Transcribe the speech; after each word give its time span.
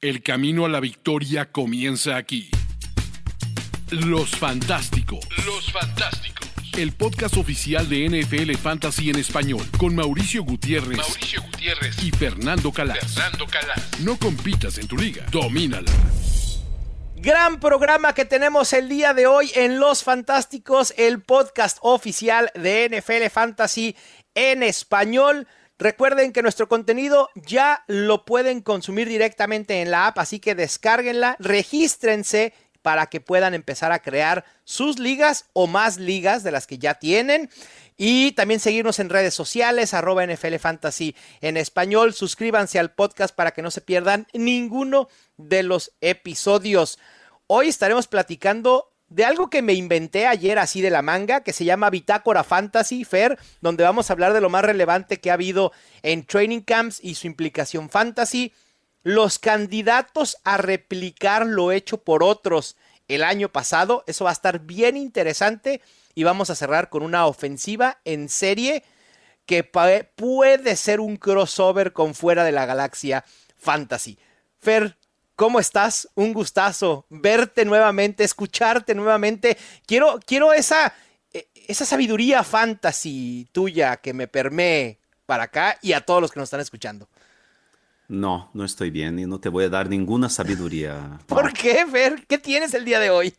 El 0.00 0.22
camino 0.22 0.64
a 0.64 0.68
la 0.68 0.78
victoria 0.78 1.50
comienza 1.50 2.16
aquí. 2.16 2.48
Los 3.90 4.30
Fantásticos. 4.30 5.26
Los 5.44 5.72
Fantásticos. 5.72 6.48
El 6.76 6.92
podcast 6.92 7.36
oficial 7.36 7.88
de 7.88 8.08
NFL 8.08 8.54
Fantasy 8.58 9.10
en 9.10 9.16
español 9.16 9.66
con 9.76 9.96
Mauricio 9.96 10.44
Gutiérrez, 10.44 10.98
Mauricio 10.98 11.42
Gutiérrez 11.42 12.00
y 12.04 12.12
Fernando 12.12 12.70
Calas. 12.70 13.12
Fernando 13.12 13.46
Calas. 13.48 14.00
No 14.02 14.16
compitas 14.16 14.78
en 14.78 14.86
tu 14.86 14.96
liga, 14.96 15.26
domínala. 15.32 15.90
Gran 17.16 17.58
programa 17.58 18.14
que 18.14 18.24
tenemos 18.24 18.72
el 18.74 18.88
día 18.88 19.14
de 19.14 19.26
hoy 19.26 19.50
en 19.56 19.80
Los 19.80 20.04
Fantásticos, 20.04 20.94
el 20.96 21.22
podcast 21.22 21.78
oficial 21.80 22.52
de 22.54 22.88
NFL 22.88 23.30
Fantasy 23.32 23.96
en 24.36 24.62
español. 24.62 25.48
Recuerden 25.78 26.32
que 26.32 26.42
nuestro 26.42 26.68
contenido 26.68 27.30
ya 27.36 27.84
lo 27.86 28.24
pueden 28.24 28.62
consumir 28.62 29.08
directamente 29.08 29.80
en 29.80 29.92
la 29.92 30.08
app, 30.08 30.18
así 30.18 30.40
que 30.40 30.56
descárguenla, 30.56 31.36
regístrense 31.38 32.52
para 32.82 33.06
que 33.06 33.20
puedan 33.20 33.54
empezar 33.54 33.92
a 33.92 34.00
crear 34.00 34.44
sus 34.64 34.98
ligas 34.98 35.46
o 35.52 35.66
más 35.66 35.98
ligas 35.98 36.42
de 36.42 36.50
las 36.50 36.66
que 36.66 36.78
ya 36.78 36.94
tienen. 36.94 37.50
Y 37.96 38.32
también 38.32 38.60
seguirnos 38.60 38.98
en 38.98 39.10
redes 39.10 39.34
sociales, 39.34 39.94
arroba 39.94 40.26
NFL 40.26 40.56
Fantasy 40.56 41.14
en 41.40 41.56
español. 41.56 42.14
Suscríbanse 42.14 42.78
al 42.78 42.92
podcast 42.92 43.34
para 43.34 43.50
que 43.50 43.62
no 43.62 43.70
se 43.70 43.80
pierdan 43.80 44.26
ninguno 44.32 45.08
de 45.36 45.62
los 45.62 45.92
episodios. 46.00 46.98
Hoy 47.46 47.68
estaremos 47.68 48.08
platicando 48.08 48.90
de 49.08 49.24
algo 49.24 49.48
que 49.48 49.62
me 49.62 49.72
inventé 49.72 50.26
ayer 50.26 50.58
así 50.58 50.80
de 50.80 50.90
la 50.90 51.02
manga, 51.02 51.42
que 51.42 51.52
se 51.52 51.64
llama 51.64 51.90
Bitácora 51.90 52.44
Fantasy 52.44 53.04
Fair, 53.04 53.38
donde 53.60 53.84
vamos 53.84 54.10
a 54.10 54.12
hablar 54.12 54.32
de 54.32 54.40
lo 54.40 54.50
más 54.50 54.64
relevante 54.64 55.18
que 55.18 55.30
ha 55.30 55.34
habido 55.34 55.72
en 56.02 56.24
training 56.24 56.60
camps 56.60 57.00
y 57.02 57.14
su 57.14 57.26
implicación 57.26 57.88
fantasy, 57.88 58.52
los 59.02 59.38
candidatos 59.38 60.36
a 60.44 60.58
replicar 60.58 61.46
lo 61.46 61.72
hecho 61.72 62.02
por 62.02 62.22
otros 62.22 62.76
el 63.08 63.24
año 63.24 63.48
pasado, 63.48 64.04
eso 64.06 64.24
va 64.24 64.30
a 64.30 64.34
estar 64.34 64.60
bien 64.60 64.96
interesante 64.96 65.80
y 66.14 66.24
vamos 66.24 66.50
a 66.50 66.54
cerrar 66.54 66.90
con 66.90 67.02
una 67.02 67.26
ofensiva 67.26 68.00
en 68.04 68.28
serie 68.28 68.84
que 69.46 69.64
puede 69.64 70.76
ser 70.76 71.00
un 71.00 71.16
crossover 71.16 71.94
con 71.94 72.14
fuera 72.14 72.44
de 72.44 72.52
la 72.52 72.66
galaxia 72.66 73.24
fantasy. 73.56 74.18
Fer, 74.58 74.98
¿Cómo 75.38 75.60
estás? 75.60 76.08
Un 76.16 76.32
gustazo 76.32 77.06
verte 77.10 77.64
nuevamente, 77.64 78.24
escucharte 78.24 78.92
nuevamente. 78.92 79.56
Quiero, 79.86 80.18
quiero 80.26 80.52
esa, 80.52 80.92
esa 81.54 81.84
sabiduría 81.84 82.42
fantasy 82.42 83.46
tuya 83.52 83.98
que 83.98 84.12
me 84.12 84.26
permee 84.26 84.98
para 85.26 85.44
acá 85.44 85.78
y 85.80 85.92
a 85.92 86.00
todos 86.00 86.20
los 86.20 86.32
que 86.32 86.40
nos 86.40 86.48
están 86.48 86.58
escuchando. 86.58 87.08
No, 88.08 88.50
no 88.52 88.64
estoy 88.64 88.90
bien 88.90 89.16
y 89.20 89.26
no 89.26 89.38
te 89.38 89.48
voy 89.48 89.66
a 89.66 89.68
dar 89.68 89.88
ninguna 89.88 90.28
sabiduría. 90.28 91.20
¿Por 91.28 91.52
qué, 91.52 91.86
Fer? 91.86 92.26
¿Qué 92.26 92.38
tienes 92.38 92.74
el 92.74 92.84
día 92.84 92.98
de 92.98 93.10
hoy? 93.10 93.32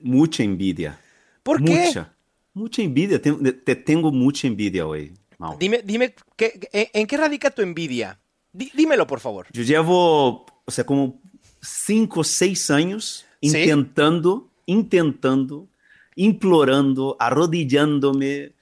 Mucha 0.00 0.42
envidia. 0.42 0.98
¿Por 1.42 1.62
qué? 1.62 1.88
Mucha, 1.88 2.14
mucha 2.54 2.80
envidia. 2.80 3.20
Te, 3.20 3.32
te 3.52 3.76
tengo 3.76 4.10
mucha 4.10 4.46
envidia 4.46 4.86
hoy. 4.86 5.12
Mau. 5.36 5.58
Dime, 5.58 5.82
dime, 5.84 6.14
¿qué, 6.36 6.70
¿en 6.72 7.06
qué 7.06 7.18
radica 7.18 7.50
tu 7.50 7.60
envidia? 7.60 8.18
Dí, 8.50 8.72
dímelo, 8.74 9.06
por 9.06 9.20
favor. 9.20 9.46
Yo 9.52 9.62
llevo, 9.62 10.46
o 10.68 10.70
sea, 10.70 10.84
como 10.84 11.18
cinco 11.62 12.20
o 12.20 12.24
seis 12.24 12.70
años 12.70 13.24
¿Sí? 13.40 13.48
intentando, 13.48 14.50
intentando, 14.66 15.66
implorando, 16.14 17.16
arrodillándome 17.18 18.52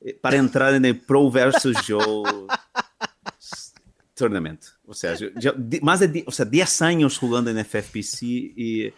eh, 0.00 0.18
para 0.20 0.38
entrar 0.38 0.74
en 0.74 0.84
el 0.84 0.98
Pro 0.98 1.30
versus 1.30 1.76
Joe 1.86 2.24
tournament. 4.14 4.60
O 4.84 4.92
sea, 4.92 5.14
yo, 5.14 5.28
yo, 5.36 5.52
más 5.82 6.00
de 6.00 6.08
die, 6.08 6.24
o 6.26 6.32
sea, 6.32 6.44
10 6.44 6.82
años 6.82 7.16
jugando 7.16 7.48
en 7.48 7.64
FFPC 7.64 8.22
y, 8.22 8.92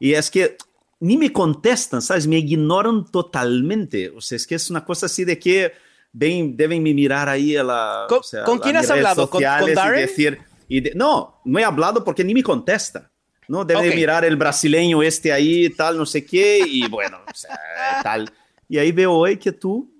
y 0.00 0.14
es 0.14 0.30
que 0.30 0.56
ni 1.00 1.18
me 1.18 1.30
contestan, 1.30 2.00
¿sabes? 2.00 2.26
Me 2.26 2.38
ignoran 2.38 3.04
totalmente. 3.10 4.08
O 4.08 4.22
sea, 4.22 4.36
es 4.36 4.46
que 4.46 4.54
es 4.54 4.70
una 4.70 4.86
cosa 4.86 5.04
así 5.04 5.26
de 5.26 5.38
que 5.38 5.70
ven, 6.14 6.56
deben 6.56 6.82
me 6.82 6.94
mirar 6.94 7.28
ahí 7.28 7.56
a 7.56 7.62
la. 7.62 8.06
¿Con, 8.08 8.20
o 8.20 8.22
sea, 8.22 8.44
¿con 8.44 8.58
quién 8.58 8.76
has 8.76 8.90
hablado? 8.90 9.28
¿Con, 9.28 9.42
¿Con 9.42 9.74
Darren? 9.74 9.98
Y 9.98 10.02
decir, 10.02 10.38
y 10.68 10.80
de, 10.80 10.92
no, 10.94 11.40
no 11.44 11.58
he 11.58 11.64
hablado 11.64 12.04
porque 12.04 12.24
ni 12.24 12.34
me 12.34 12.42
contesta. 12.42 13.10
¿no? 13.48 13.64
Debe 13.64 13.80
okay. 13.80 13.94
mirar 13.94 14.24
el 14.24 14.36
brasileño 14.36 15.02
este 15.02 15.32
ahí, 15.32 15.70
tal, 15.70 15.96
no 15.96 16.06
sé 16.06 16.24
qué, 16.24 16.60
y 16.66 16.88
bueno, 16.88 17.18
o 17.30 17.34
sea, 17.34 17.58
tal. 18.02 18.30
Y 18.68 18.78
ahí 18.78 18.92
veo 18.92 19.12
hoy 19.12 19.36
que 19.36 19.52
tú 19.52 19.90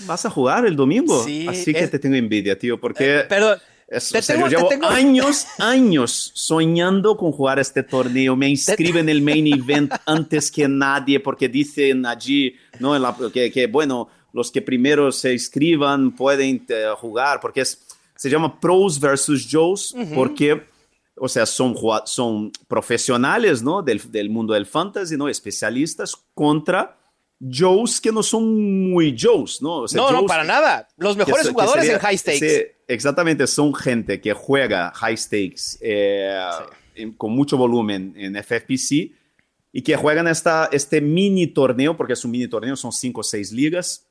vas 0.00 0.24
a 0.26 0.30
jugar 0.30 0.66
el 0.66 0.76
domingo. 0.76 1.24
Sí, 1.24 1.46
Así 1.48 1.72
que 1.72 1.84
es... 1.84 1.90
te 1.90 1.98
tengo 1.98 2.16
envidia, 2.16 2.58
tío, 2.58 2.80
porque... 2.80 3.20
Eh, 3.20 3.24
pero... 3.28 3.56
Es, 3.86 4.14
o 4.14 4.22
sea, 4.22 4.36
tengo, 4.36 4.48
yo 4.48 4.58
llevo 4.58 4.68
tengo... 4.68 4.86
años, 4.86 5.48
años 5.58 6.30
soñando 6.34 7.16
con 7.16 7.32
jugar 7.32 7.58
este 7.58 7.82
torneo. 7.82 8.36
Me 8.36 8.48
inscriben 8.48 9.08
en 9.08 9.08
el 9.08 9.20
main 9.20 9.46
event 9.52 9.92
antes 10.06 10.48
que 10.52 10.68
nadie 10.68 11.18
porque 11.18 11.48
dicen 11.48 12.06
allí 12.06 12.54
¿no? 12.78 12.96
La, 12.96 13.16
que, 13.32 13.50
que, 13.50 13.66
bueno, 13.66 14.08
los 14.32 14.52
que 14.52 14.62
primero 14.62 15.10
se 15.10 15.32
inscriban 15.32 16.14
pueden 16.14 16.64
uh, 16.70 16.94
jugar 16.94 17.40
porque 17.40 17.62
es, 17.62 17.84
se 18.20 18.28
llama 18.28 18.60
Pros 18.60 19.00
versus 19.00 19.48
Joes 19.50 19.94
uh 19.94 20.00
-huh. 20.00 20.14
porque, 20.14 20.62
o 21.16 21.26
sea, 21.26 21.46
son, 21.46 21.74
son 22.04 22.52
profesionales 22.68 23.62
¿no? 23.62 23.80
del, 23.80 23.98
del 24.12 24.28
mundo 24.28 24.52
del 24.52 24.66
fantasy, 24.66 25.16
¿no? 25.16 25.26
especialistas 25.26 26.14
contra 26.34 26.98
Joes 27.40 27.98
que 27.98 28.12
no 28.12 28.22
son 28.22 28.90
muy 28.90 29.16
Joes, 29.18 29.62
¿no? 29.62 29.78
O 29.78 29.88
sea, 29.88 30.02
no, 30.02 30.08
Joes, 30.08 30.20
no, 30.20 30.26
para 30.26 30.44
nada. 30.44 30.86
Los 30.98 31.16
mejores 31.16 31.46
que, 31.46 31.52
jugadores 31.54 31.80
que 31.80 31.86
sería, 31.86 31.96
en 31.96 32.02
high 32.02 32.18
stakes. 32.18 32.38
Sí, 32.38 32.66
exactamente, 32.88 33.46
son 33.46 33.74
gente 33.74 34.20
que 34.20 34.34
juega 34.34 34.92
high 34.96 35.16
stakes 35.16 35.78
eh, 35.80 36.44
sí. 36.58 37.02
en, 37.02 37.12
con 37.12 37.32
mucho 37.32 37.56
volumen 37.56 38.12
en 38.18 38.36
FFPC 38.36 39.12
y 39.72 39.80
que 39.82 39.96
juegan 39.96 40.28
esta, 40.28 40.68
este 40.72 41.00
mini 41.00 41.46
torneo, 41.46 41.96
porque 41.96 42.12
es 42.12 42.22
un 42.22 42.32
mini 42.32 42.48
torneo, 42.48 42.76
son 42.76 42.92
5 42.92 43.18
o 43.18 43.24
6 43.24 43.52
ligas 43.52 44.09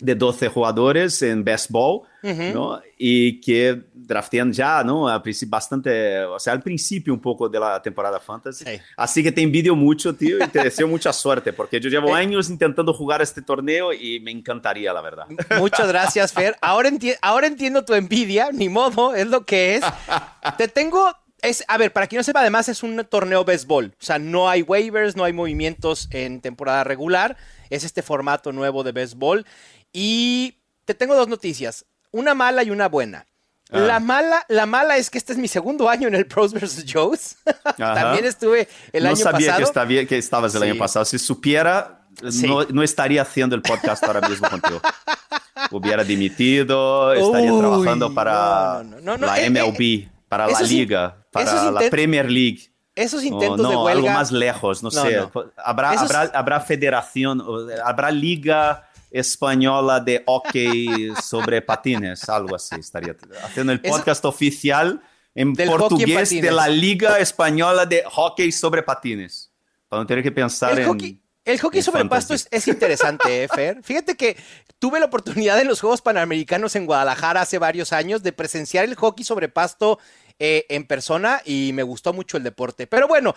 de 0.00 0.14
12 0.14 0.48
jugadores 0.48 1.22
en 1.22 1.44
best 1.44 1.70
ball, 1.70 2.02
uh 2.22 2.28
-huh. 2.28 2.52
¿no? 2.54 2.80
Y 2.96 3.40
que 3.40 3.82
draftean 3.92 4.52
ya, 4.52 4.82
¿no? 4.82 5.06
Bastante, 5.46 6.24
o 6.24 6.38
sea, 6.38 6.52
al 6.52 6.62
principio 6.62 7.12
un 7.12 7.20
poco 7.20 7.48
de 7.48 7.60
la 7.60 7.80
temporada 7.80 8.18
fantasy. 8.18 8.64
Sí. 8.64 8.80
Así 8.96 9.22
que 9.22 9.30
te 9.30 9.42
envidio 9.42 9.76
mucho, 9.76 10.14
tío, 10.14 10.42
y 10.42 10.48
te 10.48 10.62
deseo 10.62 10.88
mucha 10.88 11.12
suerte, 11.12 11.52
porque 11.52 11.80
yo 11.80 11.88
llevo 11.88 12.14
años 12.14 12.50
intentando 12.50 12.92
jugar 12.92 13.22
este 13.22 13.42
torneo 13.42 13.92
y 13.92 14.20
me 14.20 14.30
encantaría, 14.30 14.92
la 14.92 15.00
verdad. 15.00 15.26
Muchas 15.58 15.88
gracias, 15.88 16.32
Fer. 16.32 16.56
Ahora, 16.60 16.88
enti 16.88 17.12
ahora 17.22 17.46
entiendo 17.46 17.84
tu 17.84 17.94
envidia, 17.94 18.50
ni 18.52 18.68
modo, 18.68 19.14
es 19.14 19.26
lo 19.28 19.44
que 19.44 19.76
es. 19.76 19.84
te 20.58 20.68
tengo 20.68 21.14
es, 21.42 21.64
a 21.68 21.78
ver, 21.78 21.92
para 21.92 22.06
quien 22.06 22.18
no 22.18 22.24
sepa, 22.24 22.40
además 22.40 22.68
es 22.68 22.82
un 22.82 23.04
torneo 23.08 23.44
béisbol. 23.44 23.94
O 23.98 24.04
sea, 24.04 24.18
no 24.18 24.48
hay 24.48 24.62
waivers, 24.62 25.16
no 25.16 25.24
hay 25.24 25.32
movimientos 25.32 26.08
en 26.10 26.40
temporada 26.40 26.84
regular. 26.84 27.36
Es 27.70 27.84
este 27.84 28.02
formato 28.02 28.52
nuevo 28.52 28.82
de 28.82 28.92
béisbol. 28.92 29.46
Y 29.92 30.56
te 30.84 30.94
tengo 30.94 31.14
dos 31.14 31.28
noticias, 31.28 31.84
una 32.10 32.34
mala 32.34 32.62
y 32.62 32.70
una 32.70 32.88
buena. 32.88 33.26
Ah. 33.72 33.78
La 33.78 34.00
mala, 34.00 34.44
la 34.48 34.66
mala 34.66 34.96
es 34.96 35.10
que 35.10 35.18
este 35.18 35.32
es 35.32 35.38
mi 35.38 35.46
segundo 35.46 35.88
año 35.88 36.08
en 36.08 36.14
el 36.14 36.26
Pros 36.26 36.52
vs. 36.52 36.84
Joes. 36.92 37.36
También 37.76 38.24
estuve 38.24 38.68
el 38.92 39.04
no 39.04 39.10
año 39.10 39.16
sabía 39.16 39.56
pasado. 39.56 39.88
Que, 39.88 40.06
que 40.06 40.18
estabas 40.18 40.54
el 40.54 40.62
sí. 40.62 40.68
año 40.68 40.78
pasado. 40.78 41.04
Si 41.04 41.18
supiera, 41.18 42.02
sí. 42.28 42.46
no, 42.46 42.64
no, 42.64 42.82
estaría 42.82 43.22
haciendo 43.22 43.54
el 43.54 43.62
podcast 43.62 44.02
ahora 44.04 44.28
mismo 44.28 44.48
contigo. 44.48 44.80
Hubiera 45.70 46.02
dimitido, 46.02 47.12
estaría 47.12 47.52
Uy, 47.52 47.60
trabajando 47.60 48.12
para 48.14 48.82
no, 48.82 49.16
la 49.16 49.36
MLB, 49.48 49.80
eh, 49.80 50.08
para 50.28 50.48
la 50.48 50.60
liga, 50.62 51.16
para 51.30 51.70
la 51.70 51.90
Premier 51.90 52.30
League. 52.30 52.72
Esos 52.96 53.22
intentos 53.22 53.60
no, 53.60 53.70
de 53.70 53.76
huelga. 53.76 53.92
Algo 53.92 54.10
más 54.10 54.32
lejos, 54.32 54.82
no, 54.82 54.90
sé. 54.90 55.20
Habrá, 55.56 55.94
Esos... 55.94 56.10
habrá, 56.10 56.38
habrá 56.38 56.60
federación, 56.60 57.42
habrá 57.84 58.10
liga 58.10 58.89
española 59.10 60.00
de 60.00 60.22
hockey 60.26 61.12
sobre 61.22 61.62
patines, 61.62 62.28
algo 62.28 62.56
así 62.56 62.76
estaría 62.78 63.16
haciendo 63.42 63.72
el 63.72 63.80
podcast 63.80 64.20
Eso, 64.20 64.28
oficial 64.28 65.02
en 65.34 65.54
portugués 65.54 66.32
en 66.32 66.42
de 66.42 66.50
la 66.50 66.68
Liga 66.68 67.18
Española 67.18 67.86
de 67.86 68.02
Hockey 68.04 68.52
sobre 68.52 68.82
Patines. 68.82 69.50
Para 69.88 70.02
no 70.02 70.06
tener 70.06 70.22
que 70.22 70.32
pensar 70.32 70.72
el 70.72 70.80
en... 70.80 70.86
Hockey, 70.86 71.22
el 71.44 71.58
hockey 71.58 71.82
sobre 71.82 72.04
pasto 72.04 72.34
es, 72.34 72.48
es, 72.50 72.68
interesante, 72.68 73.44
¿eh, 73.44 73.48
Fer? 73.48 73.82
Fíjate 73.82 74.16
que 74.16 74.36
tuve 74.78 75.00
la 75.00 75.06
oportunidad 75.06 75.60
en 75.60 75.68
los 75.68 75.80
Juegos 75.80 76.02
Panamericanos 76.02 76.76
en 76.76 76.86
Guadalajara 76.86 77.42
hace 77.42 77.58
varios 77.58 77.92
años 77.92 78.22
de 78.22 78.32
presenciar 78.32 78.84
el 78.84 78.94
hockey 78.94 79.24
sobre 79.24 79.48
pasto 79.48 79.98
eh, 80.38 80.66
en 80.68 80.86
persona 80.86 81.42
y 81.44 81.72
me 81.74 81.82
gustó 81.82 82.12
mucho 82.12 82.36
el 82.36 82.42
deporte. 82.42 82.86
Pero 82.86 83.08
bueno, 83.08 83.34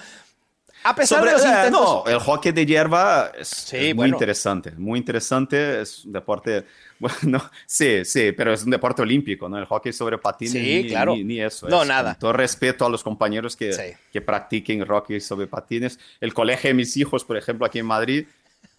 a 0.84 0.96
pesar 0.96 1.20
Sobre, 1.20 1.32
de 1.32 1.38
los 1.38 1.46
intentos... 1.46 1.82
No, 1.82 2.04
el 2.06 2.20
hockey 2.20 2.52
de 2.52 2.66
hierba 2.66 3.32
es, 3.38 3.48
sí, 3.48 3.78
es 3.78 3.84
muy 3.84 3.94
bueno. 3.94 4.16
interesante, 4.16 4.72
muy 4.72 5.00
interesante, 5.00 5.82
es 5.82 6.06
un 6.06 6.14
deporte, 6.14 6.66
bueno, 7.00 7.42
sí, 7.66 8.06
sí, 8.06 8.32
pero 8.32 8.54
es 8.54 8.64
un 8.64 8.72
deporte 8.72 9.02
olímpico, 9.02 9.48
¿no? 9.48 9.58
El 9.58 9.66
hockey 9.66 9.94
sobre 9.94 10.18
patines, 10.18 10.54
sí, 10.54 10.84
ni, 10.84 10.88
claro. 10.90 11.16
ni, 11.16 11.24
ni, 11.24 11.42
eso. 11.42 11.68
No, 11.68 11.84
es, 11.84 11.88
nada. 11.88 12.14
Con 12.14 12.20
todo 12.20 12.34
respeto 12.34 12.86
a 12.86 12.90
los 12.90 13.04
compañeros 13.04 13.56
que, 13.56 13.74
sí. 13.74 13.98
que 14.12 14.22
practiquen 14.22 14.86
hockey 14.86 15.20
sobre 15.20 15.48
patines. 15.48 16.00
El 16.20 16.34
colegio 16.34 16.70
de 16.70 16.74
mis 16.74 16.96
hijos, 16.98 17.24
por 17.24 17.38
ejemplo, 17.38 17.66
aquí 17.66 17.80
en 17.80 17.86
Madrid, 17.86 18.26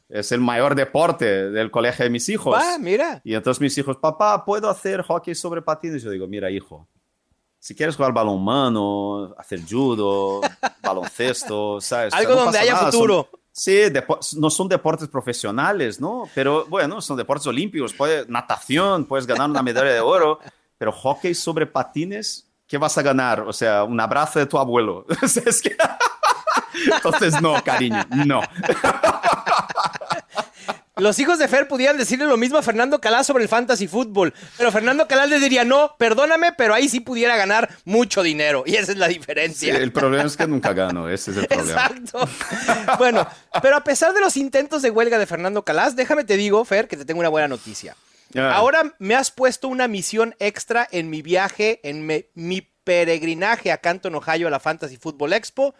es 0.09 0.33
el 0.33 0.41
mayor 0.41 0.75
deporte 0.75 1.51
del 1.51 1.71
colegio 1.71 2.05
de 2.05 2.11
mis 2.11 2.29
hijos. 2.29 2.57
Ah, 2.61 2.77
mira. 2.79 3.21
Y 3.25 3.35
entonces 3.35 3.61
mis 3.61 3.77
hijos, 3.79 3.97
papá, 3.97 4.45
¿puedo 4.45 4.69
hacer 4.69 5.03
hockey 5.03 5.35
sobre 5.35 5.63
patines? 5.63 6.03
Yo 6.03 6.11
digo, 6.11 6.27
mira, 6.27 6.51
hijo, 6.51 6.87
si 7.65 7.75
quieres 7.75 7.97
jugar 7.97 8.13
balón 8.13 8.45
mano, 8.45 9.35
hacer 9.39 9.59
judo, 9.67 10.43
baloncesto, 10.83 11.81
¿sabes? 11.81 12.13
Algo 12.13 12.35
no 12.35 12.43
donde 12.45 12.59
haya 12.59 12.73
nada, 12.75 12.93
son- 12.93 13.01
futuro. 13.01 13.31
sí, 13.51 13.85
no 14.37 14.51
son 14.51 14.69
deportes 14.69 15.09
profesionales, 15.09 15.99
¿no? 15.99 16.29
Pero 16.35 16.67
bueno, 16.67 17.01
son 17.01 17.17
deportes 17.17 17.47
olímpicos. 17.47 17.95
Puede, 17.95 18.27
natación, 18.29 19.07
puedes 19.07 19.27
ganar 19.27 19.49
una 19.49 19.63
medalla 19.63 19.95
de 19.95 20.01
oro, 20.01 20.41
pero 20.77 20.93
hockey 20.93 21.35
sobre 21.35 21.65
patines, 21.67 22.47
¿qué 22.67 22.77
vas 22.77 22.99
a 22.99 23.03
ganar? 23.03 23.41
O 23.41 23.53
sea, 23.55 23.85
un 23.85 23.99
abrazo 23.99 24.41
de 24.41 24.45
tu 24.45 24.59
abuelo. 24.59 25.07
Entonces, 26.97 27.41
no, 27.41 27.63
cariño, 27.65 28.05
no. 28.27 28.43
Los 30.97 31.19
hijos 31.19 31.41
de 31.41 31.49
Fer 31.49 31.67
pudieran 31.67 31.97
decirle 31.99 32.25
lo 32.27 32.37
mismo 32.37 32.57
a 32.57 32.63
Fernando 32.63 33.01
Calás 33.01 33.27
sobre 33.27 33.43
el 33.43 33.49
fantasy 33.49 33.89
fútbol, 33.89 34.33
pero 34.57 34.71
Fernando 34.71 35.09
Calás 35.09 35.29
les 35.29 35.41
diría, 35.41 35.65
no, 35.65 35.97
perdóname, 35.99 36.53
pero 36.53 36.73
ahí 36.73 36.89
sí 36.89 37.01
pudiera 37.01 37.37
ganar 37.37 37.69
mucho 37.85 38.23
dinero. 38.23 38.63
Y 38.65 38.77
esa 38.77 38.93
es 38.93 38.99
la 38.99 39.09
Sí, 39.09 39.15
diferencia. 39.15 39.77
el 39.77 39.91
problema 39.91 40.23
es 40.25 40.37
que 40.37 40.47
nunca 40.47 40.73
gano, 40.73 41.09
ese 41.09 41.33
es 41.33 41.37
el 41.39 41.47
problema. 41.49 41.87
Exacto. 41.87 42.29
Bueno, 42.99 43.27
pero 43.61 43.77
a 43.77 43.83
pesar 43.83 44.13
de 44.15 44.21
los 44.21 44.37
intentos 44.37 44.83
de 44.83 44.91
huelga 44.91 45.19
de 45.19 45.27
Fernando 45.27 45.65
Calás, 45.65 45.97
déjame 45.97 46.23
te 46.23 46.37
digo, 46.37 46.65
Fer, 46.65 46.87
que 46.87 46.97
te 46.97 47.05
tengo 47.05 47.19
una 47.21 47.29
buena 47.29 47.49
noticia. 47.49 47.97
Ah. 48.37 48.53
Ahora 48.55 48.95
me 49.01 49.17
has 49.17 49.33
puesto 49.33 49.67
una 49.69 49.89
misión 49.89 50.37
extra 50.39 50.87
en 50.93 51.11
mi 51.11 51.23
viaje, 51.23 51.81
en 51.83 52.07
me- 52.07 52.27
mi 52.35 52.61
peregrinaje 52.85 53.73
a 53.73 53.79
Canton, 53.79 54.15
Ohio, 54.15 54.47
a 54.47 54.51
la 54.51 54.61
Fantasy 54.61 54.97
Football 54.97 55.33
Expo. 55.33 55.75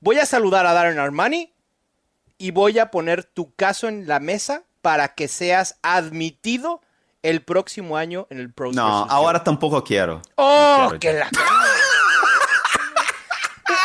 Voy 0.00 0.18
a 0.18 0.24
saludar 0.24 0.64
a 0.64 0.72
Darren 0.72 0.98
Armani 0.98 1.52
y 2.40 2.50
voy 2.52 2.78
a 2.78 2.90
poner 2.90 3.22
tu 3.24 3.54
caso 3.54 3.86
en 3.86 4.08
la 4.08 4.18
mesa 4.18 4.62
para 4.82 5.08
que 5.14 5.28
seas 5.28 5.76
admitido 5.82 6.80
el 7.22 7.42
próximo 7.42 7.96
año 7.98 8.26
en 8.30 8.40
el 8.40 8.50
Pro 8.52 8.72
No, 8.72 8.82
ahora 9.10 9.44
tampoco 9.44 9.84
quiero. 9.84 10.22
¡Oh, 10.36 10.88
No 10.90 10.98
quiero 10.98 10.98
que 11.00 11.12
la... 11.12 11.30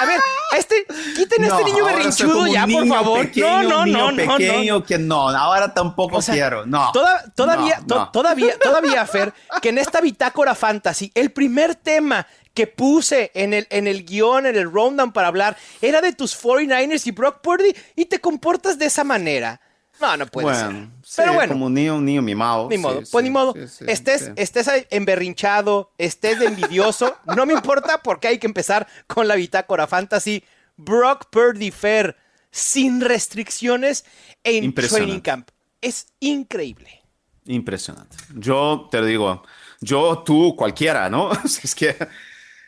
A 0.02 0.06
ver, 0.06 0.20
este, 0.58 0.86
quiten 1.16 1.44
a 1.44 1.48
este 1.48 1.64
niño 1.64 1.86
berrinchudo 1.86 2.48
ya, 2.48 2.66
por 2.68 2.88
favor. 2.88 3.20
pequeño, 3.22 3.64
no, 3.64 3.70
no, 3.70 3.86
niño 3.86 3.98
no, 3.98 4.12
no, 4.12 4.18
pequeño 4.38 4.74
no. 4.80 4.84
que 4.84 4.98
no, 4.98 5.30
ahora 5.30 5.74
tampoco 5.74 6.18
O 6.18 6.22
sea, 6.22 6.34
quiero. 6.34 6.66
No. 6.66 6.92
toda- 6.92 7.24
todavía, 7.36 7.78
No, 7.82 7.86
to- 7.88 7.96
no. 7.96 8.12
todavía, 8.12 8.58
todavía, 8.60 9.06
Fer, 9.06 9.34
que 9.62 9.70
en 9.70 9.78
esta 9.78 10.02
bitácora 10.02 10.54
fantasy, 10.56 11.12
el 11.14 11.32
primer 11.32 11.76
tema 11.76 12.26
que 12.56 12.66
puse 12.66 13.32
en 13.36 13.54
el, 13.54 13.68
en 13.70 13.86
el 13.86 14.06
guion, 14.06 14.48
en 14.48 14.56
el 14.56 14.72
rundown 14.72 15.12
para 15.12 15.28
hablar, 15.28 15.58
era 15.82 16.02
de 16.02 16.14
tus 16.14 16.42
49ers 16.42 17.06
y 17.06 17.12
Brock 17.12 17.42
Purdy 17.42 17.76
y 17.96 18.06
te 18.06 18.20
comportas 18.20 18.80
de 18.80 18.86
esa 18.86 19.04
manera. 19.04 19.62
No, 20.02 20.18
no 20.18 20.26
puede 20.26 20.56
ser. 20.56 20.66
bueno, 20.66 20.92
sí, 21.04 21.14
Pero 21.18 21.34
bueno, 21.34 21.54
como 21.54 21.66
un 21.68 21.74
niño, 21.74 21.96
un 21.96 22.06
niño 22.06 22.22
mimado. 22.22 22.68
ni 22.70 22.78
modo, 22.78 23.02
sí, 23.02 23.10
pues 23.12 23.24
ni 23.24 23.30
modo. 23.30 23.54
estés, 23.88 24.32
estés 24.36 24.68
emberrinchado, 24.90 25.92
estés 25.98 26.40
de 26.40 26.48
envidioso, 26.48 27.16
no 27.36 27.46
me 27.46 27.54
importa 27.54 28.02
porque 28.02 28.30
hay 28.30 28.40
que 28.40 28.48
empezar 28.48 28.88
con 29.08 29.28
la 29.28 29.36
bitácora 29.36 29.86
fantasy. 29.86 30.44
Brock 30.78 31.30
Purdy 31.30 31.72
Fair, 31.72 32.18
sin 32.52 33.02
restricciones 33.02 34.06
en 34.44 34.74
training 34.74 35.20
camp. 35.20 35.50
Es 35.82 36.08
increíble. 36.20 37.04
Impresionante. 37.46 38.18
Yo 38.34 38.88
te 38.90 39.00
lo 39.00 39.06
digo, 39.06 39.44
yo, 39.80 40.24
tú, 40.26 40.56
cualquiera, 40.56 41.10
¿no? 41.10 41.32
es 41.64 41.76
que 41.76 41.96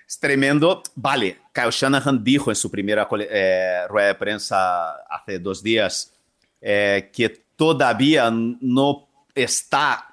es 0.07 0.19
tremendo. 0.19 0.81
Vale, 0.95 1.37
Kyle 1.53 1.69
Shanahan 1.69 2.23
dijo 2.23 2.49
en 2.49 2.55
su 2.55 2.71
primera 2.71 3.07
eh, 3.19 3.81
rueda 3.89 4.07
de 4.07 4.15
prensa 4.15 4.91
hace 5.09 5.39
dos 5.39 5.61
días 5.61 6.13
eh, 6.61 7.11
que 7.13 7.29
todavía 7.55 8.31
no 8.31 9.07
está, 9.35 10.07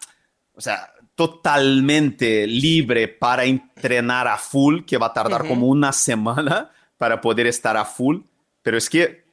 o 0.55 0.61
sea, 0.61 0.91
totalmente 1.15 2.47
libre 2.47 3.07
para 3.07 3.45
entrenar 3.45 4.27
a 4.27 4.37
full, 4.37 4.83
que 4.85 4.99
va 4.99 5.07
a 5.07 5.13
tardar 5.13 5.47
como 5.47 5.69
una 5.69 5.93
semana 5.93 6.71
para 6.99 7.21
poder 7.21 7.47
estar 7.47 7.77
a 7.77 7.85
full. 7.85 8.19
Pero 8.63 8.77
es 8.79 8.91
que 8.91 9.25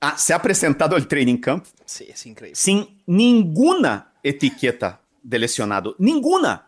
ah, 0.00 0.16
se 0.16 0.32
ha 0.32 0.40
presentado 0.40 0.96
el 0.96 1.06
training 1.06 1.38
camp 1.38 1.66
Sí, 1.84 2.06
es 2.08 2.24
increíble. 2.24 2.56
sin 2.56 3.02
ninguna 3.06 4.12
etiqueta 4.22 5.00
de 5.22 5.38
lesionado. 5.38 5.94
Ninguna. 5.98 6.67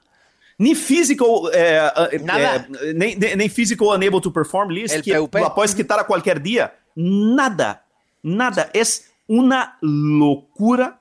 Ni 0.60 0.74
físico, 0.74 1.50
eh, 1.52 1.80
eh, 2.12 2.18
Nada. 2.22 2.68
eh, 2.84 2.92
nem, 2.94 3.16
nem- 3.18 3.34
nem 3.36 3.48
físico 3.48 3.88
unable 3.94 4.20
to 4.20 4.30
perform 4.30 4.68
list, 4.70 4.94
El 4.94 5.02
que 5.02 5.16
puedes 5.54 5.74
quitar 5.74 5.98
a 5.98 6.04
cualquier 6.04 6.38
día. 6.42 6.70
Nada, 6.94 7.86
nada. 8.22 8.68
Es 8.74 9.10
una 9.26 9.78
locura 9.80 11.00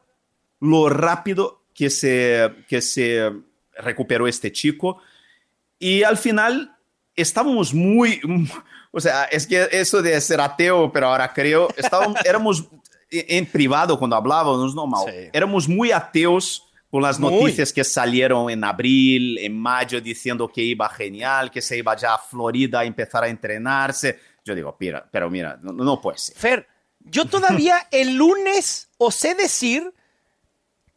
lo 0.61 0.87
rápido 0.89 1.63
que 1.75 1.89
se, 1.89 2.49
que 2.69 2.81
se 2.81 3.31
recuperó 3.77 4.27
este 4.27 4.49
chico. 4.51 4.99
Y 5.77 6.03
al 6.03 6.15
final 6.17 6.73
estábamos 7.15 7.73
muy, 7.73 8.21
o 8.91 8.99
sea, 9.01 9.25
es 9.25 9.45
que 9.45 9.67
eso 9.71 10.01
de 10.01 10.19
ser 10.21 10.39
ateo, 10.39 10.89
pero 10.91 11.07
ahora 11.07 11.33
creo, 11.33 11.67
estábamos, 11.75 12.15
éramos 12.25 12.65
en 13.11 13.45
privado 13.45 13.97
cuando 13.99 14.15
hablábamos, 14.15 14.73
no 14.73 14.85
mal, 14.87 15.03
Sí. 15.09 15.29
éramos 15.33 15.67
muy 15.67 15.91
ateos 15.91 16.65
con 16.89 17.01
las 17.01 17.19
Muy. 17.19 17.33
noticias 17.33 17.71
que 17.71 17.83
salieron 17.83 18.49
en 18.49 18.63
abril, 18.63 19.37
en 19.37 19.59
mayo, 19.59 20.01
diciendo 20.01 20.47
que 20.47 20.61
iba 20.61 20.89
genial, 20.89 21.51
que 21.51 21.61
se 21.61 21.77
iba 21.77 21.95
ya 21.95 22.15
a 22.15 22.17
Florida 22.17 22.79
a 22.79 22.85
empezar 22.85 23.23
a 23.23 23.27
entrenarse. 23.27 24.19
Yo 24.43 24.55
digo, 24.55 24.75
mira, 24.79 25.07
pero 25.11 25.29
mira, 25.29 25.59
no, 25.61 25.71
no 25.71 26.01
puede 26.01 26.17
ser. 26.17 26.35
Fer, 26.35 26.67
yo 26.99 27.25
todavía 27.25 27.87
el 27.91 28.15
lunes 28.15 28.89
osé 28.97 29.35
decir 29.35 29.93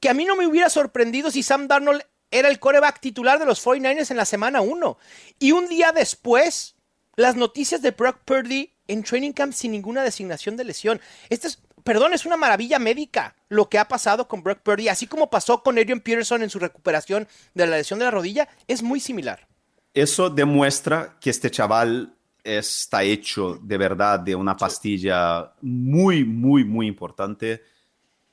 que 0.01 0.09
a 0.09 0.15
mí 0.15 0.25
no 0.25 0.35
me 0.35 0.47
hubiera 0.47 0.71
sorprendido 0.71 1.31
si 1.31 1.43
Sam 1.43 1.69
Darnold 1.69 2.03
era 2.31 2.49
el 2.49 2.59
coreback 2.59 2.99
titular 2.99 3.39
de 3.39 3.45
los 3.45 3.65
49ers 3.65 4.11
en 4.11 4.17
la 4.17 4.25
semana 4.25 4.63
1. 4.63 4.99
Y 5.39 5.53
un 5.53 5.69
día 5.69 5.93
después, 5.93 6.75
las 7.15 7.37
noticias 7.37 7.83
de 7.83 7.91
Brock 7.91 8.19
Purdy 8.25 8.73
en 8.89 9.03
training 9.03 9.33
camp 9.33 9.53
sin 9.53 9.73
ninguna 9.73 10.03
designación 10.03 10.57
de 10.57 10.65
lesión. 10.65 11.01
Este 11.29 11.49
es, 11.49 11.63
perdón, 11.85 12.13
es 12.13 12.27
una 12.27 12.37
maravilla 12.37 12.79
médica 12.79 13.35
lo 13.49 13.69
que 13.69 13.79
ha 13.79 13.89
pasado 13.89 14.29
con 14.29 14.43
Brock 14.43 14.61
Purdy, 14.61 14.89
así 14.89 15.07
como 15.07 15.31
pasó 15.31 15.63
con 15.63 15.79
Adrian 15.79 16.01
Peterson 16.01 16.43
en 16.43 16.51
su 16.51 16.59
recuperación 16.59 17.29
de 17.55 17.67
la 17.67 17.77
lesión 17.77 17.99
de 17.99 18.07
la 18.07 18.11
rodilla, 18.11 18.49
es 18.67 18.83
muy 18.83 19.01
similar. 19.01 19.47
Eso 19.95 20.31
demuestra 20.31 21.19
que 21.21 21.31
este 21.31 21.51
chaval 21.51 22.15
está 22.43 23.03
hecho 23.03 23.59
de 23.63 23.79
verdad 23.79 24.19
de 24.21 24.35
una 24.35 24.57
pastilla 24.57 25.53
muy, 25.61 26.25
muy, 26.25 26.65
muy 26.65 26.87
importante, 26.87 27.63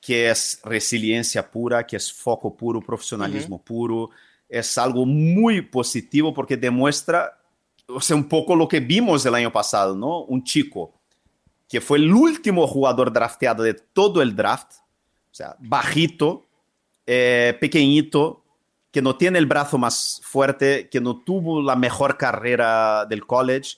que 0.01 0.29
es 0.29 0.61
resiliencia 0.63 1.49
pura, 1.49 1.85
que 1.85 1.97
es 1.97 2.11
foco 2.11 2.55
puro, 2.55 2.81
profesionalismo 2.81 3.61
puro. 3.61 4.09
Es 4.47 4.77
algo 4.77 5.05
muy 5.05 5.61
positivo 5.61 6.33
porque 6.33 6.55
demuestra, 6.55 7.37
o 7.87 7.99
sea, 7.99 8.15
un 8.15 8.29
poco 8.29 8.55
lo 8.55 8.67
que 8.67 8.79
vimos 8.79 9.25
el 9.25 9.35
año 9.35 9.51
pasado, 9.51 9.95
¿no? 9.95 10.23
Un 10.23 10.43
chico 10.43 10.98
que 11.69 11.79
fue 11.79 11.99
el 11.99 12.11
último 12.11 12.67
jugador 12.67 13.13
drafteado 13.13 13.63
de 13.63 13.75
todo 13.75 14.23
el 14.23 14.35
draft, 14.35 14.73
o 15.31 15.35
sea, 15.35 15.55
bajito, 15.59 16.47
eh, 17.05 17.55
pequeñito, 17.61 18.43
que 18.91 19.03
no 19.03 19.15
tiene 19.15 19.37
el 19.37 19.45
brazo 19.45 19.77
más 19.77 20.19
fuerte, 20.23 20.89
que 20.89 20.99
no 20.99 21.21
tuvo 21.21 21.61
la 21.61 21.75
mejor 21.75 22.17
carrera 22.17 23.05
del 23.05 23.25
college, 23.27 23.77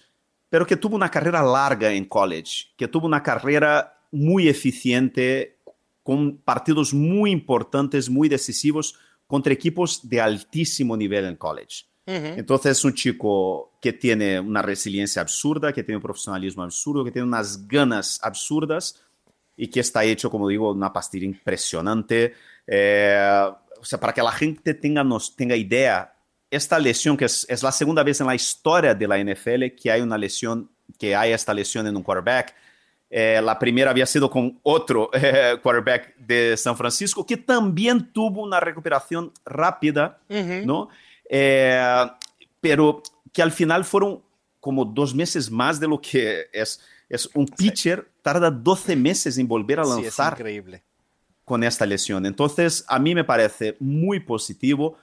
pero 0.49 0.65
que 0.65 0.77
tuvo 0.77 0.95
una 0.95 1.11
carrera 1.11 1.43
larga 1.43 1.91
en 1.91 2.05
college, 2.05 2.67
que 2.77 2.87
tuvo 2.87 3.07
una 3.07 3.21
carrera 3.21 3.99
muy 4.09 4.47
eficiente, 4.47 5.57
con 6.01 6.37
partidos 6.37 6.93
muy 6.93 7.31
importantes, 7.31 8.09
muy 8.09 8.29
decisivos, 8.29 8.95
contra 9.27 9.51
equipos 9.51 10.07
de 10.09 10.21
altísimo 10.21 10.95
nivel 10.95 11.25
en 11.25 11.35
college. 11.35 11.85
Entonces 12.05 12.77
es 12.77 12.83
un 12.83 12.93
chico 12.93 13.70
que 13.81 13.91
tiene 13.93 14.39
una 14.39 14.61
resiliencia 14.61 15.23
absurda, 15.23 15.73
que 15.73 15.83
tiene 15.83 15.97
un 15.97 16.03
profesionalismo 16.03 16.61
absurdo, 16.61 17.03
que 17.03 17.11
tiene 17.11 17.27
unas 17.27 17.67
ganas 17.67 18.19
absurdas 18.21 19.01
y 19.57 19.67
que 19.67 19.79
está 19.79 20.03
hecho, 20.03 20.29
como 20.29 20.47
digo, 20.47 20.71
una 20.71 20.93
pastilla 20.93 21.25
impresionante. 21.25 22.35
Eh, 22.67 23.49
o 23.79 23.83
sea, 23.83 23.99
para 23.99 24.13
que 24.13 24.21
la 24.21 24.31
gente 24.31 24.75
tenga, 24.75 25.03
nos, 25.03 25.35
tenga 25.35 25.55
idea, 25.55 26.13
esta 26.51 26.77
lesión, 26.77 27.17
que 27.17 27.25
es, 27.25 27.45
es 27.49 27.63
la 27.63 27.71
segunda 27.71 28.03
vez 28.03 28.21
en 28.21 28.27
la 28.27 28.35
historia 28.35 28.93
de 28.93 29.07
la 29.07 29.17
NFL 29.17 29.75
que 29.75 29.91
hay 29.91 30.01
una 30.01 30.17
lesión, 30.17 30.69
que 30.99 31.15
hay 31.15 31.31
esta 31.31 31.53
lesión 31.53 31.87
en 31.87 31.97
un 31.97 32.03
quarterback. 32.03 32.53
Eh, 33.09 33.41
la 33.43 33.57
primera 33.57 33.89
había 33.89 34.05
sido 34.05 34.29
con 34.29 34.59
otro 34.61 35.09
eh, 35.13 35.57
quarterback 35.61 36.15
de 36.17 36.55
San 36.55 36.77
Francisco, 36.77 37.25
que 37.25 37.37
también 37.37 38.13
tuvo 38.13 38.43
una 38.43 38.59
recuperación 38.59 39.33
rápida, 39.43 40.19
¿no? 40.65 40.89
Pero 42.61 43.01
que 43.31 43.41
al 43.41 43.51
final 43.51 43.85
fueron 43.85 44.21
como 44.59 44.85
dos 44.85 45.13
meses 45.15 45.49
más 45.49 45.79
de 45.79 45.87
lo 45.87 45.99
que 46.01 46.45
es. 46.53 46.81
Es 47.09 47.29
un 47.33 47.45
pitcher, 47.45 48.09
tarda 48.21 48.49
12 48.49 48.95
meses 48.95 49.37
en 49.37 49.47
volver 49.47 49.79
a 49.79 49.83
Sí, 49.83 49.89
es 49.91 49.97
lanzar 50.03 50.33
increíble. 50.33 50.83
con 51.43 51.63
esta 51.63 51.85
lesión. 51.85 52.25
Entonces, 52.25 52.85
a 52.87 52.99
mí 52.99 53.13
me 53.13 53.23
parece 53.25 53.75
muy 53.79 54.19
positivo, 54.21 54.95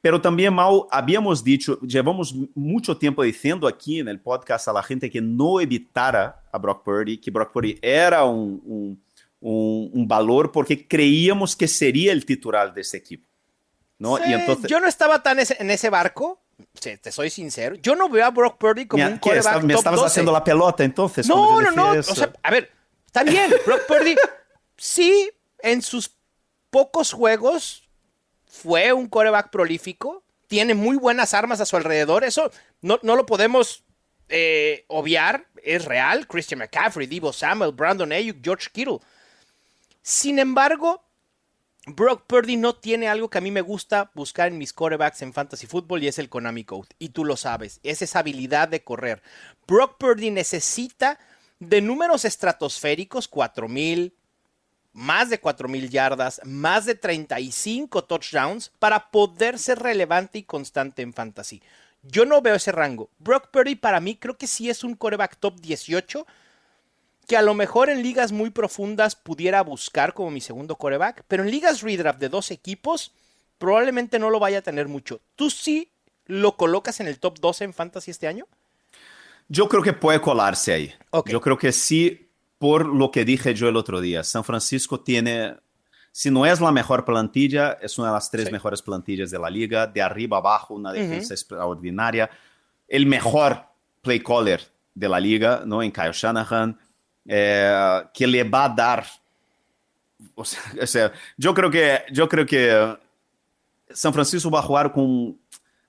pero 0.00 0.20
también, 0.20 0.54
Mau, 0.54 0.86
habíamos 0.92 1.42
dicho, 1.42 1.80
llevamos 1.80 2.32
mucho 2.54 2.96
tiempo 2.96 3.24
diciendo 3.24 3.66
aquí 3.66 3.98
en 3.98 4.06
el 4.06 4.20
podcast 4.20 4.68
a 4.68 4.72
la 4.72 4.82
gente 4.82 5.10
que 5.10 5.20
no 5.20 5.60
evitara 5.60 6.44
a 6.52 6.58
Brock 6.58 6.84
Purdy, 6.84 7.18
que 7.18 7.32
Brock 7.32 7.50
Purdy 7.52 7.76
era 7.82 8.22
un, 8.24 8.62
un, 8.64 9.02
un, 9.40 9.90
un 9.92 10.06
valor 10.06 10.52
porque 10.52 10.86
creíamos 10.86 11.56
que 11.56 11.66
sería 11.66 12.12
el 12.12 12.24
titular 12.24 12.72
de 12.72 12.82
ese 12.82 12.98
equipo. 12.98 13.26
¿no? 13.98 14.18
Sí, 14.18 14.22
y 14.28 14.34
entonces, 14.34 14.70
Yo 14.70 14.78
no 14.78 14.86
estaba 14.86 15.22
tan 15.24 15.38
en 15.40 15.70
ese 15.70 15.90
barco, 15.90 16.40
te 16.80 17.12
soy 17.12 17.30
sincero, 17.30 17.74
yo 17.76 17.94
no 17.96 18.08
veo 18.08 18.24
a 18.24 18.30
Brock 18.30 18.58
Purdy 18.58 18.86
como 18.86 19.06
un 19.06 19.18
coreback 19.18 19.62
Me 19.62 19.74
estabas 19.74 20.02
haciendo 20.02 20.32
la 20.32 20.44
pelota 20.44 20.84
entonces. 20.84 21.26
No, 21.28 21.60
no, 21.60 21.70
no. 21.70 21.90
O 21.92 22.02
sea, 22.02 22.32
a 22.42 22.50
ver, 22.50 22.70
está 23.06 23.24
bien. 23.24 23.52
Brock 23.66 23.86
Purdy 23.86 24.16
sí, 24.76 25.30
en 25.60 25.82
sus 25.82 26.12
pocos 26.70 27.12
juegos 27.12 27.88
fue 28.46 28.92
un 28.92 29.08
coreback 29.08 29.50
prolífico. 29.50 30.22
Tiene 30.46 30.74
muy 30.74 30.96
buenas 30.96 31.34
armas 31.34 31.60
a 31.60 31.66
su 31.66 31.76
alrededor. 31.76 32.24
Eso 32.24 32.50
no, 32.80 32.98
no 33.02 33.16
lo 33.16 33.26
podemos 33.26 33.84
eh, 34.28 34.84
obviar. 34.88 35.46
Es 35.62 35.84
real. 35.84 36.26
Christian 36.26 36.60
McCaffrey, 36.60 37.06
Divo 37.06 37.32
Samuel, 37.32 37.72
Brandon 37.72 38.12
Ayuk, 38.12 38.38
George 38.42 38.68
Kittle. 38.72 38.98
Sin 40.02 40.38
embargo, 40.38 41.02
Brock 41.88 42.24
Purdy 42.26 42.56
no 42.56 42.74
tiene 42.74 43.06
algo 43.06 43.30
que 43.30 43.38
a 43.38 43.40
mí 43.40 43.52
me 43.52 43.60
gusta 43.60 44.10
buscar 44.12 44.48
en 44.48 44.58
mis 44.58 44.72
quarterbacks 44.72 45.22
en 45.22 45.32
fantasy 45.32 45.68
football 45.68 46.02
y 46.02 46.08
es 46.08 46.18
el 46.18 46.28
Konami 46.28 46.64
Code. 46.64 46.88
Y 46.98 47.10
tú 47.10 47.24
lo 47.24 47.36
sabes, 47.36 47.78
es 47.84 48.02
esa 48.02 48.18
habilidad 48.18 48.66
de 48.66 48.82
correr. 48.82 49.22
Brock 49.68 49.96
Purdy 49.96 50.32
necesita 50.32 51.20
de 51.60 51.80
números 51.80 52.24
estratosféricos, 52.24 53.28
4000, 53.28 54.12
más 54.94 55.30
de 55.30 55.38
4000 55.38 55.88
yardas, 55.88 56.40
más 56.42 56.86
de 56.86 56.96
35 56.96 58.02
touchdowns 58.02 58.72
para 58.80 59.12
poder 59.12 59.56
ser 59.56 59.78
relevante 59.78 60.38
y 60.38 60.42
constante 60.42 61.02
en 61.02 61.14
fantasy. 61.14 61.62
Yo 62.02 62.24
no 62.26 62.42
veo 62.42 62.56
ese 62.56 62.72
rango. 62.72 63.10
Brock 63.20 63.50
Purdy 63.52 63.76
para 63.76 64.00
mí 64.00 64.16
creo 64.16 64.36
que 64.36 64.48
sí 64.48 64.68
es 64.68 64.82
un 64.82 64.96
quarterback 64.96 65.36
top 65.38 65.60
18 65.60 66.26
que 67.26 67.36
a 67.36 67.42
lo 67.42 67.54
mejor 67.54 67.90
en 67.90 68.02
ligas 68.02 68.32
muy 68.32 68.50
profundas 68.50 69.16
pudiera 69.16 69.62
buscar 69.62 70.14
como 70.14 70.30
mi 70.30 70.40
segundo 70.40 70.76
coreback, 70.76 71.24
pero 71.26 71.42
en 71.42 71.50
ligas 71.50 71.82
redraft 71.82 72.20
de 72.20 72.28
dos 72.28 72.50
equipos 72.50 73.12
probablemente 73.58 74.18
no 74.18 74.30
lo 74.30 74.38
vaya 74.38 74.58
a 74.58 74.62
tener 74.62 74.86
mucho. 74.86 75.20
¿Tú 75.34 75.50
sí 75.50 75.90
lo 76.26 76.56
colocas 76.56 77.00
en 77.00 77.08
el 77.08 77.18
top 77.18 77.38
12 77.40 77.64
en 77.64 77.74
fantasy 77.74 78.10
este 78.10 78.28
año? 78.28 78.46
Yo 79.48 79.68
creo 79.68 79.82
que 79.82 79.92
puede 79.92 80.20
colarse 80.20 80.72
ahí. 80.72 80.94
Yo 81.26 81.40
creo 81.40 81.58
que 81.58 81.72
sí, 81.72 82.28
por 82.58 82.86
lo 82.86 83.10
que 83.10 83.24
dije 83.24 83.54
yo 83.54 83.68
el 83.68 83.76
otro 83.76 84.00
día. 84.00 84.22
San 84.24 84.44
Francisco 84.44 85.00
tiene, 85.00 85.56
si 86.10 86.30
no 86.30 86.46
es 86.46 86.60
la 86.60 86.72
mejor 86.72 87.04
plantilla, 87.04 87.78
es 87.80 87.98
una 87.98 88.08
de 88.08 88.14
las 88.14 88.30
tres 88.30 88.50
mejores 88.50 88.82
plantillas 88.82 89.30
de 89.30 89.38
la 89.38 89.48
liga. 89.48 89.86
De 89.86 90.02
arriba 90.02 90.38
abajo, 90.38 90.74
una 90.74 90.92
defensa 90.92 91.34
extraordinaria. 91.34 92.28
El 92.88 93.06
mejor 93.06 93.64
play 94.02 94.20
caller 94.20 94.62
de 94.94 95.08
la 95.08 95.20
liga, 95.20 95.62
¿no? 95.64 95.82
En 95.82 95.92
Kyle 95.92 96.12
Shanahan 96.12 96.76
eh, 97.26 98.02
que 98.12 98.26
le 98.26 98.44
va 98.44 98.64
a 98.64 98.68
dar. 98.68 99.06
O 100.34 100.44
sea, 100.44 101.12
yo 101.36 101.54
creo 101.54 101.70
que, 101.70 102.00
yo 102.12 102.28
creo 102.28 102.44
que 102.44 102.96
San 103.90 104.12
Francisco 104.12 104.50
va 104.50 104.60
a 104.60 104.62
jugar 104.62 104.92
con, 104.92 105.38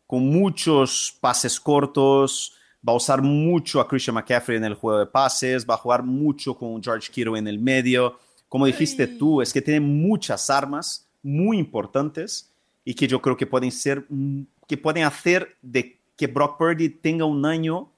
con 0.05 0.25
muchos 0.25 1.17
pases 1.19 1.59
cortos, 1.59 2.53
va 2.87 2.93
a 2.93 2.95
usar 2.95 3.21
mucho 3.21 3.81
a 3.81 3.87
Christian 3.87 4.15
McCaffrey 4.15 4.57
en 4.57 4.63
el 4.63 4.75
juego 4.75 4.99
de 4.99 5.05
pases, 5.05 5.65
va 5.65 5.73
a 5.73 5.77
jugar 5.77 6.03
mucho 6.03 6.55
con 6.55 6.81
George 6.81 7.11
Kittle 7.11 7.37
en 7.37 7.47
el 7.47 7.59
medio. 7.59 8.19
Como 8.47 8.65
dijiste 8.65 9.07
tú, 9.07 9.41
es 9.41 9.51
que 9.51 9.61
tiene 9.61 9.81
muchas 9.81 10.49
armas 10.49 11.07
muy 11.21 11.57
importantes 11.57 12.49
y 12.85 12.93
que 12.93 13.07
yo 13.07 13.21
creo 13.21 13.35
que 13.35 13.45
pueden 13.45 13.71
ser, 13.71 14.05
que 14.67 14.77
pueden 14.77 15.03
hacer 15.03 15.57
de 15.61 15.99
que 16.15 16.27
Brock 16.27 16.57
Purdy 16.57 16.89
tenga 16.89 17.25
un 17.25 17.45
año 17.45 17.91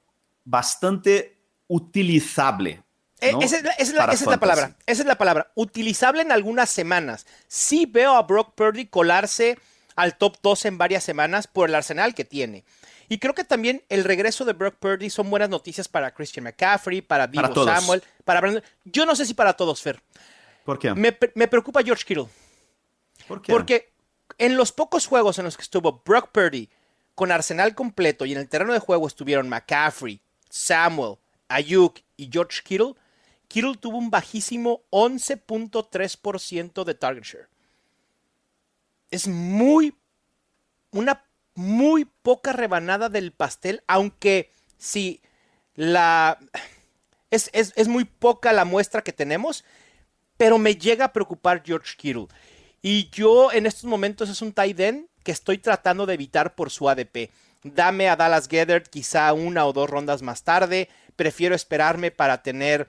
bastante 0.45 1.37
utilizable 1.67 2.83
eh, 3.21 3.33
esa, 3.41 3.57
es 3.57 3.93
la, 3.93 4.05
palabra. 4.39 4.75
Esa 4.85 5.01
es 5.01 5.07
la 5.07 5.17
palabra. 5.17 5.51
Utilizable 5.55 6.21
en 6.21 6.31
algunas 6.31 6.69
semanas. 6.69 7.25
Sí 7.47 7.85
veo 7.85 8.15
a 8.15 8.23
Brock 8.23 8.53
Purdy 8.55 8.85
colarse 8.87 9.57
al 9.95 10.17
top 10.17 10.37
2 10.41 10.65
en 10.65 10.77
varias 10.77 11.03
semanas 11.03 11.47
por 11.47 11.69
el 11.69 11.75
arsenal 11.75 12.15
que 12.15 12.25
tiene. 12.25 12.63
Y 13.09 13.17
creo 13.17 13.33
que 13.33 13.43
también 13.43 13.83
el 13.89 14.03
regreso 14.03 14.45
de 14.45 14.53
Brock 14.53 14.75
Purdy 14.75 15.09
son 15.09 15.29
buenas 15.29 15.49
noticias 15.49 15.87
para 15.87 16.13
Christian 16.13 16.43
McCaffrey, 16.43 17.01
para 17.01 17.27
Divo 17.27 17.65
Samuel, 17.65 18.03
para 18.23 18.39
Brandon. 18.39 18.63
Yo 18.85 19.05
no 19.05 19.15
sé 19.15 19.25
si 19.25 19.33
para 19.33 19.53
todos, 19.53 19.81
Fer. 19.81 20.01
¿Por 20.63 20.77
qué? 20.77 20.93
Me, 20.93 21.17
me 21.33 21.47
preocupa 21.47 21.81
George 21.83 22.05
Kittle. 22.05 22.27
¿Por 23.27 23.41
qué? 23.41 23.51
Porque 23.51 23.91
en 24.37 24.55
los 24.55 24.71
pocos 24.71 25.07
juegos 25.07 25.39
en 25.39 25.45
los 25.45 25.57
que 25.57 25.63
estuvo 25.63 26.01
Brock 26.05 26.29
Purdy 26.31 26.69
con 27.15 27.31
arsenal 27.31 27.75
completo 27.75 28.25
y 28.25 28.31
en 28.31 28.37
el 28.37 28.47
terreno 28.47 28.73
de 28.73 28.79
juego 28.79 29.07
estuvieron 29.07 29.49
McCaffrey, 29.49 30.21
Samuel, 30.49 31.17
Ayuk 31.49 31.99
y 32.15 32.29
George 32.31 32.61
Kittle, 32.63 32.93
Kittle 33.49 33.77
tuvo 33.77 33.97
un 33.97 34.11
bajísimo 34.11 34.83
11.3% 34.91 36.83
de 36.83 36.93
target 36.93 37.23
share. 37.23 37.49
Es 39.09 39.27
muy, 39.27 39.95
una 40.91 41.25
muy 41.55 42.05
poca 42.05 42.53
rebanada 42.53 43.09
del 43.09 43.33
pastel, 43.33 43.83
aunque 43.87 44.51
sí, 44.77 45.21
la... 45.75 46.37
Es, 47.31 47.49
es, 47.53 47.87
muy 47.87 48.05
poca 48.05 48.53
la 48.53 48.65
muestra 48.65 49.03
que 49.03 49.13
tenemos, 49.13 49.63
pero 50.37 50.57
me 50.57 50.75
llega 50.75 51.05
a 51.05 51.13
preocupar 51.13 51.63
George 51.65 51.95
Kittle. 51.97 52.27
Y 52.81 53.09
yo 53.09 53.51
en 53.51 53.65
estos 53.65 53.85
momentos 53.85 54.29
es 54.29 54.41
un 54.41 54.53
tight 54.53 54.79
end 54.79 55.07
que 55.23 55.31
estoy 55.31 55.57
tratando 55.57 56.05
de 56.05 56.13
evitar 56.13 56.55
por 56.55 56.69
su 56.69 56.87
ADP. 56.87 57.31
Dame 57.63 58.09
a 58.09 58.15
Dallas 58.15 58.47
Gethert 58.47 58.87
quizá 58.87 59.31
una 59.33 59.65
o 59.65 59.73
dos 59.73 59.89
rondas 59.89 60.21
más 60.21 60.43
tarde. 60.43 60.89
Prefiero 61.15 61.53
esperarme 61.53 62.09
para 62.09 62.41
tener 62.41 62.87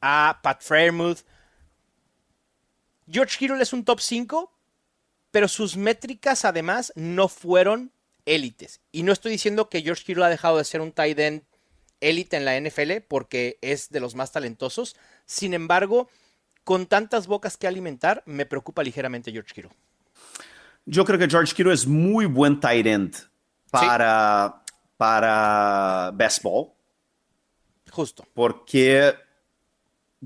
a 0.00 0.40
Pat 0.42 0.62
Fairmouth. 0.62 1.20
George 3.08 3.38
Kittle 3.38 3.62
es 3.62 3.72
un 3.72 3.84
top 3.84 4.00
5, 4.00 4.52
pero 5.30 5.48
sus 5.48 5.76
métricas 5.76 6.44
además 6.44 6.92
no 6.96 7.28
fueron 7.28 7.92
élites. 8.24 8.80
Y 8.92 9.02
no 9.02 9.12
estoy 9.12 9.32
diciendo 9.32 9.68
que 9.68 9.82
George 9.82 10.04
Kittle 10.04 10.24
ha 10.24 10.28
dejado 10.28 10.58
de 10.58 10.64
ser 10.64 10.80
un 10.80 10.92
tight 10.92 11.18
end 11.18 11.42
élite 12.00 12.36
en 12.36 12.44
la 12.44 12.60
NFL 12.60 13.00
porque 13.08 13.58
es 13.62 13.90
de 13.90 14.00
los 14.00 14.14
más 14.14 14.32
talentosos. 14.32 14.96
Sin 15.24 15.54
embargo, 15.54 16.08
con 16.64 16.86
tantas 16.86 17.26
bocas 17.26 17.56
que 17.56 17.66
alimentar, 17.66 18.22
me 18.26 18.46
preocupa 18.46 18.82
ligeramente 18.82 19.32
George 19.32 19.54
Kittle. 19.54 19.72
Yo 20.84 21.04
creo 21.04 21.18
que 21.18 21.28
George 21.28 21.54
Kittle 21.54 21.72
es 21.72 21.86
muy 21.86 22.26
buen 22.26 22.60
tight 22.60 22.86
end 22.86 23.16
para, 23.70 24.62
para 24.96 26.10
best 26.14 26.42
ball. 26.42 26.72
Justo. 27.90 28.26
Porque 28.34 29.14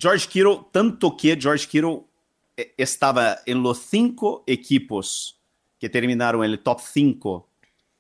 George 0.00 0.28
Kittle, 0.28 0.66
tanto 0.73 1.16
que 1.16 1.37
George 1.40 1.66
Kittle 1.69 2.04
eh, 2.57 2.75
estaba 2.76 3.40
en 3.45 3.62
los 3.62 3.78
cinco 3.78 4.45
equipos 4.47 5.38
que 5.78 5.88
terminaron 5.88 6.45
en 6.45 6.52
el 6.52 6.61
top 6.61 6.80
5 6.80 7.49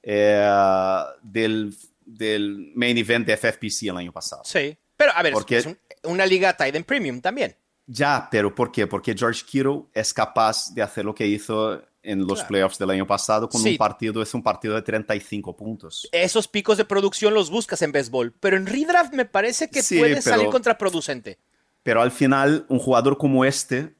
eh, 0.02 1.04
del, 1.22 1.74
del, 2.04 2.72
main 2.74 2.96
event 2.96 3.26
de 3.26 3.36
FFPC 3.36 3.84
el 3.84 3.96
año 3.96 4.12
pasado. 4.12 4.42
Sí, 4.44 4.76
pero 4.96 5.12
a 5.14 5.22
ver, 5.22 5.32
Porque, 5.32 5.58
es 5.58 5.68
una 6.04 6.26
liga 6.26 6.56
Titan 6.56 6.84
Premium 6.84 7.20
también. 7.20 7.56
Ya, 7.86 8.28
pero 8.30 8.54
¿por 8.54 8.70
qué? 8.70 8.86
Porque 8.86 9.14
George 9.16 9.42
Kittle 9.44 9.82
es 9.92 10.14
capaz 10.14 10.72
de 10.74 10.82
hacer 10.82 11.04
lo 11.04 11.14
que 11.14 11.26
hizo 11.26 11.82
en 12.02 12.26
los 12.26 12.42
playoffs 12.44 12.78
del 12.78 12.90
año 12.90 13.06
pasado 13.06 13.48
con 13.48 13.60
un 13.60 13.76
partido, 13.76 14.22
es 14.22 14.32
un 14.32 14.42
partido 14.42 14.74
de 14.74 14.82
35 14.82 15.56
puntos. 15.56 16.08
Esos 16.12 16.48
picos 16.48 16.78
de 16.78 16.84
producción 16.84 17.34
los 17.34 17.50
buscas 17.50 17.82
en 17.82 17.92
béisbol, 17.92 18.32
pero 18.40 18.56
en 18.56 18.66
redraft 18.66 19.12
me 19.12 19.26
parece 19.26 19.68
que 19.68 19.82
puede 19.82 20.22
salir 20.22 20.48
contraproducente. 20.48 21.38
Pero 21.82 22.02
al 22.02 22.10
final, 22.10 22.66
un 22.68 22.78
jugador 22.78 23.16
como 23.16 23.44
este 23.44 23.94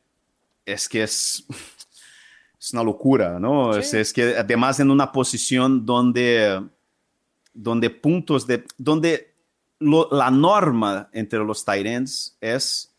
es 0.64 0.88
que 0.88 1.02
es, 1.02 1.44
es 2.58 2.72
una 2.72 2.82
locura, 2.82 3.38
¿no? 3.38 3.76
Es, 3.76 4.12
que 4.12 4.36
además 4.36 4.80
en 4.80 4.90
una 4.90 5.10
posición 5.10 5.84
donde, 5.84 6.62
donde 7.52 7.90
puntos 7.90 8.46
de... 8.46 8.64
donde 8.76 9.28
la 9.80 10.30
norma 10.30 11.08
entre 11.10 11.38
los 11.38 11.64
Tyrants 11.64 12.36
es 12.38 12.94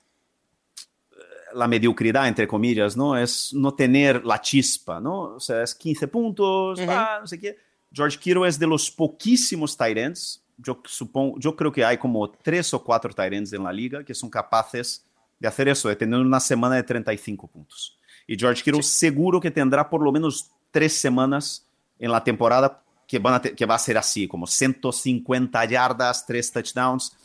eh, 1.12 1.16
la 1.54 1.68
mediocridad, 1.68 2.28
entre 2.28 2.48
comillas, 2.48 2.98
¿no? 2.98 3.16
Es 3.16 3.54
no 3.54 3.76
tener 3.76 4.26
la 4.26 4.42
chispa, 4.42 5.00
¿no? 5.00 5.36
O 5.36 5.40
sea, 5.40 5.62
es 5.62 5.76
15 5.76 6.08
puntos, 6.08 6.80
ah, 6.88 7.20
no 7.22 7.28
sé 7.28 7.40
qué. 7.40 7.56
George 7.94 8.18
Kittle 8.18 8.48
es 8.48 8.58
de 8.58 8.66
los 8.66 8.90
poquísimos 8.90 9.78
Tyrants 9.78 10.41
yo, 10.64 10.82
supongo, 10.86 11.40
yo 11.40 11.56
creo 11.56 11.72
que 11.72 11.84
hay 11.84 11.98
como 11.98 12.30
tres 12.30 12.74
o 12.74 12.84
cuatro 12.84 13.14
Tyrants 13.14 13.54
en 13.54 13.64
la 13.64 13.74
liga 13.74 14.04
que 14.04 14.14
son 14.14 14.30
capaces 14.30 15.06
de 15.40 15.48
hacer 15.48 15.68
eso, 15.68 15.90
de 15.90 15.96
tener 15.96 16.20
una 16.20 16.40
semana 16.40 16.76
de 16.76 16.84
35 16.84 17.48
puntos. 17.48 17.98
Y 18.28 18.38
George 18.38 18.64
Kittle 18.64 18.84
seguro 18.84 19.40
que 19.40 19.50
tendrá 19.50 19.90
por 19.90 20.02
lo 20.02 20.12
menos 20.12 20.52
tres 20.70 20.94
semanas 20.94 21.68
en 21.98 22.12
la 22.12 22.24
temporada 22.24 22.84
que, 23.08 23.20
van 23.20 23.34
a 23.34 23.42
que 23.42 23.66
va 23.66 23.76
a 23.76 23.80
ser 23.80 23.98
así, 23.98 24.28
como 24.28 24.46
150 24.46 25.66
yardas, 25.66 26.26
tres 26.26 26.52
touchdowns. 26.52 27.18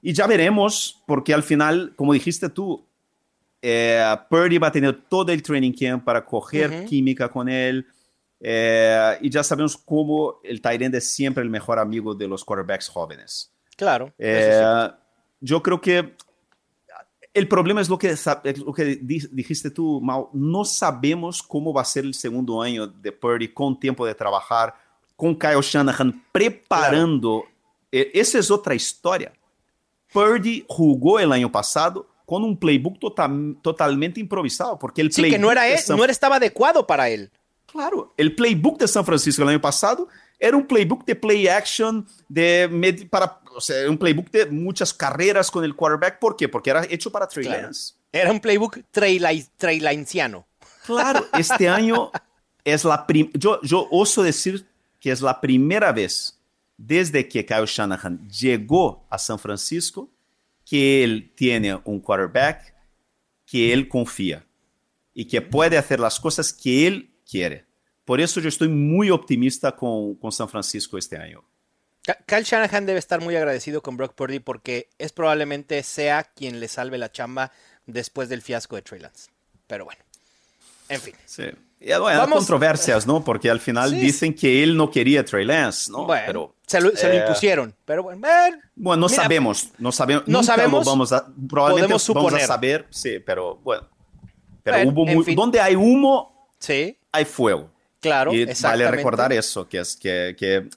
Y 0.00 0.12
ya 0.12 0.26
veremos, 0.26 1.02
porque 1.06 1.34
al 1.34 1.42
final, 1.42 1.92
como 1.96 2.12
dijiste 2.12 2.48
tú, 2.48 2.86
eh, 3.60 4.16
Purdy 4.30 4.58
va 4.58 4.68
a 4.68 4.72
tener 4.72 5.02
todo 5.08 5.30
el 5.30 5.42
training 5.42 5.72
camp 5.72 6.04
para 6.04 6.24
coger 6.24 6.86
química 6.86 7.28
con 7.28 7.48
él, 7.48 7.86
eh, 8.40 9.18
y 9.20 9.30
ya 9.30 9.44
sabemos 9.44 9.76
cómo 9.76 10.40
el 10.42 10.60
Tyrant 10.60 10.94
es 10.94 11.12
siempre 11.12 11.42
el 11.42 11.50
mejor 11.50 11.78
amigo 11.78 12.14
de 12.14 12.26
los 12.26 12.44
quarterbacks 12.44 12.88
jóvenes. 12.88 13.52
Claro. 13.76 14.12
Eh, 14.18 14.90
yo 15.40 15.62
creo 15.62 15.80
que 15.80 16.16
el 17.32 17.46
problema 17.48 17.80
es 17.80 17.88
lo 17.88 17.98
que, 17.98 18.14
lo 18.64 18.72
que 18.72 18.98
dijiste 19.30 19.70
tú, 19.70 20.00
Mau. 20.00 20.30
No 20.32 20.64
sabemos 20.64 21.42
cómo 21.42 21.72
va 21.72 21.82
a 21.82 21.84
ser 21.84 22.04
el 22.04 22.14
segundo 22.14 22.60
año 22.60 22.86
de 22.86 23.12
Purdy 23.12 23.48
con 23.48 23.78
tiempo 23.78 24.04
de 24.04 24.14
trabajar, 24.14 24.74
con 25.16 25.38
Kyle 25.38 25.60
Shanahan 25.60 26.24
preparando. 26.32 27.42
Claro. 27.42 27.50
Essa 27.92 28.38
é 28.38 28.52
outra 28.52 28.74
história. 28.74 29.32
Purdy 30.12 30.64
jugou 30.68 31.18
el 31.18 31.32
año 31.32 31.50
passado 31.50 32.06
com 32.24 32.38
um 32.38 32.54
playbook 32.54 32.98
total, 33.00 33.30
totalmente 33.62 34.20
improvisado, 34.20 34.78
porque 34.78 35.00
el 35.00 35.10
sí, 35.12 35.20
playbook 35.20 35.36
que 35.36 35.42
no 35.42 35.50
era, 35.50 35.68
él, 35.68 35.80
no 35.88 36.04
estaba 36.04 36.36
adecuado 36.36 36.86
para 36.86 37.08
él. 37.10 37.30
Claro, 37.70 38.12
el 38.16 38.34
playbook 38.34 38.78
de 38.78 38.88
San 38.88 39.04
Francisco 39.04 39.42
el 39.42 39.48
año 39.50 39.60
pasado 39.60 40.08
era 40.38 40.56
un 40.56 40.66
playbook 40.66 41.04
de 41.04 41.14
play 41.14 41.46
action, 41.46 42.06
de 42.28 43.06
para, 43.10 43.40
o 43.54 43.60
sea, 43.60 43.88
un 43.88 43.98
playbook 43.98 44.30
de 44.30 44.46
muchas 44.46 44.92
carreras 44.92 45.50
con 45.50 45.64
el 45.64 45.76
quarterback. 45.76 46.18
¿Por 46.18 46.36
qué? 46.36 46.48
Porque 46.48 46.70
era 46.70 46.84
hecho 46.88 47.12
para 47.12 47.28
Trey 47.28 47.44
claro. 47.44 47.62
Lance. 47.62 47.94
Era 48.10 48.32
un 48.32 48.40
playbook 48.40 48.80
trailanciano. 48.90 50.46
Claro, 50.84 51.26
este 51.38 51.68
año 51.68 52.10
es 52.64 52.84
la 52.84 53.06
prim 53.06 53.30
yo, 53.34 53.60
yo 53.62 53.86
oso 53.90 54.22
decir 54.22 54.66
que 54.98 55.10
es 55.10 55.20
la 55.20 55.40
primera 55.40 55.92
vez 55.92 56.38
desde 56.76 57.28
que 57.28 57.44
Kyle 57.44 57.66
Shanahan 57.66 58.28
llegó 58.28 59.06
a 59.10 59.18
San 59.18 59.38
Francisco 59.38 60.10
que 60.64 61.04
él 61.04 61.32
tiene 61.34 61.78
un 61.84 62.00
quarterback 62.00 62.74
que 63.46 63.72
él 63.72 63.88
confía 63.88 64.46
y 65.12 65.26
que 65.26 65.42
puede 65.42 65.76
hacer 65.76 66.00
las 66.00 66.18
cosas 66.18 66.52
que 66.52 66.86
él 66.86 67.09
quiere. 67.30 67.66
Por 68.04 68.20
eso 68.20 68.40
yo 68.40 68.48
estoy 68.48 68.68
muy 68.68 69.10
optimista 69.10 69.76
con, 69.76 70.16
con 70.16 70.32
San 70.32 70.48
Francisco 70.48 70.98
este 70.98 71.16
año. 71.16 71.44
Kyle 72.26 72.44
Shanahan 72.44 72.86
debe 72.86 72.98
estar 72.98 73.20
muy 73.20 73.36
agradecido 73.36 73.82
con 73.82 73.96
Brock 73.96 74.14
Purdy 74.14 74.40
porque 74.40 74.88
es 74.98 75.12
probablemente 75.12 75.82
sea 75.82 76.24
quien 76.24 76.58
le 76.58 76.68
salve 76.68 76.98
la 76.98 77.12
chamba 77.12 77.52
después 77.86 78.28
del 78.28 78.42
fiasco 78.42 78.76
de 78.76 78.82
Trey 78.82 79.00
Lance. 79.00 79.30
Pero 79.66 79.84
bueno, 79.84 80.02
en 80.88 81.00
fin. 81.00 81.14
Sí. 81.26 81.44
Y 81.78 81.88
bueno, 81.94 82.20
Vamos... 82.20 82.38
controversias, 82.38 83.06
¿no? 83.06 83.24
Porque 83.24 83.48
al 83.48 83.60
final 83.60 83.90
sí. 83.90 84.00
dicen 84.00 84.34
que 84.34 84.62
él 84.62 84.76
no 84.76 84.90
quería 84.90 85.24
Trey 85.24 85.46
Lance, 85.46 85.90
¿no? 85.90 86.04
Bueno, 86.04 86.24
pero, 86.26 86.54
se, 86.66 86.80
lo, 86.80 86.94
se 86.94 87.08
lo, 87.08 87.16
impusieron, 87.16 87.74
pero 87.84 88.02
bueno. 88.02 88.26
Eh, 88.26 88.52
bueno, 88.76 89.00
no 89.02 89.08
mira, 89.08 89.22
sabemos, 89.22 89.68
no 89.78 89.92
sabemos. 89.92 90.24
No 90.26 90.42
sabemos. 90.42 90.86
Vamos 90.86 91.12
a, 91.12 91.26
probablemente 91.48 92.12
vamos 92.12 92.34
a 92.34 92.40
saber, 92.40 92.86
sí, 92.90 93.18
pero 93.24 93.56
bueno. 93.56 93.88
Pero 94.62 94.76
bueno, 94.76 94.92
hubo 94.92 95.06
muy, 95.06 95.24
fin. 95.24 95.36
donde 95.36 95.58
hay 95.58 95.74
humo, 95.74 96.50
sí. 96.58 96.98
Hay 97.12 97.24
fuego. 97.24 97.70
Claro, 98.00 98.32
y 98.32 98.46
vale 98.62 98.90
recordar 98.90 99.30
eso, 99.30 99.68
que 99.68 99.78
es 99.78 99.94
que, 99.94 100.34
que 100.38 100.70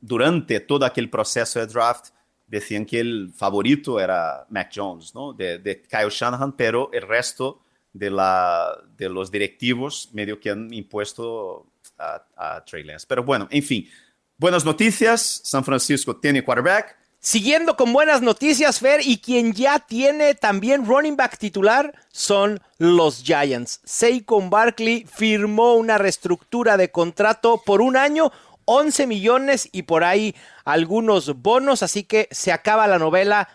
durante 0.00 0.60
todo 0.60 0.84
aquel 0.84 1.08
proceso 1.08 1.58
de 1.58 1.66
draft 1.66 2.08
decían 2.46 2.84
que 2.84 3.00
el 3.00 3.32
favorito 3.34 3.98
era 3.98 4.44
Mac 4.50 4.70
Jones, 4.74 5.14
¿no? 5.14 5.32
De, 5.32 5.58
de 5.58 5.80
Kyle 5.80 6.10
Shanahan, 6.10 6.52
pero 6.52 6.90
el 6.92 7.02
resto 7.02 7.62
de, 7.94 8.10
la, 8.10 8.78
de 8.94 9.08
los 9.08 9.30
directivos 9.30 10.10
medio 10.12 10.38
que 10.38 10.50
han 10.50 10.70
impuesto 10.74 11.66
a, 11.96 12.22
a 12.36 12.64
Trey 12.64 12.84
Lance. 12.84 13.06
Pero 13.08 13.24
bueno, 13.24 13.48
en 13.50 13.62
fin, 13.62 13.88
buenas 14.36 14.66
noticias, 14.66 15.40
San 15.44 15.64
Francisco 15.64 16.16
tiene 16.16 16.44
quarterback. 16.44 16.98
Siguiendo 17.26 17.74
con 17.78 17.94
buenas 17.94 18.20
noticias, 18.20 18.80
Fer, 18.80 19.00
y 19.02 19.16
quien 19.16 19.54
ya 19.54 19.78
tiene 19.78 20.34
también 20.34 20.84
running 20.84 21.16
back 21.16 21.38
titular 21.38 21.94
son 22.12 22.60
los 22.76 23.22
Giants. 23.22 23.80
Saquon 23.82 24.50
Barkley 24.50 25.06
firmó 25.10 25.72
una 25.72 25.96
reestructura 25.96 26.76
de 26.76 26.90
contrato 26.90 27.62
por 27.64 27.80
un 27.80 27.96
año, 27.96 28.30
11 28.66 29.06
millones 29.06 29.70
y 29.72 29.84
por 29.84 30.04
ahí 30.04 30.34
algunos 30.66 31.40
bonos, 31.40 31.82
así 31.82 32.04
que 32.04 32.28
se 32.30 32.52
acaba 32.52 32.86
la 32.86 32.98
novela 32.98 33.48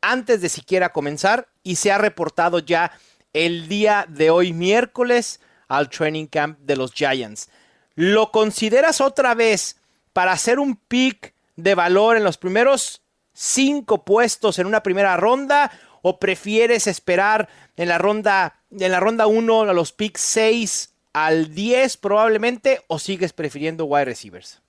antes 0.00 0.40
de 0.40 0.48
siquiera 0.48 0.92
comenzar 0.92 1.48
y 1.64 1.74
se 1.74 1.90
ha 1.90 1.98
reportado 1.98 2.60
ya 2.60 2.92
el 3.32 3.66
día 3.66 4.06
de 4.08 4.30
hoy 4.30 4.52
miércoles 4.52 5.40
al 5.66 5.90
training 5.90 6.26
camp 6.26 6.56
de 6.60 6.76
los 6.76 6.92
Giants. 6.92 7.48
¿Lo 7.96 8.30
consideras 8.30 9.00
otra 9.00 9.34
vez 9.34 9.76
para 10.12 10.30
hacer 10.30 10.60
un 10.60 10.76
pick 10.76 11.31
de 11.56 11.74
valor 11.74 12.16
en 12.16 12.24
los 12.24 12.38
primeros 12.38 13.02
cinco 13.32 14.04
puestos 14.04 14.58
en 14.58 14.66
una 14.66 14.82
primera 14.82 15.16
ronda 15.16 15.70
o 16.02 16.18
prefieres 16.18 16.86
esperar 16.86 17.48
en 17.76 17.88
la 17.88 17.98
ronda 17.98 18.62
en 18.70 18.90
la 18.90 19.00
ronda 19.00 19.26
1 19.26 19.62
a 19.62 19.72
los 19.72 19.92
picks 19.92 20.20
6 20.20 20.94
al 21.12 21.54
10 21.54 21.96
probablemente 21.98 22.82
o 22.88 22.98
sigues 22.98 23.32
prefiriendo 23.32 23.84
wide 23.84 24.06
receivers? 24.06 24.60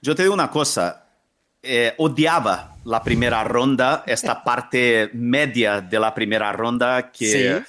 Yo 0.00 0.14
te 0.14 0.22
digo 0.22 0.34
una 0.34 0.50
cosa, 0.50 1.06
eh, 1.62 1.94
odiaba 1.98 2.76
la 2.84 3.02
primera 3.02 3.42
ronda, 3.44 4.04
esta 4.06 4.44
parte 4.44 5.10
media 5.12 5.80
de 5.80 5.98
la 5.98 6.14
primera 6.14 6.52
ronda 6.52 7.10
que, 7.10 7.64
sí. 7.64 7.66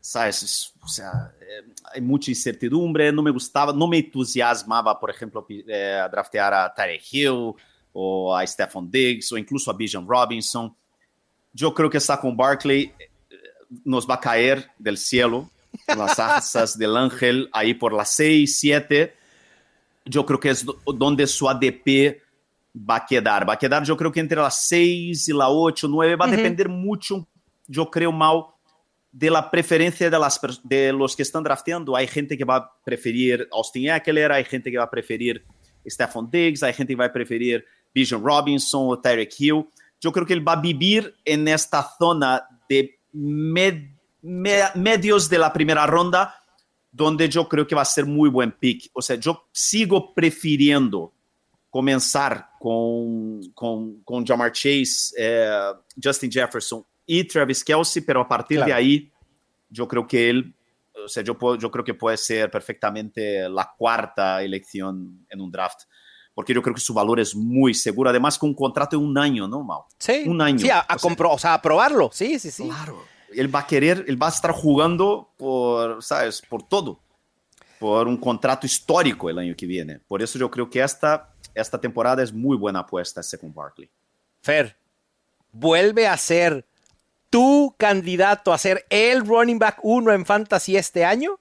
sabes, 0.00 0.72
o 0.80 0.88
sea, 0.88 1.32
hay 1.92 2.00
mucha 2.00 2.30
incertidumbre, 2.30 3.12
no 3.12 3.22
me 3.22 3.30
gustaba, 3.30 3.72
no 3.72 3.86
me 3.86 3.98
entusiasmaba, 3.98 4.98
por 4.98 5.10
ejemplo, 5.10 5.46
eh, 5.48 6.02
draftear 6.10 6.54
a 6.54 6.74
Tarek 6.74 7.02
Hill 7.12 7.52
o 7.92 8.36
a 8.36 8.46
Stephon 8.46 8.90
Diggs 8.90 9.32
o 9.32 9.38
incluso 9.38 9.70
a 9.70 9.74
Bijan 9.74 10.06
Robinson. 10.06 10.74
Yo 11.52 11.72
creo 11.72 11.88
que 11.88 12.00
Saquon 12.00 12.36
Barkley 12.36 12.92
nos 13.84 14.08
va 14.08 14.14
a 14.14 14.20
caer 14.20 14.70
del 14.78 14.98
cielo, 14.98 15.50
las 15.86 16.18
asas 16.18 16.78
del 16.78 16.96
ángel, 16.96 17.48
ahí 17.52 17.74
por 17.74 17.92
las 17.92 18.10
6, 18.10 18.58
7. 18.58 19.14
Yo 20.04 20.26
creo 20.26 20.38
que 20.38 20.50
es 20.50 20.66
donde 20.86 21.26
su 21.26 21.48
ADP 21.48 22.20
va 22.76 22.96
a 22.96 23.06
quedar. 23.06 23.48
Va 23.48 23.54
a 23.54 23.58
quedar, 23.58 23.84
yo 23.84 23.96
creo 23.96 24.12
que 24.12 24.20
entre 24.20 24.40
las 24.40 24.62
6 24.66 25.28
y 25.28 25.32
la 25.32 25.48
8, 25.48 25.88
9. 25.88 26.16
Va 26.16 26.24
a 26.24 26.28
uh 26.28 26.32
-huh. 26.32 26.36
depender 26.36 26.68
mucho, 26.68 27.26
yo 27.66 27.90
creo, 27.90 28.12
mal 28.12 28.53
de 29.14 29.30
la 29.30 29.48
preferencia 29.48 30.10
de, 30.10 30.92
los 30.92 31.14
que 31.14 31.22
están 31.22 31.44
drafteando. 31.44 31.94
Hay 31.94 32.08
gente 32.08 32.36
que 32.36 32.44
va 32.44 32.56
a 32.56 32.72
preferir 32.84 33.48
Austin 33.52 33.88
Eckler, 33.88 34.32
hay 34.32 34.44
gente 34.44 34.72
que 34.72 34.76
va 34.76 34.84
a 34.84 34.90
preferir 34.90 35.44
Stephon 35.86 36.28
Diggs, 36.28 36.64
hay 36.64 36.72
gente 36.72 36.94
que 36.94 36.98
va 36.98 37.04
a 37.04 37.12
preferir 37.12 37.64
Bijan 37.94 38.20
Robinson 38.20 38.88
o 38.88 38.98
Tyreek 38.98 39.32
Hill. 39.38 39.68
Yo 40.00 40.10
creo 40.10 40.26
que 40.26 40.32
él 40.32 40.46
va 40.46 40.54
a 40.54 40.60
vivir 40.60 41.14
en 41.24 41.46
esta 41.46 41.88
zona 41.96 42.44
de 42.68 42.98
med, 43.12 43.88
med, 44.20 44.74
medios 44.74 45.30
de 45.30 45.38
la 45.38 45.52
primera 45.52 45.86
ronda, 45.86 46.34
donde 46.90 47.28
yo 47.28 47.48
creo 47.48 47.68
que 47.68 47.76
va 47.76 47.82
a 47.82 47.84
ser 47.84 48.06
muy 48.06 48.28
buen 48.28 48.50
pick. 48.50 48.90
O 48.94 49.00
sea, 49.00 49.14
yo 49.14 49.46
sigo 49.52 50.12
prefiriendo 50.12 51.12
comenzar 51.70 52.48
con, 52.58 53.52
con, 53.54 54.02
con 54.02 54.26
Jamar 54.26 54.50
Chase, 54.50 55.14
eh, 55.16 55.72
Justin 56.02 56.32
Jefferson 56.32 56.84
y 57.06 57.24
Travis 57.24 57.64
Kelsey, 57.64 58.02
pero 58.02 58.20
a 58.20 58.28
partir 58.28 58.58
claro. 58.58 58.68
de 58.68 58.74
ahí, 58.74 59.12
yo 59.68 59.86
creo 59.88 60.06
que 60.06 60.30
él, 60.30 60.54
o 61.04 61.08
sea, 61.08 61.22
yo, 61.22 61.36
puedo, 61.36 61.56
yo 61.56 61.70
creo 61.70 61.84
que 61.84 61.94
puede 61.94 62.16
ser 62.16 62.50
perfectamente 62.50 63.48
la 63.48 63.72
cuarta 63.76 64.42
elección 64.42 65.26
en 65.28 65.40
un 65.40 65.50
draft 65.50 65.82
porque 66.34 66.52
yo 66.52 66.60
creo 66.62 66.74
que 66.74 66.80
su 66.80 66.92
valor 66.92 67.20
es 67.20 67.34
muy 67.34 67.72
seguro, 67.72 68.10
además 68.10 68.38
con 68.38 68.50
un 68.50 68.54
contrato 68.54 68.98
de 68.98 69.04
un 69.04 69.16
año, 69.16 69.46
¿no, 69.46 69.62
Mau? 69.62 69.84
Sí. 69.98 70.24
Un 70.26 70.42
año. 70.42 70.58
Sí, 70.58 70.68
a, 70.68 70.80
a, 70.80 70.96
o, 70.96 70.98
sea, 70.98 71.26
o 71.28 71.38
sea, 71.38 71.54
a 71.54 71.62
probarlo, 71.62 72.10
sí, 72.12 72.38
sí, 72.38 72.50
sí. 72.50 72.64
Claro. 72.64 73.04
Él 73.32 73.54
va 73.54 73.60
a 73.60 73.66
querer, 73.66 74.04
él 74.08 74.20
va 74.20 74.26
a 74.26 74.30
estar 74.30 74.50
jugando 74.50 75.32
por, 75.36 76.02
¿sabes? 76.02 76.42
Por 76.42 76.64
todo. 76.64 77.00
Por 77.78 78.08
un 78.08 78.16
contrato 78.16 78.66
histórico 78.66 79.30
el 79.30 79.38
año 79.38 79.54
que 79.56 79.66
viene. 79.66 80.00
Por 80.00 80.22
eso 80.22 80.38
yo 80.38 80.50
creo 80.50 80.68
que 80.68 80.80
esta, 80.80 81.32
esta 81.54 81.80
temporada 81.80 82.22
es 82.22 82.32
muy 82.32 82.56
buena 82.56 82.80
apuesta 82.80 83.20
con 83.40 83.52
Barkley. 83.52 83.90
Fer, 84.40 84.76
vuelve 85.52 86.06
a 86.06 86.16
ser 86.16 86.66
tu 87.34 87.74
candidato 87.76 88.52
a 88.52 88.58
ser 88.58 88.86
el 88.90 89.26
running 89.26 89.58
back 89.58 89.80
uno 89.82 90.12
en 90.12 90.24
fantasy 90.24 90.76
este 90.76 91.04
año. 91.04 91.40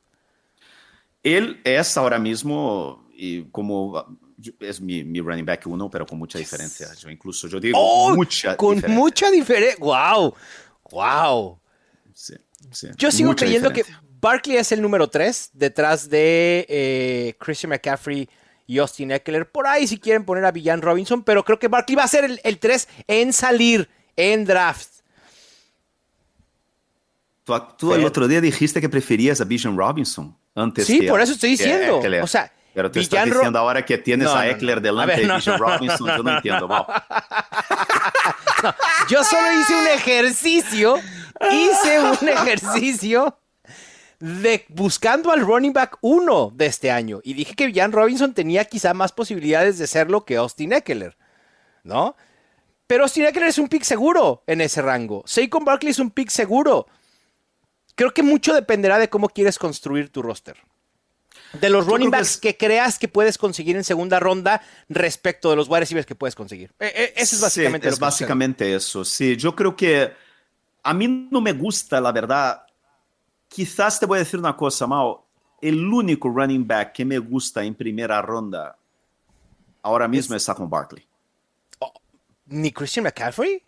Él 1.21 1.61
es 1.63 1.95
ahora 1.97 2.17
mismo, 2.17 3.07
y 3.13 3.43
como 3.51 4.17
es 4.59 4.81
mi, 4.81 5.03
mi, 5.03 5.21
running 5.21 5.45
back 5.45 5.67
uno, 5.67 5.91
pero 5.91 6.07
con 6.07 6.17
mucha 6.17 6.39
diferencia. 6.39 6.91
Yo 6.95 7.11
incluso, 7.11 7.47
yo 7.47 7.59
digo, 7.59 7.77
oh, 7.79 8.15
mucha 8.15 8.57
con 8.57 8.73
diferencia. 8.73 8.99
mucha 8.99 9.29
diferencia. 9.29 9.77
¡Wow! 9.79 10.33
¡Wow! 10.89 11.59
Sí, 12.11 12.33
sí. 12.71 12.87
Yo 12.97 13.11
sigo 13.11 13.29
mucha 13.29 13.45
creyendo 13.45 13.69
diferencia. 13.69 14.01
que 14.01 14.07
Barkley 14.19 14.57
es 14.57 14.71
el 14.71 14.81
número 14.81 15.11
3, 15.11 15.51
detrás 15.53 16.09
de 16.09 16.65
eh, 16.69 17.35
Christian 17.37 17.69
McCaffrey 17.69 18.27
y 18.65 18.79
Austin 18.79 19.11
Eckler. 19.11 19.47
Por 19.47 19.67
ahí 19.67 19.85
si 19.85 19.99
quieren 19.99 20.25
poner 20.25 20.43
a 20.43 20.51
Villan 20.51 20.81
Robinson, 20.81 21.23
pero 21.23 21.45
creo 21.45 21.59
que 21.59 21.67
Barkley 21.67 21.95
va 21.95 22.05
a 22.05 22.07
ser 22.07 22.39
el, 22.43 22.57
3 22.57 22.87
en 23.05 23.31
salir 23.31 23.87
en 24.15 24.43
draft. 24.45 25.02
Tú, 27.43 27.53
tú 27.77 27.93
el 27.93 28.05
otro 28.05 28.27
día 28.27 28.41
dijiste 28.41 28.79
que 28.79 28.89
preferías 28.89 29.41
a 29.41 29.43
Bijan 29.43 29.77
Robinson 29.77 30.35
antes 30.55 30.85
Sí, 30.85 31.01
que 31.01 31.09
por 31.09 31.19
eso 31.19 31.33
estoy 31.33 31.51
diciendo. 31.51 32.01
O 32.21 32.27
sea, 32.27 32.51
pero 32.73 32.89
tú 32.89 32.99
estás 32.99 33.25
diciendo 33.25 33.59
ahora 33.59 33.85
que 33.85 33.97
tienes 33.97 34.27
no, 34.27 34.35
a 34.35 34.47
Eckler 34.47 34.77
no, 34.77 34.81
delante 34.81 35.15
ver, 35.15 35.27
de 35.27 35.35
Bijan 35.35 35.59
Robinson. 35.59 36.07
Yo 36.07 36.23
no 36.23 36.35
entiendo, 36.35 36.67
Mau. 36.67 36.85
yo 39.09 39.23
solo 39.23 39.59
hice 39.59 39.75
un 39.75 39.87
ejercicio. 39.87 40.95
Hice 41.51 41.99
un 41.99 42.29
ejercicio 42.29 43.37
de 44.19 44.65
buscando 44.69 45.33
al 45.33 45.41
running 45.41 45.73
back 45.73 45.97
1 45.99 46.53
de 46.55 46.65
este 46.65 46.89
año. 46.89 47.19
Y 47.23 47.33
dije 47.33 47.55
que 47.55 47.73
Jan 47.73 47.91
Robinson 47.91 48.33
tenía 48.33 48.63
quizá 48.63 48.93
más 48.93 49.11
posibilidades 49.11 49.77
de 49.77 49.85
serlo 49.85 50.23
que 50.23 50.37
Austin 50.37 50.71
Eckler. 50.71 51.17
¿No? 51.83 52.15
Pero 52.87 53.03
Austin 53.03 53.25
Eckler 53.25 53.49
es 53.49 53.57
un 53.57 53.67
pick 53.67 53.83
seguro 53.83 54.43
en 54.47 54.61
ese 54.61 54.81
rango. 54.81 55.23
Saquon 55.25 55.65
Barkley 55.65 55.91
es 55.91 55.99
un 55.99 56.09
pick 56.09 56.29
seguro. 56.29 56.87
Creo 57.95 58.13
que 58.13 58.23
mucho 58.23 58.53
dependerá 58.53 58.97
de 58.97 59.09
cómo 59.09 59.29
quieres 59.29 59.59
construir 59.59 60.09
tu 60.09 60.21
roster. 60.21 60.57
De 61.53 61.69
los 61.69 61.85
running 61.85 62.09
backs 62.09 62.37
que, 62.37 62.57
creas 62.57 62.97
que 62.97 63.07
puedes 63.07 63.37
conseguir 63.37 63.75
en 63.75 63.83
segunda 63.83 64.19
ronda 64.19 64.61
respecto 64.89 65.51
de 65.51 65.55
los 65.55 65.67
wide 65.67 65.81
receivers 65.81 66.07
que 66.07 66.15
puedes 66.15 66.33
conseguir. 66.33 66.73
E, 66.79 66.87
e, 66.87 67.13
eso 67.15 67.35
es 67.35 67.41
básicamente 67.41 67.87
sí, 67.87 67.93
es 67.93 67.99
básicamente 67.99 68.75
eso. 68.75 69.05
Sí, 69.05 69.37
yo 69.37 69.55
creo 69.55 69.75
que 69.75 70.11
a 70.81 70.93
mí 70.93 71.07
no 71.07 71.41
me 71.41 71.53
gusta, 71.53 72.01
la 72.01 72.11
verdad. 72.11 72.65
Quizás 73.47 73.99
te 73.99 74.07
voy 74.07 74.17
a 74.17 74.19
decir 74.19 74.39
una 74.39 74.57
cosa, 74.57 74.87
Mao. 74.87 75.27
El 75.61 75.85
único 75.85 76.27
running 76.29 76.67
back 76.67 76.93
que 76.93 77.05
me 77.05 77.19
gusta 77.19 77.63
en 77.63 77.75
primera 77.75 78.19
ronda 78.21 78.75
ahora 79.83 80.07
mismo 80.07 80.35
es, 80.35 80.41
es 80.41 80.45
Saquon 80.45 80.69
Barkley. 80.69 81.07
Oh, 81.79 81.93
¿Ni 82.47 82.71
Christian 82.71 83.03
McCaffrey? 83.03 83.63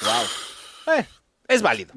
Wow. 0.00 0.24
Eh, 0.96 1.04
es 1.48 1.62
válido. 1.62 1.94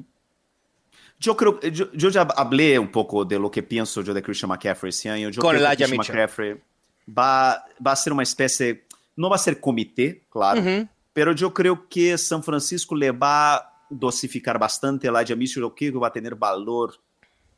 Yo 1.20 1.36
creo, 1.36 1.60
yo, 1.60 1.92
yo, 1.92 2.08
ya 2.08 2.22
hablé 2.22 2.78
un 2.78 2.90
poco 2.90 3.26
de 3.26 3.38
lo 3.38 3.50
que 3.50 3.62
pienso 3.62 4.00
yo 4.00 4.14
de 4.14 4.22
Christian 4.22 4.48
McCaffrey 4.48 4.88
este 4.88 5.10
año. 5.10 5.28
Yo 5.28 5.42
Con 5.42 5.54
creo 5.54 5.68
que 5.68 5.76
Christian 5.76 5.98
McCaffrey 5.98 6.58
va, 7.06 7.62
va 7.86 7.92
a 7.92 7.96
ser 7.96 8.14
una 8.14 8.22
especie, 8.22 8.86
no 9.16 9.28
va 9.28 9.36
a 9.36 9.38
ser 9.38 9.60
comité, 9.60 10.22
claro, 10.30 10.62
uh 10.62 10.64
-huh. 10.64 10.88
pero 11.12 11.32
yo 11.32 11.52
creo 11.52 11.86
que 11.90 12.16
San 12.16 12.42
Francisco 12.42 12.96
le 12.96 13.10
va 13.10 13.56
a 13.56 13.72
dosificar 13.90 14.58
bastante. 14.58 15.08
Elijah 15.08 15.36
Mitchell, 15.36 15.62
yo 15.62 15.74
creo 15.74 15.92
que 15.92 15.98
va 15.98 16.08
a 16.08 16.12
tener 16.12 16.34
valor, 16.34 16.94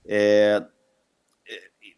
eh, 0.05 0.61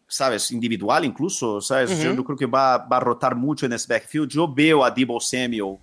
sabes, 0.07 0.51
individual 0.51 1.03
incluso, 1.03 1.59
sabes. 1.61 1.89
Uh 1.89 1.93
-huh. 1.93 2.03
yo, 2.03 2.13
yo, 2.13 2.23
creo 2.23 2.37
que 2.37 2.45
va, 2.45 2.77
va 2.77 2.97
a 2.97 2.99
rotar 2.99 3.35
mucho 3.35 3.65
en 3.65 3.73
ese 3.73 3.91
backfield. 3.91 4.29
Yo 4.29 4.47
veo 4.53 4.85
a 4.85 4.91
Debo 4.91 5.19
Samuel 5.19 5.79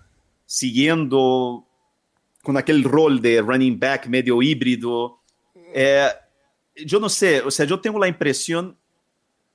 siguiendo 0.46 1.66
con 2.42 2.56
aquel 2.56 2.84
rol 2.84 3.20
de 3.20 3.40
running 3.40 3.78
back 3.78 4.06
medio 4.06 4.40
híbrido. 4.42 5.21
Eh, 5.74 6.08
yo 6.76 7.00
no 7.00 7.08
sé, 7.08 7.40
o 7.42 7.50
sea, 7.50 7.66
yo 7.66 7.80
tengo 7.80 7.98
la 7.98 8.08
impresión 8.08 8.76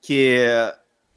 que 0.01 0.69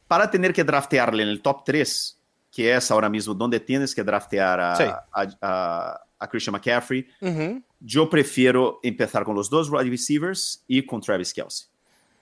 para 0.07 0.31
tener 0.31 0.53
que 0.53 0.65
draftearle 0.65 1.23
en 1.23 1.29
el 1.29 1.43
top 1.43 1.63
3, 1.65 2.19
que 2.51 2.75
es 2.75 2.91
ahora 2.91 3.09
mismo 3.09 3.35
donde 3.35 3.61
tienes 3.61 3.95
que 3.95 4.03
draftear 4.03 4.61
a, 4.61 4.77
sí. 4.77 4.85
a, 4.85 5.29
a, 5.41 6.01
a 6.19 6.29
Christian 6.29 6.53
McCaffrey, 6.53 7.07
uh 7.21 7.27
-huh. 7.27 7.63
yo 7.81 8.09
prefiero 8.11 8.81
empezar 8.83 9.25
con 9.25 9.35
los 9.35 9.49
dos 9.49 9.71
wide 9.71 9.89
receivers 9.91 10.65
y 10.67 10.85
con 10.85 11.01
Travis 11.01 11.33
Kelsey. 11.33 11.69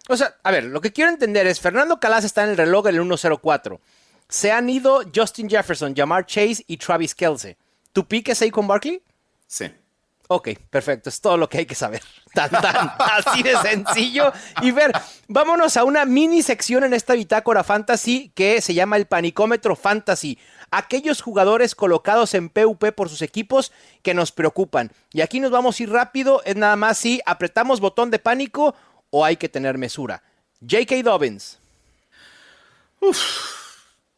O 0.09 0.17
sea, 0.17 0.37
a 0.43 0.51
ver, 0.51 0.64
lo 0.64 0.81
que 0.81 0.93
quiero 0.93 1.11
entender 1.11 1.47
es, 1.47 1.61
Fernando 1.61 2.01
Calas 2.01 2.25
está 2.25 2.45
en 2.45 2.51
el 2.51 2.57
reloj 2.57 2.88
en 2.88 2.97
el 2.97 3.03
104. 3.03 3.81
Se 4.29 4.51
han 4.53 4.69
ido 4.69 5.03
Justin 5.14 5.49
Jefferson, 5.49 5.95
Jamar 5.95 6.27
Chase 6.27 6.64
y 6.67 6.77
Travis 6.77 7.14
Kelsey. 7.14 7.57
¿Tu 7.93 8.07
pick 8.07 8.29
es 8.29 8.43
ahí 8.43 8.51
con 8.51 8.67
Barkley? 8.67 9.03
Sí. 9.47 9.67
Ok, 10.31 10.51
perfecto, 10.69 11.09
es 11.09 11.23
todo 11.23 11.38
lo 11.38 11.49
que 11.49 11.59
hay 11.59 11.67
que 11.67 11.75
saber. 11.75 12.03
Tan, 12.35 12.51
tan, 12.51 12.93
así 12.99 13.43
de 13.43 13.57
sencillo. 13.57 14.31
Y 14.61 14.71
ver, 14.71 14.93
vámonos 15.27 15.79
a 15.79 15.85
una 15.85 16.05
mini 16.05 16.43
sección 16.43 16.85
en 16.85 16.93
esta 16.93 17.14
bitácora 17.14 17.64
fantasy 17.64 18.31
que 18.35 18.61
se 18.61 18.75
llama 18.75 18.97
el 18.99 19.07
panicómetro 19.07 19.75
fantasy. 19.75 20.38
Aquellos 20.71 21.23
jugadores 21.23 21.75
colocados 21.75 22.35
en 22.35 22.51
PUP 22.51 22.93
por 22.95 23.09
sus 23.09 23.23
equipos 23.23 23.73
que 24.03 24.12
nos 24.12 24.31
preocupan. 24.31 24.93
Y 25.11 25.23
aquí 25.23 25.41
nos 25.41 25.51
vamos 25.51 25.81
a 25.81 25.83
ir 25.83 25.91
rápido, 25.91 26.43
es 26.45 26.55
nada 26.55 26.77
más 26.77 26.99
si 26.99 27.23
apretamos 27.25 27.81
botón 27.81 28.11
de 28.11 28.19
pánico 28.19 28.75
o 29.09 29.25
hay 29.25 29.38
que 29.38 29.49
tener 29.49 29.79
mesura. 29.79 30.23
J.K. 30.61 31.03
Dobbins. 31.03 31.59
Uf, 33.01 33.19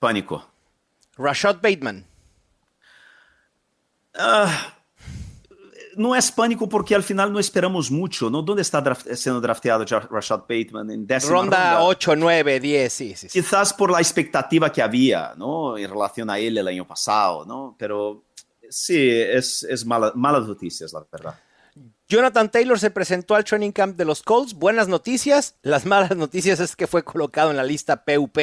pánico. 0.01 0.51
Rashad 1.17 1.61
Bateman. 1.63 2.05
Uh 4.19 4.80
no 5.97 6.15
es 6.15 6.31
pánico 6.31 6.69
porque 6.69 6.95
al 6.95 7.03
final 7.03 7.33
no 7.33 7.39
esperamos 7.39 7.91
mucho, 7.91 8.31
¿no? 8.31 8.43
¿Dónde 8.43 8.63
está 8.63 8.81
draft 8.81 9.07
siendo 9.15 9.41
drafteado 9.41 9.85
Rashad 9.85 10.41
Bateman? 10.41 10.91
En 10.91 11.07
décima 11.07 11.33
ronda, 11.33 11.73
ronda 11.75 11.83
8, 11.85 12.17
9, 12.17 12.61
10, 12.61 12.93
sí, 12.93 13.09
sí, 13.17 13.29
sí, 13.29 13.41
Quizás 13.41 13.73
por 13.73 13.91
la 13.91 13.99
expectativa 13.99 14.71
que 14.73 14.83
había, 14.83 15.35
¿no? 15.37 15.77
En 15.77 15.91
relación 15.91 16.31
a 16.31 16.39
él 16.39 16.59
el 16.59 16.69
año 16.69 16.87
pasado, 16.87 17.45
¿no? 17.45 17.77
Pero 17.79 18.25
sí, 18.69 19.11
es, 19.11 19.63
es 19.65 19.85
mala, 19.85 20.13
malas 20.15 20.47
noticias, 20.47 20.93
la 20.93 21.05
verdad. 21.11 21.35
Jonathan 22.09 22.51
Taylor 22.51 22.79
se 22.79 22.91
presentó 22.91 23.37
al 23.37 23.45
training 23.45 23.71
camp 23.71 23.97
de 23.97 24.05
los 24.05 24.23
Colts. 24.23 24.55
Buenas 24.55 24.89
noticias. 24.89 25.55
Las 25.63 25.87
malas 25.87 26.17
noticias 26.17 26.59
es 26.59 26.75
que 26.75 26.89
fue 26.89 27.05
colocado 27.05 27.51
en 27.51 27.57
la 27.57 27.63
lista 27.63 28.05
PUP. 28.05 28.37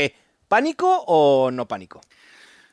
¿Pánico 0.47 1.03
o 1.05 1.51
no 1.51 1.67
pánico? 1.67 1.99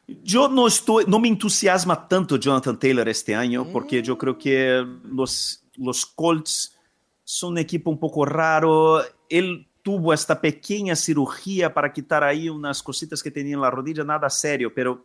Yo 0.07 0.49
no, 0.49 0.67
estoy, 0.67 1.05
no 1.07 1.19
me 1.19 1.29
entusiasma 1.29 2.07
tanto 2.09 2.37
Jonathan 2.37 2.79
Taylor 2.79 3.09
este 3.09 3.35
año, 3.35 3.67
porque 3.73 4.03
yo 4.03 4.19
creo 4.19 4.37
que 4.37 4.85
los, 5.05 5.65
los 5.77 6.05
Colts 6.05 6.77
son 7.23 7.53
un 7.53 7.59
equipo 7.59 7.91
un 7.91 7.99
poco 7.99 8.25
raro. 8.25 9.03
Él 9.29 9.67
tuvo 9.83 10.13
esta 10.13 10.41
pequeña 10.41 10.97
cirugía 10.97 11.73
para 11.73 11.93
quitar 11.93 12.23
ahí 12.23 12.49
unas 12.49 12.83
cositas 12.83 13.23
que 13.23 13.31
tenía 13.31 13.55
en 13.55 13.61
la 13.61 13.71
rodilla, 13.71 14.05
nada 14.05 14.29
serio, 14.31 14.73
pero 14.75 15.03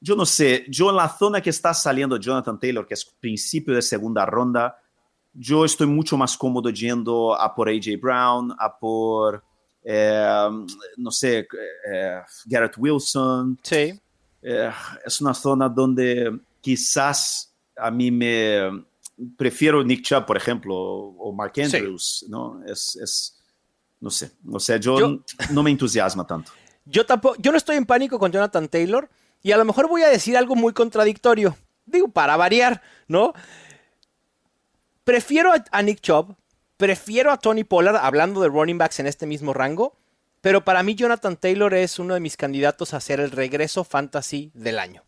yo 0.00 0.14
no 0.14 0.26
sé, 0.26 0.66
yo 0.68 0.90
en 0.90 0.96
la 0.96 1.08
zona 1.08 1.40
que 1.40 1.50
está 1.50 1.72
saliendo 1.72 2.16
Jonathan 2.16 2.58
Taylor, 2.58 2.86
que 2.86 2.94
es 2.94 3.04
principio 3.04 3.74
de 3.74 3.82
segunda 3.82 4.26
ronda, 4.26 4.78
yo 5.32 5.64
estoy 5.64 5.86
mucho 5.86 6.16
más 6.16 6.36
cómodo 6.36 6.70
yendo 6.70 7.34
a 7.34 7.54
por 7.54 7.68
AJ 7.68 7.98
Brown, 8.00 8.54
a 8.58 8.78
por, 8.78 9.42
eh, 9.82 10.48
no 10.96 11.10
sé, 11.10 11.48
eh, 11.90 12.20
Garrett 12.46 12.74
Wilson. 12.76 13.58
Sí. 13.62 14.00
Eh, 14.46 14.70
es 15.06 15.20
una 15.22 15.32
zona 15.32 15.70
donde 15.70 16.38
quizás 16.60 17.50
a 17.76 17.90
mí 17.90 18.10
me 18.10 18.84
prefiero 19.38 19.82
Nick 19.82 20.02
Chubb, 20.02 20.26
por 20.26 20.36
ejemplo, 20.36 20.74
o 20.76 21.32
Mark 21.32 21.54
Andrews, 21.56 22.18
sí. 22.20 22.26
¿no? 22.28 22.62
Es, 22.66 22.94
es, 22.96 23.42
no 24.00 24.10
sé, 24.10 24.32
o 24.52 24.60
sea, 24.60 24.76
yo, 24.76 24.98
yo, 24.98 25.20
no 25.50 25.62
me 25.62 25.70
entusiasma 25.70 26.26
tanto. 26.26 26.52
Yo 26.84 27.06
tampoco, 27.06 27.36
yo 27.38 27.52
no 27.52 27.56
estoy 27.56 27.76
en 27.76 27.86
pánico 27.86 28.18
con 28.18 28.30
Jonathan 28.30 28.68
Taylor 28.68 29.08
y 29.42 29.52
a 29.52 29.56
lo 29.56 29.64
mejor 29.64 29.88
voy 29.88 30.02
a 30.02 30.08
decir 30.08 30.36
algo 30.36 30.54
muy 30.54 30.74
contradictorio, 30.74 31.56
digo, 31.86 32.08
para 32.08 32.36
variar, 32.36 32.82
¿no? 33.08 33.32
Prefiero 35.04 35.54
a, 35.54 35.64
a 35.70 35.80
Nick 35.80 36.00
Chubb, 36.02 36.36
prefiero 36.76 37.30
a 37.32 37.38
Tony 37.38 37.64
Pollard, 37.64 37.96
hablando 37.96 38.42
de 38.42 38.48
running 38.48 38.76
backs 38.76 39.00
en 39.00 39.06
este 39.06 39.24
mismo 39.24 39.54
rango, 39.54 39.96
pero 40.44 40.62
para 40.62 40.82
mí 40.82 40.94
Jonathan 40.94 41.38
Taylor 41.38 41.72
es 41.72 41.98
uno 41.98 42.12
de 42.12 42.20
mis 42.20 42.36
candidatos 42.36 42.92
a 42.92 43.00
ser 43.00 43.18
el 43.18 43.30
regreso 43.30 43.82
fantasy 43.82 44.50
del 44.52 44.78
año. 44.78 45.02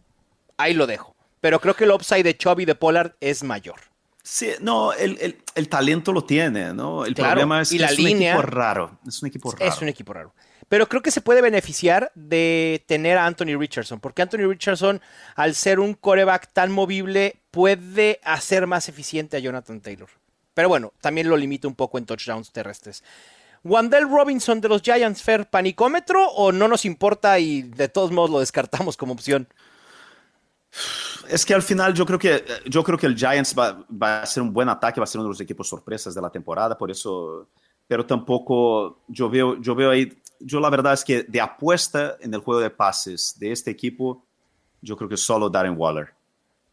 Ahí 0.57 0.73
lo 0.73 0.87
dejo. 0.87 1.15
Pero 1.43 1.61
creo 1.61 1.77
que 1.77 1.85
el 1.85 1.91
upside 1.91 2.23
de 2.23 2.39
Chubb 2.39 2.61
y 2.61 2.65
de 2.65 2.75
Pollard 2.75 3.17
es 3.21 3.43
mayor. 3.43 3.79
Sí, 4.23 4.53
no, 4.63 4.95
el, 4.95 5.19
el, 5.21 5.37
el 5.55 5.69
talento 5.69 6.15
lo 6.15 6.25
tiene, 6.25 6.73
¿no? 6.73 7.05
El 7.05 7.15
claro, 7.15 7.33
problema 7.33 7.61
es 7.61 7.69
que 7.69 7.79
la 7.79 7.89
es 7.89 7.99
línea, 7.99 8.33
un 8.33 8.41
equipo 8.41 8.51
raro. 8.51 8.99
Es 9.07 9.21
un 9.21 9.29
equipo 9.29 9.51
raro. 9.53 9.73
Es 9.75 9.83
un 9.83 9.89
equipo 9.89 10.15
raro. 10.15 10.35
Pero 10.71 10.89
creo 10.89 11.03
que 11.03 11.11
se 11.11 11.21
puede 11.21 11.43
beneficiar 11.43 12.11
de 12.15 12.83
tener 12.87 13.19
a 13.19 13.27
Anthony 13.27 13.59
Richardson, 13.59 14.01
porque 14.01 14.23
Anthony 14.23 14.49
Richardson, 14.49 15.03
al 15.35 15.55
ser 15.55 15.81
un 15.81 15.93
coreback 15.93 16.51
tan 16.55 16.73
movible, 16.73 17.43
puede 17.51 18.21
hacer 18.25 18.67
más 18.67 18.89
eficiente 18.89 19.37
a 19.37 19.41
Jonathan 19.41 19.83
Taylor. 19.83 20.09
Pero 20.55 20.71
bueno, 20.71 20.95
también 21.03 21.29
lo 21.29 21.37
limita 21.37 21.69
un 21.69 21.75
poco 21.75 21.99
en 21.99 22.07
touchdowns 22.07 22.51
terrestres. 22.51 23.05
Wandell 23.67 24.09
Robinson 24.09 24.61
de 24.61 24.69
los 24.69 24.83
Giants, 24.83 25.23
Fair, 25.23 25.49
panicómetro 25.49 26.27
o 26.31 26.53
no 26.53 26.69
nos 26.69 26.85
importa 26.85 27.39
y 27.39 27.63
de 27.63 27.89
todos 27.89 28.11
modos 28.13 28.31
lo 28.31 28.41
descartamos 28.41 28.97
como 28.97 29.13
opción? 29.13 29.49
Es 31.29 31.45
que 31.45 31.55
al 31.55 31.63
final 31.63 31.95
yo 31.95 32.07
creo 32.07 32.19
que, 32.19 32.45
yo 32.67 32.85
creo 32.85 32.99
que 32.99 33.07
el 33.07 33.17
Giants 33.17 33.55
va, 33.59 33.85
va, 33.91 34.23
a 34.23 34.27
ser 34.27 34.43
un 34.43 34.53
buen 34.53 34.69
ataque, 34.69 35.01
va 35.01 35.05
a 35.05 35.07
ser 35.07 35.19
uno 35.19 35.29
de 35.29 35.33
los 35.33 35.41
equipos 35.41 35.69
sorpresas 35.69 36.15
de 36.15 36.21
la 36.21 36.31
temporada, 36.31 36.79
por 36.79 36.91
eso, 36.91 37.49
pero 37.87 38.07
tampoco 38.07 39.01
yo 39.09 39.29
veo, 39.29 39.61
yo 39.61 39.75
veo 39.75 39.91
ahí, 39.91 40.13
yo 40.39 40.61
la 40.61 40.71
verdad 40.71 40.93
es 40.93 41.05
que 41.05 41.25
de 41.25 41.41
apuesta 41.41 42.17
en 42.21 42.33
el 42.35 42.41
juego 42.41 42.61
de 42.61 42.71
pases 42.71 43.35
de 43.39 43.53
este 43.53 43.71
equipo, 43.71 44.25
yo 44.81 44.97
creo 44.97 45.09
que 45.09 45.17
solo 45.17 45.51
Darren 45.51 45.75
Waller. 45.77 46.15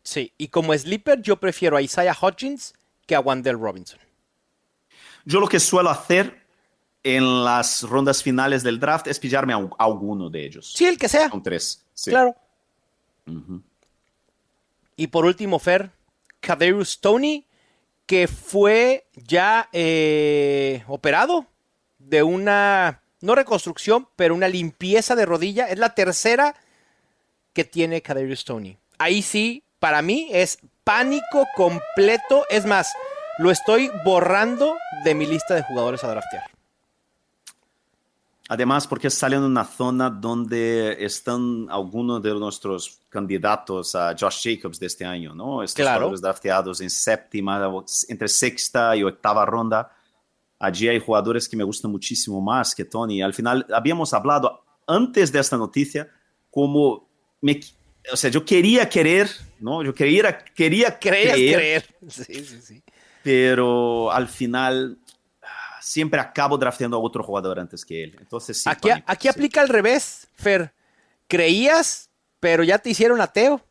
Sí, 0.03 0.33
y 0.37 0.49
como 0.49 0.77
sleeper 0.77 1.21
yo 1.21 1.37
prefiero 1.37 1.77
a 1.77 1.81
Isaiah 1.81 2.15
Hodgins 2.19 2.73
que 3.07 3.15
a 3.15 3.21
Wandell 3.21 3.59
Robinson. 3.59 3.99
Yo 5.25 5.39
lo 5.39 5.47
que 5.47 5.59
suelo 5.59 5.89
hacer 5.89 6.42
en 7.03 7.43
las 7.43 7.83
rondas 7.83 8.23
finales 8.23 8.63
del 8.63 8.79
draft 8.79 9.07
es 9.07 9.19
pillarme 9.19 9.53
a, 9.53 9.57
a 9.57 9.83
alguno 9.83 10.29
de 10.29 10.45
ellos. 10.45 10.73
Sí, 10.73 10.85
el 10.85 10.97
que 10.97 11.09
sea. 11.09 11.29
Son 11.29 11.43
tres. 11.43 11.85
Sí. 11.93 12.11
Claro. 12.11 12.35
Uh 13.27 13.31
-huh. 13.31 13.61
Y 14.95 15.07
por 15.07 15.25
último, 15.25 15.59
Fer, 15.59 15.91
Kadarius 16.39 16.99
Tony, 16.99 17.45
que 18.05 18.27
fue 18.27 19.07
ya 19.15 19.69
eh, 19.73 20.83
operado 20.87 21.47
de 21.97 22.21
una, 22.21 23.01
no 23.21 23.35
reconstrucción, 23.35 24.07
pero 24.15 24.35
una 24.35 24.47
limpieza 24.47 25.15
de 25.15 25.25
rodilla. 25.25 25.67
Es 25.67 25.79
la 25.79 25.95
tercera 25.95 26.55
que 27.53 27.63
tiene 27.63 28.01
Kadarius 28.01 28.45
Tony. 28.45 28.77
Ahí 28.97 29.21
sí, 29.21 29.63
para 29.79 30.01
mí 30.01 30.29
es 30.31 30.59
pánico 30.83 31.47
completo. 31.55 32.45
Es 32.49 32.65
más, 32.65 32.93
lo 33.39 33.51
estoy 33.51 33.89
borrando 34.05 34.77
de 35.03 35.15
mi 35.15 35.25
lista 35.25 35.55
de 35.55 35.63
jugadores 35.63 36.03
a 36.03 36.09
draftear. 36.09 36.52
Además, 38.49 38.85
porque 38.87 39.09
sale 39.09 39.37
en 39.37 39.43
una 39.43 39.63
zona 39.63 40.09
donde 40.09 40.97
están 40.99 41.67
algunos 41.69 42.21
de 42.21 42.33
nuestros 42.33 42.99
candidatos 43.07 43.95
a 43.95 44.13
Josh 44.19 44.43
Jacobs 44.43 44.79
de 44.79 44.87
este 44.87 45.05
año, 45.05 45.33
¿no? 45.33 45.63
Estos 45.63 45.81
claro. 45.81 45.99
jugadores 45.99 46.21
drafteados 46.21 46.81
en 46.81 46.89
séptima, 46.89 47.71
entre 48.09 48.27
sexta 48.27 48.95
y 48.97 49.03
octava 49.03 49.45
ronda. 49.45 49.95
allí 50.59 50.89
hay 50.89 50.99
jugadores 50.99 51.47
que 51.47 51.55
me 51.55 51.63
gustan 51.63 51.91
muchísimo 51.91 52.41
más 52.41 52.75
que 52.75 52.83
Tony. 52.83 53.21
Al 53.21 53.33
final, 53.33 53.65
habíamos 53.73 54.13
hablado 54.13 54.61
antes 54.87 55.31
de 55.31 55.39
esta 55.39 55.57
noticia 55.57 56.09
como 56.51 57.07
me, 57.41 57.61
o 58.11 58.17
sea, 58.17 58.29
yo 58.29 58.43
quería 58.43 58.89
querer, 58.89 59.29
¿no? 59.59 59.83
Yo 59.83 59.93
quería, 59.93 60.37
quería 60.53 60.99
creer, 60.99 61.33
creer. 61.33 61.95
Sí, 62.09 62.45
sí, 62.45 62.61
sí. 62.61 62.83
pero 63.23 64.11
al 64.11 64.27
final 64.27 64.97
siempre 65.83 66.19
acabo 66.19 66.57
drafteando 66.57 66.97
a 66.97 66.99
otro 66.99 67.23
jugador 67.23 67.59
antes 67.59 67.83
que 67.85 68.03
él. 68.05 68.15
Entonces, 68.19 68.61
sí, 68.63 68.69
Aquí, 68.69 68.89
pánico, 68.89 69.05
aquí 69.11 69.23
sí. 69.23 69.29
aplica 69.29 69.61
al 69.61 69.69
revés, 69.69 70.27
Fer. 70.35 70.73
Creías, 71.27 72.09
pero 72.39 72.63
ya 72.63 72.77
te 72.79 72.89
hicieron 72.89 73.19
ateo. 73.21 73.61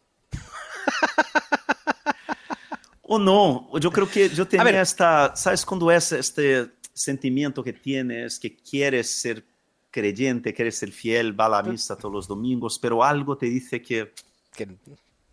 O 3.03 3.18
no, 3.18 3.68
yo 3.79 3.90
creo 3.90 4.09
que 4.09 4.29
yo 4.31 4.46
tenía 4.46 4.64
ver. 4.64 4.77
esta, 4.77 5.35
¿sabes 5.37 5.66
cuando 5.66 5.90
es 5.90 6.12
este 6.12 6.70
sentimiento 6.94 7.62
que 7.62 7.72
tienes, 7.72 8.38
que 8.38 8.57
quieres 8.57 9.11
ser 9.11 9.44
creyente, 9.90 10.55
quieres 10.55 10.79
ser 10.79 10.92
fiel, 10.92 11.38
va 11.38 11.46
a 11.46 11.48
la 11.51 11.62
misa 11.62 11.96
todos 11.96 12.12
los 12.14 12.29
domingos, 12.29 12.79
pero 12.79 13.03
algo 13.05 13.37
te 13.37 13.46
dice 13.46 13.83
que, 13.83 14.12
Que- 14.55 14.68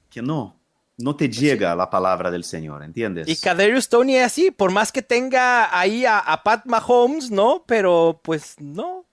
que 0.10 0.22
no, 0.22 0.59
no 1.00 1.16
te 1.16 1.30
llega 1.30 1.76
la 1.76 1.90
palabra 1.90 2.30
del 2.30 2.44
Señor, 2.44 2.84
¿entiendes? 2.84 3.28
Y 3.28 3.38
Kadarius 3.38 3.88
Tony 3.90 4.18
es 4.18 4.26
así, 4.26 4.52
por 4.52 4.72
más 4.72 4.92
que 4.92 5.02
tenga 5.02 5.78
ahí 5.78 6.06
a, 6.06 6.20
a 6.20 6.44
Pat 6.44 6.66
Mahomes, 6.66 7.32
¿no? 7.32 7.64
Pero 7.66 8.20
pues 8.24 8.56
no. 8.60 9.06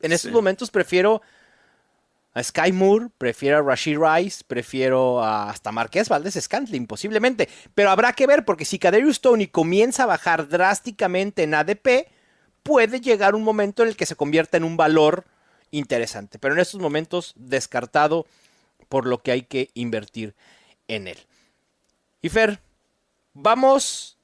En 0.00 0.12
estos 0.12 0.30
Sí. 0.30 0.34
momentos 0.34 0.70
prefiero 0.70 1.22
a 2.34 2.42
Sky 2.42 2.72
Moore, 2.72 3.08
prefiero 3.16 3.58
a 3.58 3.62
Rashid 3.62 3.98
Rice, 3.98 4.42
prefiero 4.46 5.22
a 5.22 5.50
hasta 5.50 5.70
Marqués 5.72 6.08
Valdés 6.08 6.34
Scantling, 6.40 6.86
posiblemente. 6.86 7.48
Pero 7.74 7.90
habrá 7.90 8.12
que 8.12 8.26
ver, 8.26 8.44
porque 8.44 8.64
si 8.64 8.78
Kadarius 8.78 9.20
Tony 9.20 9.46
comienza 9.46 10.02
a 10.04 10.06
bajar 10.06 10.48
drásticamente 10.48 11.44
en 11.44 11.54
ADP, 11.54 12.08
puede 12.62 13.00
llegar 13.00 13.34
un 13.34 13.42
momento 13.44 13.82
en 13.82 13.88
el 13.90 13.96
que 13.96 14.06
se 14.06 14.16
convierta 14.16 14.56
en 14.56 14.64
un 14.64 14.76
valor 14.76 15.24
interesante. 15.70 16.38
Pero 16.38 16.54
en 16.54 16.60
estos 16.60 16.80
momentos, 16.80 17.34
descartado 17.36 18.26
por 18.88 19.06
lo 19.06 19.22
que 19.22 19.30
hay 19.32 19.42
que 19.42 19.70
invertir 19.74 20.34
en 20.88 21.08
él. 21.08 21.18
Y 22.22 22.28
Fer, 22.28 22.60
vamos 23.32 24.14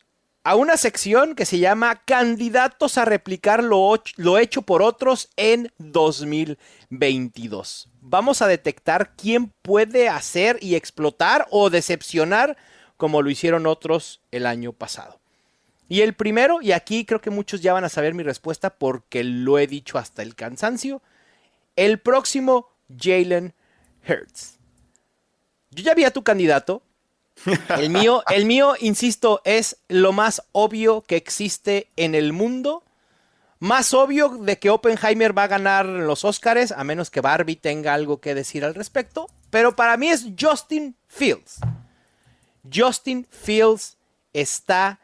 a 0.43 0.57
una 0.57 0.77
sección 0.77 1.35
que 1.35 1.45
se 1.45 1.59
llama 1.59 2.03
Candidatos 2.05 2.97
a 2.97 3.05
replicar 3.05 3.63
lo, 3.63 3.95
hecho 4.39 4.63
por 4.63 4.83
otros 4.83 5.29
en 5.37 5.71
2022. 5.79 7.89
Vamos 8.01 8.41
a 8.41 8.47
detectar 8.47 9.15
quién 9.17 9.53
puede 9.63 10.09
hacer 10.09 10.59
y 10.63 10.77
explotar 10.77 11.47
o 11.51 11.69
decepcionar 11.69 12.57
como 12.97 13.23
lo 13.23 13.31
hicieron 13.31 13.67
otros 13.67 14.21
el 14.31 14.47
año 14.47 14.73
pasado. 14.73 15.19
Y 15.89 16.03
el 16.03 16.15
primero, 16.15 16.63
y 16.63 16.73
aquí 16.73 17.05
creo 17.05 17.21
que 17.21 17.31
muchos 17.31 17.61
ya 17.61 17.73
van 17.73 17.85
a 17.85 17.89
saber 17.89 18.15
mi 18.15 18.23
respuesta 18.23 18.71
porque 18.71 19.25
lo 19.25 19.59
he 19.59 19.67
dicho 19.67 19.99
hasta 19.99 20.23
el 20.23 20.37
cansancio, 20.37 21.03
el 21.77 21.99
próximo 21.99 22.69
Jalen 22.97 23.55
Hurts. 24.09 24.60
Yo 25.71 25.85
ya 25.85 25.95
vi 25.95 26.05
a 26.05 26.11
tu 26.11 26.23
candidato. 26.23 26.83
El 27.77 27.91
mío, 27.91 28.23
el 28.29 28.45
mío, 28.45 28.75
insisto, 28.81 29.41
es 29.45 29.79
lo 29.89 30.13
más 30.13 30.43
obvio 30.53 31.03
que 31.03 31.17
existe 31.17 31.89
en 31.97 32.15
el 32.15 32.33
mundo. 32.33 32.85
Más 33.61 33.95
obvio 33.95 34.29
de 34.29 34.59
que 34.59 34.71
Oppenheimer 34.71 35.37
va 35.37 35.45
a 35.45 35.49
ganar 35.49 35.87
los 35.87 36.25
Oscars, 36.25 36.73
a 36.73 36.83
menos 36.85 37.11
que 37.11 37.21
Barbie 37.21 37.57
tenga 37.57 37.95
algo 37.95 38.21
que 38.21 38.35
decir 38.35 38.65
al 38.65 38.75
respecto. 38.75 39.29
Pero 39.51 39.77
para 39.77 39.97
mí 39.97 40.09
es 40.09 40.27
Justin 40.39 40.97
Fields. 41.09 41.61
Justin 42.73 43.27
Fields 43.31 43.97
está 44.33 45.01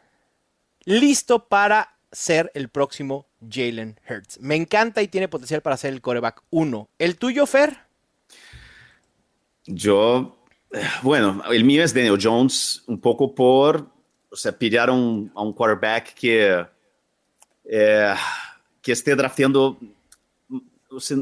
listo 0.85 1.49
para 1.49 1.97
ser 2.13 2.51
el 2.55 2.69
próximo 2.69 3.27
Jalen 3.49 4.01
Hurts. 4.09 4.41
Me 4.41 4.55
encanta 4.55 5.03
y 5.03 5.09
tiene 5.09 5.29
potencial 5.29 5.61
para 5.61 5.77
ser 5.77 5.93
el 5.93 6.01
coreback 6.01 6.43
1. 6.51 6.89
¿El 6.99 7.17
tuyo, 7.17 7.47
Fer? 7.47 7.79
Yo, 9.67 10.36
bueno, 11.03 11.43
el 11.51 11.65
mío 11.65 11.83
es 11.83 11.95
Daniel 11.95 12.19
Jones, 12.21 12.83
un 12.87 13.01
poco 13.01 13.35
por, 13.35 13.87
o 14.31 14.37
sea, 14.37 14.57
pillar 14.57 14.89
a 14.89 14.93
un, 14.93 15.31
a 15.35 15.43
un 15.43 15.53
quarterback 15.53 16.15
que, 16.15 16.67
eh, 17.65 18.15
que 18.83 18.93
esté 18.93 19.15
drafteando 19.15 19.79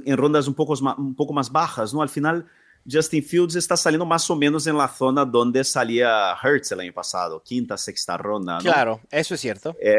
en 0.05 0.17
rondas 0.17 0.47
un 0.47 0.55
poco, 0.55 0.75
más, 0.83 0.99
un 0.99 1.15
poco 1.15 1.33
más 1.33 1.51
bajas, 1.51 1.93
¿no? 1.93 2.03
Al 2.03 2.09
final, 2.09 2.47
Justin 2.91 3.25
Fields 3.25 3.57
está 3.57 3.77
saliendo 3.77 4.05
más 4.05 4.29
o 4.31 4.37
menos 4.37 4.67
en 4.67 4.77
la 4.77 4.89
zona 4.89 5.25
donde 5.25 5.65
salía 5.65 6.35
Hurts 6.43 6.73
el 6.73 6.81
año 6.81 6.93
pasado, 6.93 7.43
quinta, 7.43 7.77
sexta 7.77 8.17
ronda, 8.17 8.59
¿no? 8.59 8.61
Claro, 8.61 9.01
eso 9.11 9.35
es 9.35 9.41
cierto. 9.41 9.75
Eh, 9.81 9.97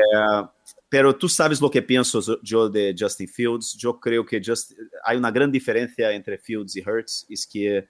pero 0.88 1.16
tú 1.16 1.28
sabes 1.28 1.60
lo 1.60 1.70
que 1.70 1.82
pienso 1.82 2.22
yo 2.44 2.70
de 2.70 2.96
Justin 2.98 3.28
Fields. 3.28 3.74
Yo 3.74 4.00
creo 4.00 4.26
que 4.26 4.42
just, 4.46 4.74
hay 5.04 5.18
una 5.18 5.32
gran 5.32 5.52
diferencia 5.52 6.12
entre 6.12 6.38
Fields 6.38 6.76
y 6.76 6.82
Hurts. 6.82 7.26
Es 7.30 7.48
que 7.48 7.90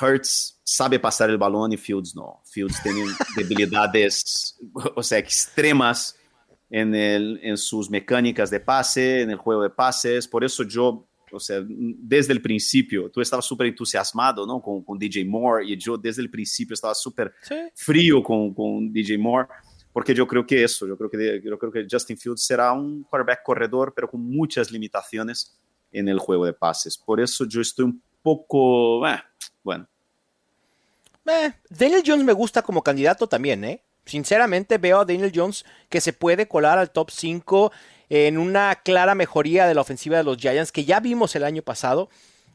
Hurts 0.00 0.60
sabe 0.64 0.98
pasar 0.98 1.30
el 1.30 1.38
balón 1.38 1.72
y 1.72 1.76
Fields 1.76 2.14
no. 2.14 2.42
Fields 2.44 2.82
tiene 2.82 3.04
debilidades, 3.36 4.58
o 4.94 5.02
sea, 5.02 5.18
extremas 5.18 6.16
en, 6.70 6.94
el, 6.94 7.40
en 7.42 7.56
sus 7.56 7.88
mecánicas 7.90 8.50
de 8.50 8.60
pase, 8.60 9.22
en 9.22 9.30
el 9.30 9.36
juego 9.36 9.62
de 9.62 9.70
pases. 9.70 10.28
Por 10.28 10.44
eso 10.44 10.62
yo, 10.64 11.08
o 11.32 11.40
sea, 11.40 11.62
desde 11.66 12.32
el 12.32 12.42
principio, 12.42 13.10
tú 13.10 13.20
estabas 13.20 13.44
súper 13.44 13.68
entusiasmado 13.68 14.46
¿no? 14.46 14.60
con, 14.60 14.82
con 14.84 14.98
DJ 14.98 15.24
Moore 15.24 15.66
y 15.66 15.76
yo 15.76 15.96
desde 15.96 16.22
el 16.22 16.30
principio 16.30 16.74
estaba 16.74 16.94
súper 16.94 17.34
Sí. 17.42 17.54
frío 17.74 18.22
con, 18.22 18.52
con 18.54 18.92
DJ 18.92 19.18
Moore, 19.18 19.48
porque 19.92 20.14
yo 20.14 20.26
creo 20.26 20.46
que 20.46 20.62
eso, 20.62 20.86
yo 20.86 20.96
creo 20.96 21.10
que, 21.10 21.40
yo 21.44 21.58
creo 21.58 21.72
que 21.72 21.86
Justin 21.90 22.16
Fields 22.16 22.44
será 22.44 22.72
un 22.72 23.02
quarterback 23.04 23.42
corredor, 23.42 23.92
pero 23.94 24.08
con 24.10 24.20
muchas 24.20 24.70
limitaciones 24.70 25.58
en 25.90 26.08
el 26.08 26.18
juego 26.18 26.44
de 26.44 26.52
pases. 26.52 26.96
Por 26.98 27.20
eso 27.20 27.46
yo 27.46 27.60
estoy 27.62 27.86
un 27.86 28.02
poco, 28.22 29.08
eh, 29.08 29.18
bueno, 29.62 29.86
Eh, 31.26 31.52
Daniel 31.68 32.02
Jones 32.06 32.24
me 32.24 32.32
gusta 32.32 32.62
como 32.62 32.82
candidato 32.82 33.26
también, 33.26 33.62
¿eh? 33.64 33.82
Sinceramente 34.06 34.78
veo 34.78 35.00
a 35.00 35.04
Daniel 35.04 35.32
Jones 35.34 35.66
que 35.90 36.00
se 36.00 36.14
puede 36.14 36.48
colar 36.48 36.78
al 36.78 36.90
top 36.90 37.10
5 37.10 37.70
en 38.08 38.38
una 38.38 38.74
clara 38.76 39.14
mejoría 39.14 39.66
de 39.66 39.74
la 39.74 39.82
ofensiva 39.82 40.16
de 40.16 40.24
los 40.24 40.38
Giants 40.38 40.72
que 40.72 40.86
ya 40.86 41.00
vimos 41.00 41.36
el 41.36 41.44
año 41.44 41.62
pasado. 41.62 42.08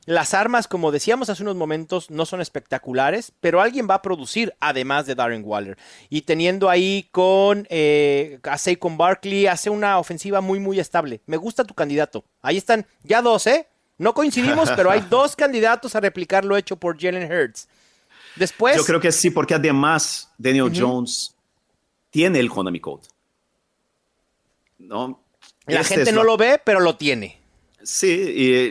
Las 0.05 0.33
armas, 0.33 0.67
como 0.67 0.91
decíamos 0.91 1.29
hace 1.29 1.43
unos 1.43 1.55
momentos, 1.55 2.11
no 2.11 2.25
son 2.25 2.41
espectaculares, 2.41 3.31
pero 3.39 3.61
alguien 3.61 3.87
va 3.89 3.95
a 3.95 4.01
producir 4.01 4.53
además 4.59 5.05
de 5.05 5.15
Darren 5.15 5.43
Waller. 5.45 5.77
Y 6.09 6.23
teniendo 6.23 6.69
ahí 6.69 7.07
con 7.11 7.65
eh, 7.69 8.39
a 8.43 8.57
Barkley, 8.97 9.47
hace 9.47 9.69
una 9.69 9.99
ofensiva 9.99 10.41
muy, 10.41 10.59
muy 10.59 10.79
estable. 10.79 11.21
Me 11.25 11.37
gusta 11.37 11.63
tu 11.63 11.73
candidato. 11.73 12.25
Ahí 12.41 12.57
están 12.57 12.85
ya 13.03 13.21
dos, 13.21 13.47
¿eh? 13.47 13.67
No 14.03 14.13
coincidimos, 14.13 14.69
pero 14.75 14.91
hay 14.91 15.01
dos 15.09 15.35
candidatos 15.35 15.95
a 15.95 15.99
replicar 15.99 16.45
lo 16.45 16.55
hecho 16.57 16.75
por 16.75 16.99
Jalen 17.01 17.31
Hurts. 17.31 17.67
Después. 18.35 18.75
yo 18.75 18.83
creo 18.83 18.99
que 18.99 19.11
sí, 19.11 19.29
porque 19.29 19.53
además 19.53 20.31
Daniel 20.37 20.71
Jones 20.75 21.35
tiene 22.09 22.39
el 22.39 22.49
Konami 22.49 22.79
Code. 22.79 23.03
¿No? 24.79 25.23
La 25.65 25.81
Esta 25.81 25.95
gente 25.95 26.11
no 26.11 26.19
la- 26.19 26.25
lo 26.31 26.37
ve, 26.37 26.59
pero 26.63 26.79
lo 26.79 26.95
tiene. 26.95 27.39
Sí, 27.81 28.07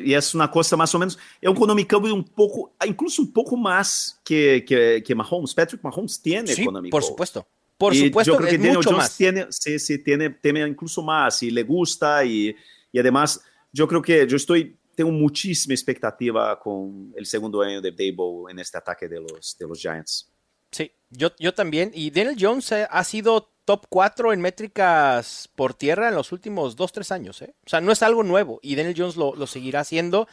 y, 0.04 0.10
y 0.10 0.14
es 0.14 0.34
una 0.34 0.50
cosa 0.50 0.76
más 0.76 0.94
o 0.94 0.98
menos. 0.98 1.18
Es 1.40 1.48
un 1.48 1.54
Konami 1.54 1.84
Code 1.84 2.10
un 2.12 2.24
poco, 2.24 2.72
incluso 2.86 3.22
un 3.22 3.32
poco 3.32 3.56
más 3.56 4.18
que, 4.24 4.64
que, 4.66 5.02
que 5.06 5.14
Mahomes. 5.14 5.54
Patrick 5.54 5.82
Mahomes 5.82 6.20
tiene 6.20 6.54
Sí, 6.54 6.64
Konami 6.64 6.90
por 6.90 7.02
Code. 7.02 7.10
supuesto. 7.10 7.46
Por 7.76 7.94
Y 7.94 8.06
supuesto, 8.06 8.32
yo 8.32 8.38
creo 8.38 8.50
que 8.50 8.56
Daniel 8.58 8.76
mucho 8.76 8.90
Jones 8.90 9.04
más. 9.04 9.16
Tiene, 9.16 9.46
sí, 9.50 9.78
sí, 9.78 9.98
tiene, 9.98 10.30
tiene 10.30 10.66
incluso 10.66 11.02
más 11.02 11.42
y 11.42 11.50
le 11.50 11.62
gusta 11.62 12.24
y, 12.24 12.54
y 12.90 12.98
además 12.98 13.40
yo 13.72 13.86
creo 13.88 14.00
que 14.00 14.26
yo 14.26 14.36
estoy, 14.36 14.76
tengo 15.02 15.10
muchísima 15.10 15.74
expectativa 15.74 16.56
con 16.60 17.12
el 17.16 17.26
segundo 17.26 17.60
año 17.60 17.80
de 17.80 17.90
Dabo 17.90 18.48
en 18.48 18.60
este 18.60 18.78
ataque 18.78 19.08
de 19.08 19.20
los, 19.20 19.56
de 19.58 19.66
los 19.66 19.80
Giants. 19.80 20.30
Sí, 20.70 20.92
yo, 21.10 21.32
yo 21.40 21.52
también. 21.52 21.90
Y 21.92 22.10
Daniel 22.12 22.36
Jones 22.38 22.70
eh, 22.70 22.86
ha 22.88 23.02
sido 23.02 23.50
top 23.64 23.86
4 23.88 24.32
en 24.32 24.40
métricas 24.40 25.50
por 25.56 25.74
tierra 25.74 26.08
en 26.08 26.14
los 26.14 26.30
últimos 26.30 26.76
2-3 26.76 27.10
años. 27.10 27.42
¿eh? 27.42 27.52
O 27.66 27.68
sea, 27.68 27.80
no 27.80 27.90
es 27.90 28.00
algo 28.04 28.22
nuevo 28.22 28.60
y 28.62 28.76
Daniel 28.76 28.94
Jones 28.96 29.16
lo, 29.16 29.34
lo 29.34 29.48
seguirá 29.48 29.80
haciendo. 29.80 30.28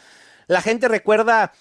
La 0.45 0.62
gente 0.62 0.88
recuerda 0.88 1.51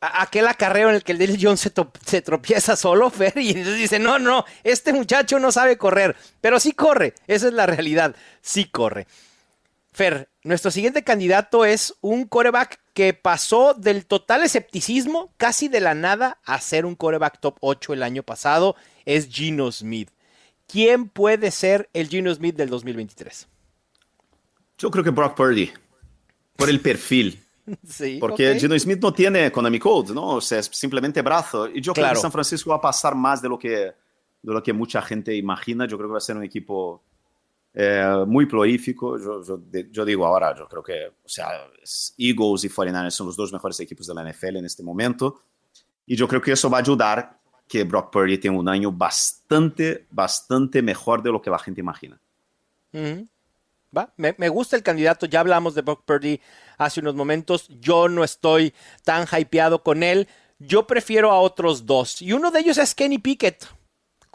aquel 0.00 0.46
acarreo 0.46 0.90
en 0.90 0.96
el 0.96 1.04
que 1.04 1.12
el 1.12 1.18
Daniel 1.18 1.40
Jones 1.40 1.60
se, 1.60 1.72
se 2.04 2.20
tropieza 2.20 2.76
solo, 2.76 3.08
Fer, 3.10 3.32
y 3.38 3.48
entonces 3.48 3.76
dice, 3.76 3.98
no, 3.98 4.18
no, 4.18 4.44
este 4.62 4.92
muchacho 4.92 5.38
no 5.38 5.52
sabe 5.52 5.78
correr, 5.78 6.16
pero 6.42 6.60
sí 6.60 6.72
corre, 6.72 7.14
esa 7.26 7.48
es 7.48 7.54
la 7.54 7.66
realidad, 7.66 8.14
sí 8.42 8.66
corre. 8.66 9.06
Fer, 9.92 10.28
nuestro 10.44 10.70
siguiente 10.70 11.02
candidato 11.02 11.64
es 11.64 11.94
un 12.00 12.26
coreback 12.26 12.80
que 12.92 13.14
pasó 13.14 13.74
del 13.74 14.06
total 14.06 14.44
escepticismo, 14.44 15.32
casi 15.36 15.68
de 15.68 15.80
la 15.80 15.94
nada, 15.94 16.38
a 16.44 16.60
ser 16.60 16.86
un 16.86 16.94
coreback 16.94 17.40
top 17.40 17.56
8 17.60 17.94
el 17.94 18.02
año 18.02 18.22
pasado, 18.22 18.76
es 19.04 19.28
Gino 19.28 19.72
Smith. 19.72 20.10
¿Quién 20.66 21.08
puede 21.08 21.50
ser 21.50 21.88
el 21.94 22.08
Gino 22.08 22.32
Smith 22.34 22.54
del 22.56 22.68
2023? 22.68 23.48
Yo 24.76 24.90
creo 24.90 25.02
que 25.02 25.10
Brock 25.10 25.34
Purdy, 25.34 25.70
por 26.56 26.68
el 26.68 26.80
perfil. 26.80 27.42
Sí, 27.86 28.16
Porque. 28.18 28.58
Gino 28.58 28.78
Smith 28.78 28.98
no 29.02 29.12
tiene 29.12 29.52
Konami 29.52 29.78
Code, 29.78 30.14
¿no? 30.14 30.36
O 30.36 30.40
sea, 30.40 30.60
es 30.60 30.70
simplemente 30.72 31.20
brazo. 31.20 31.68
Y 31.68 31.82
yo 31.82 31.92
creo 31.92 32.08
que 32.08 32.16
San 32.16 32.32
Francisco 32.32 32.70
va 32.70 32.76
a 32.76 32.80
pasar 32.80 33.14
más 33.14 33.42
de 33.42 33.48
lo 33.50 33.58
que, 33.58 33.68
de 33.68 33.94
lo 34.42 34.62
que 34.62 34.72
mucha 34.72 35.02
gente 35.02 35.36
imagina. 35.36 35.86
Yo 35.86 35.98
creo 35.98 36.08
que 36.08 36.12
va 36.12 36.18
a 36.18 36.22
ser 36.22 36.38
un 36.38 36.44
equipo 36.44 37.02
eh, 37.80 38.24
muy 38.26 38.46
prolífico. 38.46 39.16
Yo, 39.18 39.40
yo, 39.44 39.60
yo, 39.92 40.04
digo 40.04 40.26
ahora, 40.26 40.52
yo 40.52 40.66
creo 40.66 40.82
que, 40.82 41.06
o 41.06 41.28
sea, 41.28 41.46
Eagles 42.18 42.64
y 42.64 42.68
49ers 42.68 43.10
son 43.12 43.28
los 43.28 43.36
dos 43.36 43.52
mejores 43.52 43.78
equipos 43.78 44.08
de 44.08 44.14
la 44.14 44.28
NFL 44.28 44.56
en 44.56 44.64
este 44.64 44.82
momento. 44.82 45.44
Y 46.04 46.16
yo 46.16 46.26
creo 46.26 46.42
que 46.42 46.50
eso 46.50 46.68
va 46.68 46.78
a 46.78 46.80
ayudar 46.80 47.38
que 47.68 47.84
Brock 47.84 48.10
Purdy 48.10 48.38
tenga 48.38 48.58
un 48.58 48.68
año 48.68 48.90
bastante, 48.90 50.08
bastante 50.10 50.82
mejor 50.82 51.22
de 51.22 51.30
lo 51.30 51.40
que 51.40 51.50
la 51.50 51.58
gente 51.60 51.80
imagina. 51.80 52.20
¿Va? 53.96 54.12
Me, 54.16 54.34
me, 54.38 54.48
gusta 54.48 54.74
el 54.74 54.82
candidato, 54.82 55.26
ya 55.26 55.38
hablamos 55.38 55.76
de 55.76 55.82
Brock 55.82 56.02
Purdy 56.04 56.40
hace 56.78 56.98
unos 56.98 57.14
momentos, 57.14 57.68
yo 57.68 58.08
no 58.08 58.24
estoy 58.24 58.74
tan 59.04 59.24
hypeado 59.30 59.84
con 59.84 60.02
él, 60.02 60.26
yo 60.58 60.84
prefiero 60.88 61.30
a 61.30 61.38
otros 61.38 61.86
dos, 61.86 62.22
y 62.22 62.32
uno 62.32 62.50
de 62.50 62.58
ellos 62.58 62.78
es 62.78 62.92
Kenny 62.96 63.18
Pickett. 63.18 63.77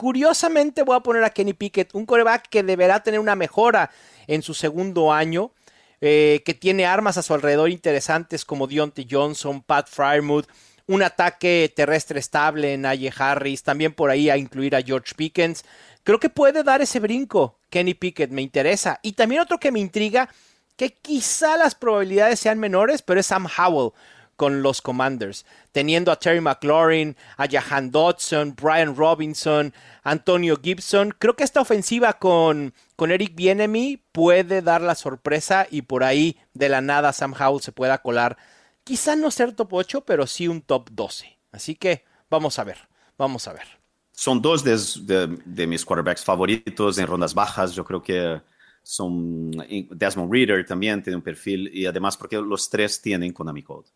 Curiosamente 0.04 0.84
voy 0.84 0.98
a 0.98 1.00
poner 1.00 1.24
a 1.24 1.30
Kenny 1.30 1.54
Pickett, 1.54 1.96
un 1.96 2.06
coreback 2.06 2.50
que 2.50 2.62
deberá 2.62 3.02
tener 3.02 3.22
una 3.22 3.38
mejora 3.38 3.90
en 4.28 4.42
su 4.42 4.54
segundo 4.54 5.14
año, 5.14 5.54
eh, 6.02 6.42
que 6.46 6.54
tiene 6.54 6.86
armas 6.86 7.18
a 7.18 7.22
su 7.22 7.34
alrededor 7.34 7.70
interesantes 7.70 8.44
como 8.44 8.68
Deontay 8.68 9.08
Johnson, 9.10 9.62
Pat 9.62 9.88
Fryermuth, 9.88 10.48
un 10.88 11.04
ataque 11.04 11.72
terrestre 11.74 12.20
estable 12.20 12.74
en 12.74 12.82
Naye 12.82 13.14
Harris, 13.18 13.64
también 13.64 13.94
por 13.94 14.10
ahí 14.10 14.30
a 14.30 14.36
incluir 14.36 14.76
a 14.76 14.82
George 14.82 15.16
Pickens. 15.16 15.64
Creo 16.04 16.20
que 16.20 16.28
puede 16.28 16.64
dar 16.64 16.82
ese 16.82 17.00
brinco. 17.00 17.58
Kenny 17.70 17.94
Pickett 17.94 18.30
me 18.30 18.42
interesa. 18.42 19.00
Y 19.04 19.14
también 19.14 19.40
otro 19.40 19.58
que 19.58 19.72
me 19.72 19.80
intriga, 19.80 20.28
que 20.76 20.96
quizá 20.96 21.56
las 21.56 21.76
probabilidades 21.76 22.42
sean 22.42 22.60
menores, 22.60 23.02
pero 23.02 23.22
es 23.22 23.28
Sam 23.28 23.48
Howell 23.58 23.94
con 24.36 24.62
los 24.62 24.82
Commanders, 24.82 25.46
teniendo 25.72 26.12
a 26.12 26.18
Terry 26.18 26.42
McLaurin, 26.42 27.16
a 27.38 27.48
Jahan 27.48 27.92
Dodson, 27.92 28.56
Brian 28.56 28.96
Robinson, 28.96 29.74
Antonio 30.04 30.60
Gibson. 30.62 31.14
Creo 31.18 31.36
que 31.36 31.44
esta 31.44 31.62
ofensiva 31.62 32.14
con, 32.14 32.74
con 32.96 33.12
Eric 33.12 33.36
Bienemy 33.36 34.02
puede 34.12 34.62
dar 34.62 34.82
la 34.82 34.96
sorpresa 34.96 35.68
y 35.70 35.84
por 35.84 36.04
ahí 36.04 36.38
de 36.54 36.70
la 36.70 36.82
nada 36.82 37.14
Sam 37.14 37.34
Howell 37.40 37.62
se 37.62 37.72
pueda 37.72 38.00
colar. 38.00 38.38
Quizá 38.84 39.16
no 39.16 39.32
ser 39.32 39.54
top 39.54 39.74
8, 39.74 40.02
pero 40.02 40.28
sí 40.28 40.48
un 40.48 40.62
top 40.62 40.90
12. 40.92 41.38
Así 41.52 41.76
que 41.76 42.04
vamos 42.30 42.60
a 42.60 42.64
ver, 42.64 42.78
vamos 43.18 43.48
a 43.48 43.54
ver. 43.54 43.68
Son 44.12 44.42
dos 44.42 44.64
de, 44.64 45.40
de 45.46 45.68
mis 45.68 45.86
quarterbacks 45.86 46.24
favoritos 46.24 46.98
en 46.98 47.08
rondas 47.08 47.34
bajas. 47.34 47.74
Yo 47.74 47.84
creo 47.84 48.02
que 48.02 48.42
son 48.84 49.52
Desmond 49.92 50.32
Reader 50.32 50.66
también 50.66 51.02
tiene 51.02 51.16
un 51.16 51.24
perfil 51.24 51.70
y 51.74 51.86
además 51.86 52.18
porque 52.18 52.36
los 52.36 52.70
tres 52.70 53.02
tienen 53.02 53.32
Konami 53.32 53.64
Code. 53.64 53.88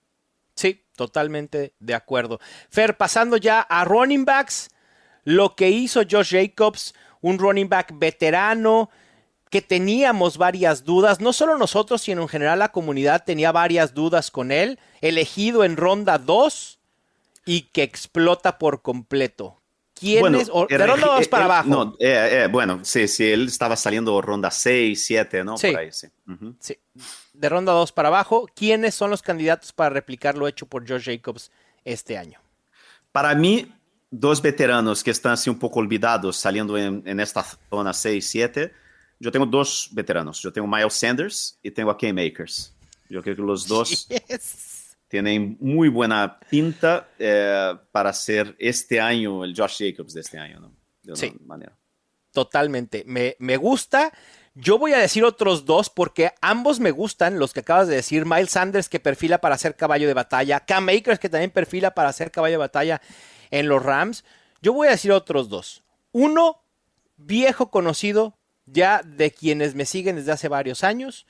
Sí, 0.57 0.83
totalmente 0.95 1.75
de 1.79 1.93
acuerdo. 1.93 2.39
Fer, 2.69 2.97
pasando 2.97 3.37
ya 3.37 3.61
a 3.61 3.85
running 3.85 4.25
backs, 4.25 4.69
lo 5.23 5.55
que 5.55 5.69
hizo 5.69 6.01
Josh 6.09 6.31
Jacobs, 6.31 6.93
un 7.21 7.37
running 7.37 7.69
back 7.69 7.93
veterano, 7.93 8.89
que 9.49 9.61
teníamos 9.61 10.37
varias 10.37 10.83
dudas, 10.83 11.21
no 11.21 11.31
solo 11.31 11.57
nosotros, 11.57 12.01
sino 12.01 12.23
en 12.23 12.27
general 12.27 12.59
la 12.59 12.71
comunidad 12.71 13.23
tenía 13.23 13.51
varias 13.51 13.93
dudas 13.93 14.31
con 14.31 14.51
él, 14.51 14.79
elegido 14.99 15.63
en 15.63 15.77
ronda 15.77 16.17
2 16.17 16.79
y 17.45 17.61
que 17.61 17.83
explota 17.83 18.57
por 18.57 18.81
completo. 18.81 19.61
¿Quién 19.93 20.35
es? 20.35 20.47
de 20.47 20.87
ronda 20.87 21.07
2 21.07 21.27
para 21.27 21.45
abajo. 21.45 21.69
No, 21.69 21.95
eh, 21.99 22.43
eh, 22.43 22.47
bueno, 22.51 22.79
sí, 22.83 23.07
sí, 23.07 23.31
él 23.31 23.47
estaba 23.47 23.75
saliendo 23.75 24.19
ronda 24.21 24.51
6, 24.51 25.05
7, 25.05 25.43
¿no? 25.43 25.57
Sí. 25.57 25.71
Por 25.71 25.79
ahí, 25.79 25.91
sí. 25.91 26.07
sí. 26.59 26.77
De 27.37 27.49
ronda 27.49 27.71
2 27.73 27.91
para 27.91 28.09
abajo, 28.09 28.47
¿quiénes 28.55 28.95
son 28.95 29.09
los 29.11 29.21
candidatos 29.21 29.71
para 29.71 29.89
replicar 29.91 30.37
lo 30.37 30.47
hecho 30.47 30.65
por 30.65 30.87
Josh 30.87 31.05
Jacobs 31.05 31.51
este 31.85 32.17
año? 32.17 32.39
Para 33.11 33.35
mí, 33.35 33.71
dos 34.09 34.41
veteranos 34.41 35.03
que 35.03 35.11
están 35.11 35.33
así 35.33 35.49
un 35.49 35.59
poco 35.59 35.79
olvidados 35.79 36.37
saliendo 36.37 36.77
en, 36.77 37.03
en 37.05 37.19
esta 37.19 37.43
zona 37.69 37.93
6, 37.93 38.27
7 38.27 38.73
yo 39.19 39.31
tengo 39.31 39.45
dos 39.45 39.89
veteranos. 39.91 40.41
Yo 40.41 40.51
tengo 40.51 40.67
Miles 40.67 40.93
Sanders 40.93 41.59
y 41.63 41.71
tengo 41.71 41.91
a 41.91 41.97
Cam 41.97 42.17
Akers. 42.17 42.73
Yo 43.09 43.21
creo 43.21 43.35
que 43.35 43.41
los 43.41 43.67
dos 43.67 44.07
yes. 44.29 44.97
tienen 45.07 45.57
muy 45.59 45.89
buena 45.89 46.39
pinta 46.49 47.09
eh, 47.17 47.75
para 47.91 48.13
ser 48.13 48.55
este 48.59 48.99
año 48.99 49.43
el 49.43 49.55
Josh 49.55 49.77
Jacobs 49.79 50.13
de 50.13 50.21
este 50.21 50.37
año, 50.37 50.59
¿no? 50.59 50.73
De 51.01 51.15
sí. 51.15 51.33
manera. 51.45 51.75
Totalmente. 52.31 53.03
Me, 53.07 53.35
me 53.39 53.57
gusta. 53.57 54.11
Yo 54.59 54.79
voy 54.79 54.93
a 54.93 54.97
decir 54.97 55.23
otros 55.23 55.65
dos 55.65 55.91
porque 55.91 56.31
ambos 56.41 56.79
me 56.79 56.89
gustan, 56.89 57.37
los 57.37 57.53
que 57.53 57.59
acabas 57.59 57.87
de 57.87 57.95
decir. 57.95 58.25
Miles 58.25 58.49
Sanders 58.49 58.89
que 58.89 58.99
perfila 58.99 59.37
para 59.37 59.55
ser 59.55 59.75
caballo 59.75 60.07
de 60.07 60.15
batalla. 60.15 60.61
Cam 60.61 60.89
Akers 60.89 61.19
que 61.19 61.29
también 61.29 61.51
perfila 61.51 61.91
para 61.91 62.11
ser 62.11 62.31
caballo 62.31 62.53
de 62.53 62.57
batalla 62.57 62.99
en 63.51 63.67
los 63.67 63.83
Rams. 63.83 64.25
Yo 64.63 64.73
voy 64.73 64.87
a 64.87 64.91
decir 64.91 65.11
otros 65.11 65.49
dos. 65.49 65.83
Uno, 66.11 66.63
viejo 67.17 67.69
conocido, 67.69 68.35
ya 68.65 69.03
de 69.05 69.29
quienes 69.29 69.75
me 69.75 69.85
siguen 69.85 70.15
desde 70.15 70.31
hace 70.31 70.47
varios 70.47 70.83
años. 70.83 71.27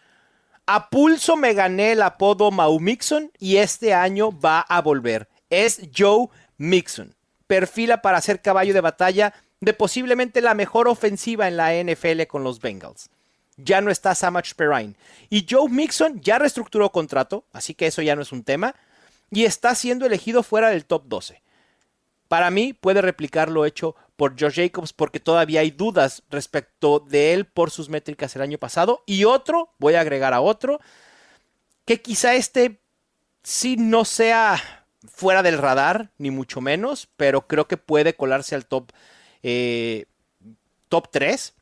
A 0.66 0.90
pulso 0.90 1.36
me 1.36 1.54
gané 1.54 1.92
el 1.92 2.04
apodo 2.04 2.50
Mau 2.50 2.80
Mixon 2.80 3.34
y 3.40 3.58
este 3.58 3.94
año 3.94 4.32
va 4.32 4.62
a 4.62 4.82
volver. 4.82 5.28
Es 5.50 5.82
Joe 5.94 6.30
Mixon. 6.56 7.14
Perfila 7.46 8.02
para 8.02 8.22
ser 8.22 8.42
caballo 8.42 8.74
de 8.74 8.80
batalla 8.80 9.34
de 9.60 9.74
posiblemente 9.74 10.40
la 10.40 10.54
mejor 10.54 10.88
ofensiva 10.88 11.50
en 11.50 11.58
la 11.58 11.74
NFL 11.74 12.24
con 12.30 12.46
los 12.46 12.62
Bengals. 12.62 13.10
Ya 13.58 13.82
no 13.82 13.92
está 13.92 14.16
Samach 14.16 14.54
Perrine. 14.54 14.96
Y 15.30 15.46
Joe 15.50 15.70
Mixon 15.70 16.22
ya 16.22 16.40
reestructuró 16.40 16.92
contrato, 16.92 17.46
así 17.52 17.74
que 17.74 17.88
eso 17.88 18.02
ya 18.02 18.16
no 18.16 18.22
es 18.22 18.32
un 18.32 18.44
tema. 18.44 18.76
Y 19.32 19.46
está 19.46 19.76
siendo 19.76 20.06
elegido 20.06 20.44
fuera 20.44 20.70
del 20.70 20.86
top 20.86 21.04
12. 21.08 21.42
Para 22.28 22.52
mí 22.52 22.74
puede 22.74 23.02
replicar 23.02 23.50
lo 23.50 23.66
hecho 23.66 23.96
por 24.16 24.40
Josh 24.40 24.56
Jacobs 24.56 24.94
porque 24.94 25.20
todavía 25.20 25.62
hay 25.62 25.72
dudas 25.72 26.24
respecto 26.30 27.00
de 27.00 27.34
él 27.34 27.46
por 27.46 27.72
sus 27.72 27.88
métricas 27.90 28.36
el 28.36 28.42
año 28.42 28.58
pasado. 28.58 29.04
Y 29.06 29.24
otro, 29.24 29.74
voy 29.80 29.96
a 29.96 30.02
agregar 30.02 30.34
a 30.34 30.42
otro, 30.42 30.80
que 31.86 32.02
quizá 32.02 32.36
este 32.36 32.80
sí 33.44 33.78
no 33.78 34.04
sea 34.04 34.62
fuera 35.08 35.44
del 35.44 35.58
radar, 35.58 36.12
ni 36.18 36.32
mucho 36.32 36.60
menos, 36.60 37.08
pero 37.16 37.48
creo 37.48 37.68
que 37.68 37.78
puede 37.78 38.16
colarse 38.16 38.56
al 38.56 38.66
top, 38.66 38.92
eh, 39.44 40.06
top 40.90 41.10
3. 41.12 41.54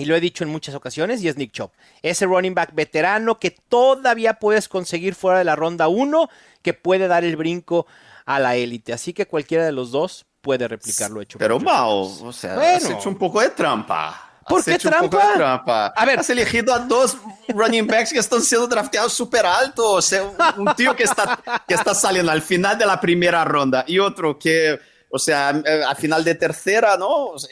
Y 0.00 0.06
lo 0.06 0.16
he 0.16 0.20
dicho 0.20 0.44
en 0.44 0.50
muchas 0.50 0.74
ocasiones, 0.74 1.22
y 1.22 1.28
es 1.28 1.36
Nick 1.36 1.52
Chubb. 1.52 1.70
Ese 2.00 2.24
running 2.24 2.54
back 2.54 2.74
veterano 2.74 3.38
que 3.38 3.50
todavía 3.50 4.34
puedes 4.34 4.66
conseguir 4.66 5.14
fuera 5.14 5.38
de 5.38 5.44
la 5.44 5.56
ronda 5.56 5.88
1, 5.88 6.30
que 6.62 6.72
puede 6.72 7.06
dar 7.06 7.22
el 7.22 7.36
brinco 7.36 7.86
a 8.24 8.40
la 8.40 8.56
élite. 8.56 8.94
Así 8.94 9.12
que 9.12 9.26
cualquiera 9.26 9.66
de 9.66 9.72
los 9.72 9.90
dos 9.90 10.24
puede 10.40 10.66
replicar 10.68 11.10
lo 11.10 11.20
hecho. 11.20 11.38
Pero 11.38 11.60
Mao, 11.60 12.24
o 12.24 12.32
sea, 12.32 12.54
bueno. 12.54 12.76
has 12.76 12.88
hecho 12.88 13.10
un 13.10 13.18
poco 13.18 13.42
de 13.42 13.50
trampa. 13.50 14.28
¿Por 14.48 14.64
qué 14.64 14.78
trampa? 14.78 15.34
trampa? 15.34 15.86
A 15.88 16.04
ver, 16.06 16.20
has 16.20 16.30
elegido 16.30 16.72
a 16.72 16.78
dos 16.78 17.18
running 17.48 17.86
backs 17.86 18.12
que 18.12 18.18
están 18.18 18.40
siendo 18.40 18.66
drafteados 18.66 19.12
súper 19.12 19.44
altos. 19.44 19.86
O 19.86 20.02
sea, 20.02 20.24
un 20.56 20.74
tío 20.74 20.96
que 20.96 21.04
está, 21.04 21.38
que 21.68 21.74
está 21.74 21.94
saliendo 21.94 22.32
al 22.32 22.40
final 22.40 22.78
de 22.78 22.86
la 22.86 22.98
primera 22.98 23.44
ronda 23.44 23.84
y 23.86 23.98
otro 23.98 24.38
que, 24.38 24.80
o 25.10 25.18
sea, 25.18 25.48
al 25.48 25.96
final 25.96 26.24
de 26.24 26.34
tercera, 26.34 26.96
¿no? 26.96 27.26
O 27.26 27.38
sea, 27.38 27.50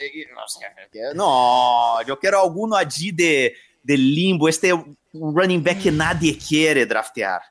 no, 1.13 2.01
yo 2.07 2.17
quiero 2.17 2.41
alguno 2.41 2.75
allí 2.75 3.11
de, 3.11 3.53
de 3.83 3.97
limbo, 3.97 4.47
este 4.47 4.73
running 5.13 5.63
back 5.63 5.83
que 5.83 5.91
nadie 5.91 6.37
quiere 6.37 6.85
draftear. 6.85 7.41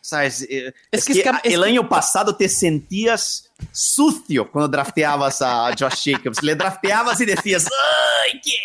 ¿Sabes? 0.00 0.46
Es, 0.48 0.72
es 0.90 1.04
que, 1.04 1.22
que, 1.22 1.30
el 1.44 1.62
año 1.62 1.86
pasado 1.86 2.34
te 2.34 2.48
sentías 2.48 3.50
sucio 3.72 4.50
cuando 4.50 4.68
drafteabas 4.68 5.42
a 5.42 5.70
Josh 5.78 6.12
Jacobs. 6.12 6.42
Le 6.42 6.54
drafteabas 6.54 7.20
y 7.20 7.26
decías, 7.26 7.66
¡ay, 7.66 8.40
qué 8.42 8.56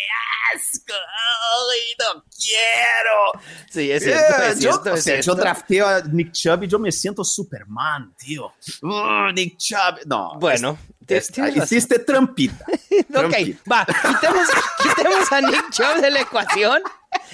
asco! 0.54 0.94
¡Ay, 0.94 1.94
no 1.98 2.24
quiero! 2.34 3.54
Sí, 3.70 3.90
es 3.90 4.04
cierto. 4.04 4.42
Eh, 4.42 4.48
es 4.50 4.58
cierto, 4.58 4.84
yo, 4.84 4.92
es 4.94 5.00
o 5.00 5.02
sea, 5.02 5.02
cierto. 5.02 5.26
yo 5.26 5.34
drafteo 5.34 5.86
a 5.86 6.00
Nick 6.00 6.32
Chubb 6.32 6.62
y 6.62 6.68
yo 6.68 6.78
me 6.78 6.92
siento 6.92 7.24
Superman, 7.24 8.14
tío. 8.16 8.52
Uh, 8.82 9.30
Nick 9.34 9.58
Chubb. 9.58 10.06
No. 10.06 10.38
Bueno. 10.38 10.78
Hiciste 11.64 11.98
trampita. 11.98 12.64
ok, 13.14 13.34
va, 13.70 13.86
quitemos, 14.08 14.48
quitemos 14.82 15.32
a 15.32 15.40
Nick 15.40 15.70
Chubb 15.70 16.00
de 16.00 16.10
la 16.10 16.20
ecuación. 16.20 16.82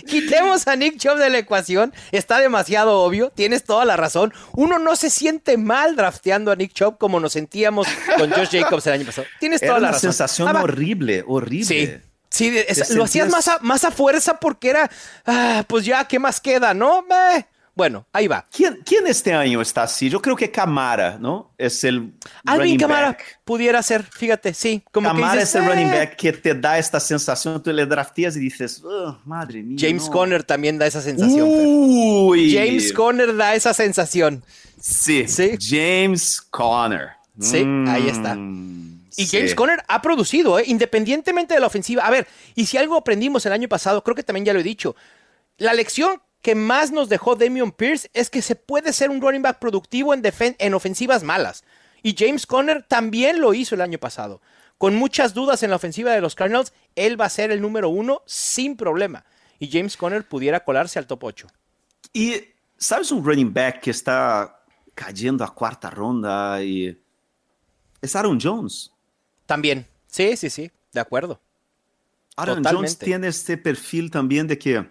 Quitemos 0.06 0.66
a 0.68 0.76
Nick 0.76 0.98
Chubb 0.98 1.16
de 1.16 1.30
la 1.30 1.38
ecuación. 1.38 1.92
Está 2.12 2.38
demasiado 2.38 3.00
obvio. 3.00 3.30
Tienes 3.30 3.64
toda 3.64 3.84
la 3.84 3.96
razón. 3.96 4.32
Uno 4.52 4.78
no 4.78 4.94
se 4.96 5.08
siente 5.10 5.56
mal 5.56 5.96
drafteando 5.96 6.50
a 6.52 6.56
Nick 6.56 6.72
Chubb 6.74 6.98
como 6.98 7.18
nos 7.20 7.32
sentíamos 7.32 7.86
con 8.18 8.30
Josh 8.30 8.50
Jacobs 8.60 8.86
el 8.88 8.92
año 8.94 9.06
pasado. 9.06 9.26
Tienes 9.38 9.62
era 9.62 9.70
toda 9.70 9.80
la 9.80 9.88
una 9.88 9.92
razón. 9.96 10.12
sensación 10.12 10.54
Ah, 10.56 10.62
horrible, 10.62 11.24
horrible. 11.26 11.64
Sí. 11.64 11.90
Sí, 12.28 12.56
es- 12.68 12.90
lo 12.90 13.04
hacías 13.04 13.28
más 13.28 13.48
a, 13.48 13.58
más 13.60 13.82
a 13.84 13.90
fuerza 13.90 14.38
porque 14.38 14.70
era, 14.70 14.88
ah, 15.26 15.64
pues 15.66 15.84
ya, 15.84 16.06
¿qué 16.06 16.18
más 16.20 16.40
queda, 16.40 16.74
no? 16.74 17.04
Eh, 17.34 17.44
Bueno, 17.80 18.06
ahí 18.12 18.28
va. 18.28 18.46
¿Quién, 18.54 18.82
¿Quién 18.84 19.06
este 19.06 19.32
año 19.32 19.62
está 19.62 19.84
así? 19.84 20.10
Yo 20.10 20.20
creo 20.20 20.36
que 20.36 20.50
Camara, 20.50 21.16
¿no? 21.18 21.54
Es 21.56 21.82
el 21.82 22.12
Alvin 22.44 22.60
running 22.60 22.78
Camara 22.78 23.06
back. 23.06 23.40
pudiera 23.42 23.82
ser, 23.82 24.02
fíjate, 24.02 24.52
sí. 24.52 24.84
Como 24.92 25.08
Camara 25.08 25.32
que 25.32 25.38
dices, 25.38 25.54
es 25.54 25.62
el 25.62 25.66
running 25.66 25.88
"Eh". 25.88 25.98
back 25.98 26.16
que 26.16 26.32
te 26.34 26.54
da 26.54 26.76
esta 26.76 27.00
sensación, 27.00 27.62
tú 27.62 27.72
le 27.72 27.86
drafteas 27.86 28.36
y 28.36 28.40
dices, 28.40 28.82
"Oh, 28.84 29.18
madre 29.24 29.62
mía. 29.62 29.78
James 29.80 30.04
no". 30.08 30.10
Conner 30.10 30.44
también 30.44 30.76
da 30.76 30.86
esa 30.86 31.00
sensación. 31.00 31.48
Fer. 31.48 31.66
Uy. 31.66 32.52
James 32.54 32.92
Conner 32.92 33.34
da 33.34 33.54
esa 33.54 33.72
sensación. 33.72 34.44
Sí, 34.78 35.26
Sí. 35.26 35.52
James 35.58 36.38
Conner. 36.50 37.12
Sí, 37.40 37.64
Mm. 37.64 37.88
ahí 37.88 38.08
está. 38.10 38.36
Y 39.16 39.26
James 39.26 39.54
Conner 39.54 39.82
ha 39.88 40.02
producido, 40.02 40.58
¿eh? 40.58 40.64
independientemente 40.66 41.54
de 41.54 41.60
la 41.60 41.66
ofensiva. 41.68 42.02
A 42.06 42.10
ver, 42.10 42.26
y 42.54 42.66
si 42.66 42.76
algo 42.76 42.94
aprendimos 42.98 43.46
el 43.46 43.52
año 43.54 43.68
pasado, 43.70 44.04
creo 44.04 44.14
que 44.14 44.22
también 44.22 44.44
ya 44.44 44.52
lo 44.52 44.60
he 44.60 44.62
dicho, 44.62 44.94
la 45.56 45.72
lección 45.72 46.20
que 46.42 46.54
más 46.54 46.90
nos 46.90 47.08
dejó 47.08 47.36
Damian 47.36 47.72
Pierce 47.72 48.10
es 48.14 48.30
que 48.30 48.42
se 48.42 48.56
puede 48.56 48.92
ser 48.92 49.10
un 49.10 49.20
running 49.20 49.42
back 49.42 49.58
productivo 49.58 50.14
en, 50.14 50.22
en 50.58 50.74
ofensivas 50.74 51.22
malas. 51.22 51.64
Y 52.02 52.14
James 52.16 52.46
Conner 52.46 52.82
también 52.82 53.40
lo 53.40 53.52
hizo 53.52 53.74
el 53.74 53.82
año 53.82 53.98
pasado. 53.98 54.40
Con 54.78 54.94
muchas 54.94 55.34
dudas 55.34 55.62
en 55.62 55.70
la 55.70 55.76
ofensiva 55.76 56.12
de 56.12 56.22
los 56.22 56.34
Cardinals, 56.34 56.72
él 56.96 57.20
va 57.20 57.26
a 57.26 57.30
ser 57.30 57.50
el 57.50 57.60
número 57.60 57.90
uno 57.90 58.22
sin 58.24 58.76
problema. 58.76 59.26
Y 59.58 59.70
James 59.70 59.96
Conner 59.96 60.26
pudiera 60.26 60.64
colarse 60.64 60.98
al 60.98 61.06
top 61.06 61.24
8. 61.24 61.48
Y, 62.14 62.42
¿sabes 62.78 63.12
un 63.12 63.22
running 63.22 63.52
back 63.52 63.80
que 63.80 63.90
está 63.90 64.62
cayendo 64.94 65.44
a 65.44 65.54
cuarta 65.54 65.90
ronda 65.90 66.62
y 66.62 66.98
es 68.00 68.16
Aaron 68.16 68.40
Jones? 68.40 68.90
También, 69.44 69.86
sí, 70.06 70.34
sí, 70.36 70.48
sí, 70.48 70.70
de 70.92 71.00
acuerdo. 71.00 71.38
Aaron 72.36 72.64
Jones 72.64 72.96
tiene 72.96 73.28
este 73.28 73.58
perfil 73.58 74.10
también 74.10 74.46
de 74.46 74.58
que 74.58 74.88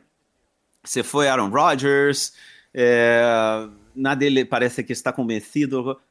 se 0.84 1.04
fue 1.04 1.30
Aaron 1.30 1.52
Rodgers, 1.52 2.34
eh, 2.74 3.70
nadie 3.96 4.30
le 4.30 4.46
parece 4.46 4.86
que 4.86 4.94
está 4.94 5.14
convencido. 5.14 6.02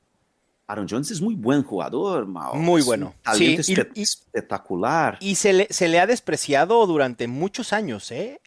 Aaron 0.66 0.86
Jones 0.88 1.10
es 1.10 1.20
muy 1.20 1.34
buen 1.34 1.62
jugador, 1.62 2.26
Mao. 2.26 2.54
Muy 2.54 2.82
bueno. 2.82 3.14
talento 3.22 3.62
espectacular. 3.94 5.16
Y 5.20 5.34
se 5.34 5.52
le, 5.54 5.66
se 5.70 5.88
le 5.88 5.98
ha 5.98 6.06
despreciado 6.06 6.86
durante 6.86 7.26
muchos 7.26 7.72
años, 7.72 8.10
¿eh? 8.10 8.40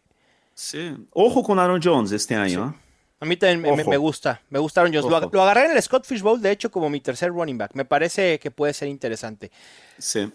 Sí. 0.53 0.95
Ojo 1.11 1.41
con 1.41 1.57
Aaron 1.57 1.81
Jones 1.83 2.11
este 2.11 2.35
año. 2.35 2.75
¿eh? 2.75 2.91
A 3.21 3.25
mí 3.25 3.37
también 3.37 3.61
me, 3.61 3.97
gusta, 3.97 4.41
me 4.49 4.59
gusta 4.59 4.81
Aaron 4.81 4.93
Jones. 4.93 5.31
Lo, 5.31 5.41
agarré 5.41 5.65
en 5.65 5.71
el 5.77 5.81
Scott 5.81 6.05
Fish 6.05 6.21
Bowl, 6.21 6.41
de 6.41 6.51
hecho, 6.51 6.69
como 6.69 6.89
mi 6.89 7.01
tercer 7.01 7.29
running 7.29 7.57
back. 7.57 7.71
Me 7.73 7.85
parece 7.85 8.39
que 8.39 8.51
puede 8.51 8.73
ser 8.73 8.87
interesante. 8.87 9.51
Sí. 9.97 10.31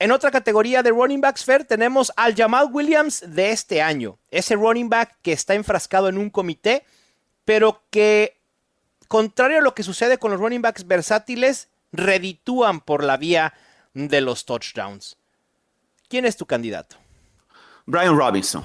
En 0.00 0.12
otra 0.12 0.30
categoría 0.30 0.82
de 0.82 0.92
running 0.92 1.20
backs, 1.20 1.44
Fair, 1.44 1.66
tenemos 1.66 2.10
al 2.16 2.34
Jamal 2.34 2.70
Williams 2.72 3.22
de 3.26 3.50
este 3.50 3.82
año. 3.82 4.18
Ese 4.30 4.56
running 4.56 4.88
back 4.88 5.18
que 5.20 5.32
está 5.32 5.54
enfrascado 5.54 6.08
en 6.08 6.16
un 6.16 6.30
comité, 6.30 6.86
pero 7.44 7.82
que, 7.90 8.40
contrario 9.08 9.58
a 9.58 9.60
lo 9.60 9.74
que 9.74 9.82
sucede 9.82 10.16
con 10.16 10.30
los 10.30 10.40
running 10.40 10.62
backs 10.62 10.86
versátiles, 10.86 11.68
reditúan 11.92 12.80
por 12.80 13.04
la 13.04 13.18
vía 13.18 13.52
de 13.92 14.22
los 14.22 14.46
touchdowns. 14.46 15.18
¿Quién 16.08 16.24
es 16.24 16.38
tu 16.38 16.46
candidato? 16.46 16.96
Brian 17.84 18.16
Robinson. 18.16 18.64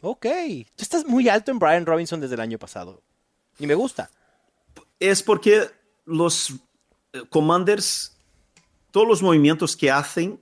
Ok, 0.00 0.26
tú 0.74 0.82
estás 0.82 1.04
muy 1.04 1.28
alto 1.28 1.50
en 1.50 1.58
Brian 1.58 1.84
Robinson 1.84 2.22
desde 2.22 2.36
el 2.36 2.40
año 2.40 2.58
pasado. 2.58 3.02
Y 3.58 3.66
me 3.66 3.74
gusta. 3.74 4.10
Es 4.98 5.22
porque 5.22 5.70
los 6.06 6.54
eh, 7.12 7.24
Commanders 7.28 8.17
todos 8.90 9.06
los 9.06 9.22
movimientos 9.22 9.76
que 9.76 9.90
hacen, 9.90 10.40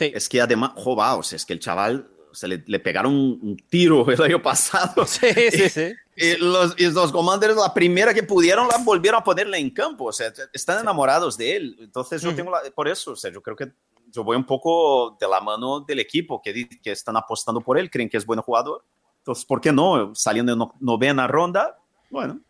es 0.00 0.28
que 0.28 0.40
además, 0.40 0.72
jovaos, 0.76 1.32
es 1.32 1.46
que 1.46 1.52
el 1.52 1.60
chaval 1.60 2.08
se 2.32 2.48
le, 2.48 2.80
pegaron 2.80 3.14
un, 3.14 3.56
tiro 3.68 4.08
el 4.10 4.22
año 4.22 4.42
pasado. 4.42 5.06
Sí, 5.06 5.32
sí, 5.50 5.68
sí. 5.68 5.94
Y 6.16 6.36
los, 6.36 6.74
y 6.78 6.90
los 6.90 7.10
Commanders, 7.10 7.56
la 7.56 7.74
primera 7.74 8.14
que 8.14 8.22
pudieron, 8.22 8.68
la 8.68 8.78
volvieron 8.78 9.20
a 9.20 9.24
ponerle 9.24 9.58
en 9.58 9.70
campo. 9.70 10.06
O 10.06 10.12
sea, 10.12 10.32
están 10.52 10.80
enamorados 10.80 11.36
de 11.36 11.56
él. 11.56 11.76
Entonces, 11.80 12.22
yo 12.22 12.34
tengo 12.34 12.52
por 12.74 12.88
eso, 12.88 13.12
o 13.12 13.16
sea, 13.16 13.32
yo 13.32 13.42
creo 13.42 13.56
que 13.56 13.72
yo 14.12 14.22
voy 14.22 14.36
un 14.36 14.46
poco 14.46 15.16
de 15.18 15.26
la 15.28 15.40
mano 15.40 15.80
del 15.80 15.98
equipo 15.98 16.40
que, 16.40 16.68
que 16.68 16.92
están 16.92 17.16
apostando 17.16 17.60
por 17.60 17.78
él, 17.78 17.90
creen 17.90 18.08
que 18.08 18.16
es 18.16 18.26
buen 18.26 18.40
jugador. 18.40 18.84
Entonces, 19.18 19.44
¿por 19.44 19.60
qué 19.60 19.72
no? 19.72 20.14
Saliendo 20.14 20.52
en 20.52 20.58
novena 20.80 21.26
ronda, 21.26 21.78
bueno. 22.10 22.40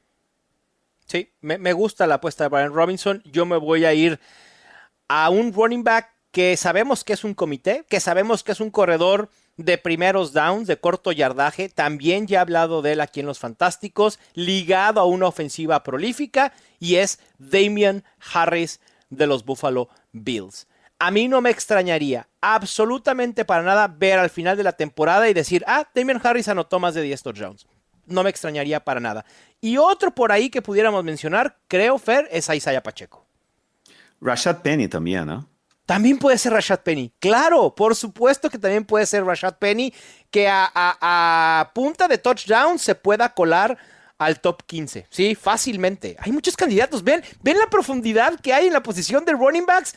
Sí, 1.06 1.30
me, 1.40 1.56
me 1.56 1.72
gusta 1.72 2.06
la 2.06 2.16
apuesta 2.16 2.44
de 2.44 2.48
Brian 2.48 2.72
Robinson. 2.72 3.22
Yo 3.24 3.46
me 3.46 3.56
voy 3.56 3.84
a 3.84 3.94
ir 3.94 4.18
a 5.08 5.30
un 5.30 5.52
running 5.52 5.84
back 5.84 6.14
que 6.30 6.56
sabemos 6.56 7.04
que 7.04 7.12
es 7.12 7.22
un 7.22 7.34
comité, 7.34 7.84
que 7.88 8.00
sabemos 8.00 8.42
que 8.42 8.52
es 8.52 8.60
un 8.60 8.70
corredor 8.70 9.30
de 9.56 9.78
primeros 9.78 10.32
downs, 10.32 10.66
de 10.66 10.78
corto 10.78 11.12
yardaje, 11.12 11.68
también 11.68 12.26
ya 12.26 12.38
he 12.38 12.40
hablado 12.40 12.82
de 12.82 12.92
él 12.92 13.00
aquí 13.00 13.20
en 13.20 13.26
Los 13.26 13.38
Fantásticos, 13.38 14.18
ligado 14.34 15.00
a 15.00 15.04
una 15.04 15.28
ofensiva 15.28 15.82
prolífica, 15.84 16.52
y 16.80 16.96
es 16.96 17.20
Damian 17.38 18.02
Harris 18.32 18.80
de 19.10 19.26
los 19.28 19.44
Buffalo 19.44 19.88
Bills. 20.12 20.66
A 20.98 21.10
mí 21.10 21.28
no 21.28 21.40
me 21.40 21.50
extrañaría 21.50 22.28
absolutamente 22.40 23.44
para 23.44 23.62
nada 23.62 23.88
ver 23.88 24.18
al 24.18 24.30
final 24.30 24.56
de 24.56 24.64
la 24.64 24.72
temporada 24.72 25.28
y 25.28 25.34
decir, 25.34 25.62
ah, 25.66 25.88
Damian 25.94 26.20
Harris 26.22 26.48
anotó 26.48 26.80
más 26.80 26.94
de 26.94 27.02
10 27.02 27.22
touchdowns. 27.22 27.66
No 28.06 28.22
me 28.22 28.30
extrañaría 28.30 28.80
para 28.80 29.00
nada. 29.00 29.24
Y 29.60 29.76
otro 29.76 30.14
por 30.14 30.32
ahí 30.32 30.50
que 30.50 30.62
pudiéramos 30.62 31.04
mencionar, 31.04 31.58
creo, 31.68 31.98
Fer, 31.98 32.28
es 32.30 32.48
Isaiah 32.48 32.82
Pacheco. 32.82 33.23
Rashad 34.24 34.62
Penny 34.62 34.88
también, 34.88 35.26
¿no? 35.26 35.48
También 35.84 36.18
puede 36.18 36.38
ser 36.38 36.52
Rashad 36.54 36.80
Penny. 36.80 37.12
Claro, 37.20 37.74
por 37.74 37.94
supuesto 37.94 38.48
que 38.48 38.58
también 38.58 38.86
puede 38.86 39.04
ser 39.04 39.22
Rashad 39.22 39.58
Penny, 39.58 39.92
que 40.30 40.48
a, 40.50 41.70
punta 41.74 42.08
de 42.08 42.16
touchdown 42.16 42.78
se 42.78 42.94
pueda 42.94 43.34
colar 43.34 43.76
al 44.16 44.40
top 44.40 44.62
15. 44.64 45.06
Sí, 45.10 45.34
fácilmente. 45.34 46.16
Hay 46.20 46.32
muchos 46.32 46.56
candidatos. 46.56 47.04
Ven, 47.04 47.22
ven 47.42 47.58
la 47.58 47.68
profundidad 47.68 48.40
que 48.40 48.54
hay 48.54 48.66
en 48.66 48.72
la 48.72 48.82
posición 48.82 49.26
de 49.26 49.32
running 49.32 49.66
backs. 49.66 49.94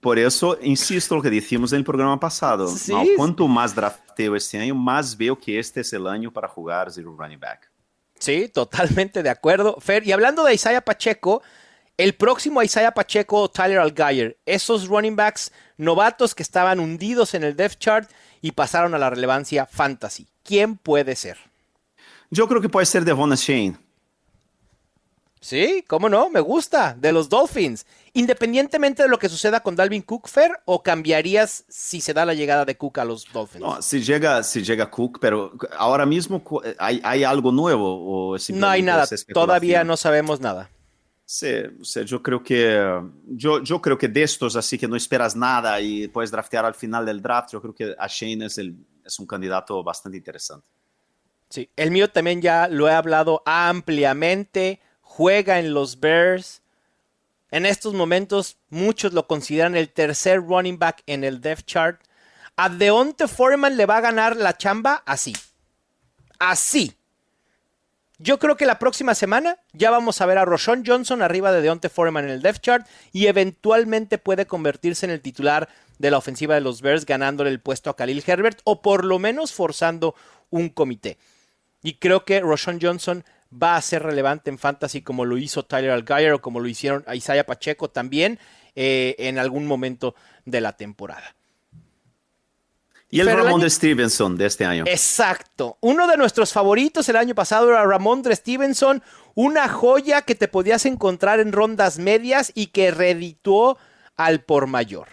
Por 0.00 0.18
eso, 0.18 0.58
insisto 0.60 1.16
lo 1.16 1.22
que 1.22 1.30
dijimos 1.30 1.72
en 1.72 1.78
el 1.78 1.84
programa 1.84 2.20
pasado. 2.20 2.68
Sí, 2.68 2.92
Cuanto 3.16 3.48
más 3.48 3.74
drafteo 3.74 4.36
este 4.36 4.58
año, 4.58 4.74
más 4.74 5.16
veo 5.16 5.38
que 5.38 5.58
este 5.58 5.80
es 5.80 5.92
el 5.94 6.06
año 6.06 6.30
para 6.30 6.48
jugar 6.48 6.92
zero 6.92 7.16
running 7.16 7.40
back. 7.40 7.70
Sí, 8.18 8.48
totalmente 8.48 9.22
de 9.22 9.30
acuerdo. 9.30 9.78
Fer, 9.80 10.06
y 10.06 10.12
hablando 10.12 10.44
de 10.44 10.52
Isaiah 10.52 10.82
Pacheco, 10.82 11.42
el 12.00 12.14
próximo 12.14 12.62
Isaiah 12.62 12.92
Pacheco 12.92 13.42
o 13.42 13.50
Tyler 13.50 13.78
Algier, 13.78 14.38
esos 14.46 14.88
running 14.88 15.16
backs 15.16 15.52
novatos 15.76 16.34
que 16.34 16.42
estaban 16.42 16.80
hundidos 16.80 17.34
en 17.34 17.44
el 17.44 17.54
depth 17.54 17.78
chart 17.78 18.10
y 18.40 18.52
pasaron 18.52 18.94
a 18.94 18.98
la 18.98 19.10
relevancia 19.10 19.66
fantasy. 19.66 20.26
¿Quién 20.42 20.78
puede 20.78 21.14
ser? 21.14 21.36
Yo 22.30 22.48
creo 22.48 22.62
que 22.62 22.70
puede 22.70 22.86
ser 22.86 23.04
Devon 23.04 23.34
Shane. 23.34 23.76
Sí, 25.42 25.84
cómo 25.86 26.08
no, 26.08 26.30
me 26.30 26.40
gusta, 26.40 26.96
de 26.98 27.12
los 27.12 27.28
Dolphins. 27.28 27.84
Independientemente 28.14 29.02
de 29.02 29.08
lo 29.10 29.18
que 29.18 29.28
suceda 29.28 29.60
con 29.60 29.76
Dalvin 29.76 30.02
Cook, 30.02 30.26
Fer, 30.26 30.52
o 30.64 30.82
cambiarías 30.82 31.64
si 31.68 32.00
se 32.00 32.14
da 32.14 32.24
la 32.24 32.32
llegada 32.32 32.64
de 32.64 32.78
Cook 32.78 32.98
a 32.98 33.04
los 33.04 33.26
Dolphins? 33.30 33.60
No, 33.60 33.82
si 33.82 34.02
llega, 34.02 34.42
si 34.42 34.62
llega 34.62 34.90
Cook, 34.90 35.18
pero 35.20 35.52
ahora 35.76 36.06
mismo 36.06 36.42
hay, 36.78 37.00
hay 37.04 37.24
algo 37.24 37.52
nuevo. 37.52 38.32
O 38.32 38.36
no 38.54 38.68
hay 38.68 38.80
nada, 38.80 39.06
todavía 39.34 39.84
no 39.84 39.98
sabemos 39.98 40.40
nada. 40.40 40.70
Sí, 41.32 41.46
yo 42.06 42.20
creo 42.20 42.42
que 42.42 43.00
yo, 43.28 43.62
yo 43.62 43.80
creo 43.80 43.96
que 43.96 44.08
de 44.08 44.24
estos 44.24 44.56
así 44.56 44.76
que 44.76 44.88
no 44.88 44.96
esperas 44.96 45.36
nada 45.36 45.80
y 45.80 46.08
puedes 46.08 46.32
draftear 46.32 46.64
al 46.64 46.74
final 46.74 47.06
del 47.06 47.22
draft, 47.22 47.52
yo 47.52 47.62
creo 47.62 47.72
que 47.72 47.94
a 47.96 48.08
Shane 48.08 48.46
es, 48.46 48.58
es 48.58 49.18
un 49.20 49.28
candidato 49.28 49.80
bastante 49.84 50.18
interesante. 50.18 50.66
Sí, 51.48 51.70
el 51.76 51.92
mío 51.92 52.10
también 52.10 52.42
ya 52.42 52.66
lo 52.66 52.88
he 52.88 52.92
hablado 52.92 53.44
ampliamente, 53.46 54.80
juega 55.02 55.60
en 55.60 55.72
los 55.72 56.00
Bears. 56.00 56.62
En 57.52 57.64
estos 57.64 57.94
momentos 57.94 58.56
muchos 58.68 59.12
lo 59.12 59.28
consideran 59.28 59.76
el 59.76 59.88
tercer 59.88 60.42
running 60.42 60.80
back 60.80 61.04
en 61.06 61.22
el 61.22 61.40
depth 61.40 61.64
chart. 61.64 62.00
A 62.56 62.68
Deonte 62.68 63.28
Foreman 63.28 63.76
le 63.76 63.86
va 63.86 63.98
a 63.98 64.00
ganar 64.00 64.36
la 64.36 64.56
chamba 64.56 65.04
así. 65.06 65.36
Así. 66.40 66.99
Yo 68.22 68.38
creo 68.38 68.58
que 68.58 68.66
la 68.66 68.78
próxima 68.78 69.14
semana 69.14 69.56
ya 69.72 69.90
vamos 69.90 70.20
a 70.20 70.26
ver 70.26 70.36
a 70.36 70.44
Roshon 70.44 70.84
Johnson 70.86 71.22
arriba 71.22 71.52
de 71.52 71.62
Deontay 71.62 71.90
Foreman 71.90 72.26
en 72.26 72.30
el 72.30 72.42
depth 72.42 72.60
chart 72.60 72.86
y 73.12 73.28
eventualmente 73.28 74.18
puede 74.18 74.44
convertirse 74.44 75.06
en 75.06 75.12
el 75.12 75.22
titular 75.22 75.70
de 75.98 76.10
la 76.10 76.18
ofensiva 76.18 76.54
de 76.54 76.60
los 76.60 76.82
Bears 76.82 77.06
ganándole 77.06 77.48
el 77.48 77.60
puesto 77.60 77.88
a 77.88 77.96
Khalil 77.96 78.22
Herbert 78.26 78.60
o 78.64 78.82
por 78.82 79.06
lo 79.06 79.18
menos 79.18 79.54
forzando 79.54 80.14
un 80.50 80.68
comité. 80.68 81.16
Y 81.82 81.94
creo 81.94 82.26
que 82.26 82.40
Roshon 82.40 82.78
Johnson 82.78 83.24
va 83.50 83.76
a 83.76 83.80
ser 83.80 84.02
relevante 84.02 84.50
en 84.50 84.58
fantasy 84.58 85.00
como 85.00 85.24
lo 85.24 85.38
hizo 85.38 85.64
Tyler 85.64 85.92
Algier 85.92 86.34
o 86.34 86.42
como 86.42 86.60
lo 86.60 86.68
hicieron 86.68 87.06
Isaiah 87.10 87.46
Pacheco 87.46 87.88
también 87.88 88.38
eh, 88.76 89.14
en 89.18 89.38
algún 89.38 89.66
momento 89.66 90.14
de 90.44 90.60
la 90.60 90.76
temporada. 90.76 91.36
Y 93.10 93.20
el 93.20 93.26
Ramón 93.26 93.60
de 93.60 93.68
Stevenson 93.68 94.36
de 94.36 94.46
este 94.46 94.64
año. 94.64 94.84
Exacto. 94.86 95.78
Uno 95.80 96.06
de 96.06 96.16
nuestros 96.16 96.52
favoritos 96.52 97.08
el 97.08 97.16
año 97.16 97.34
pasado 97.34 97.68
era 97.68 97.84
Ramón 97.84 98.22
de 98.22 98.34
Stevenson, 98.36 99.02
una 99.34 99.68
joya 99.68 100.22
que 100.22 100.34
te 100.34 100.48
podías 100.48 100.86
encontrar 100.86 101.40
en 101.40 101.52
rondas 101.52 101.98
medias 101.98 102.52
y 102.54 102.68
que 102.68 102.90
reeditó 102.90 103.78
al 104.16 104.44
por 104.44 104.68
mayor. 104.68 105.08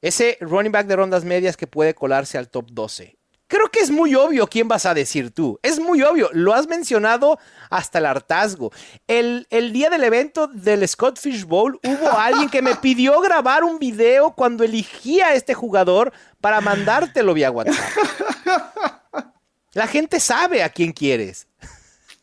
Ese 0.00 0.38
running 0.40 0.72
back 0.72 0.86
de 0.86 0.96
rondas 0.96 1.24
medias 1.24 1.56
que 1.56 1.66
puede 1.66 1.94
colarse 1.94 2.38
al 2.38 2.48
top 2.48 2.70
12. 2.70 3.19
Creo 3.50 3.68
que 3.68 3.80
es 3.80 3.90
muy 3.90 4.14
obvio 4.14 4.46
quién 4.46 4.68
vas 4.68 4.86
a 4.86 4.94
decir 4.94 5.32
tú. 5.32 5.58
Es 5.60 5.80
muy 5.80 6.02
obvio. 6.02 6.30
Lo 6.32 6.54
has 6.54 6.68
mencionado 6.68 7.36
hasta 7.68 7.98
el 7.98 8.06
hartazgo. 8.06 8.70
El, 9.08 9.48
el 9.50 9.72
día 9.72 9.90
del 9.90 10.04
evento 10.04 10.46
del 10.46 10.86
Scott 10.86 11.18
Fish 11.18 11.44
Bowl 11.44 11.80
hubo 11.82 12.12
alguien 12.18 12.48
que 12.48 12.62
me 12.62 12.76
pidió 12.76 13.20
grabar 13.20 13.64
un 13.64 13.80
video 13.80 14.36
cuando 14.36 14.62
elegía 14.62 15.26
a 15.26 15.34
este 15.34 15.52
jugador 15.52 16.12
para 16.40 16.60
mandártelo 16.60 17.34
vía 17.34 17.50
WhatsApp. 17.50 17.74
La 19.72 19.88
gente 19.88 20.20
sabe 20.20 20.62
a 20.62 20.68
quién 20.68 20.92
quieres. 20.92 21.48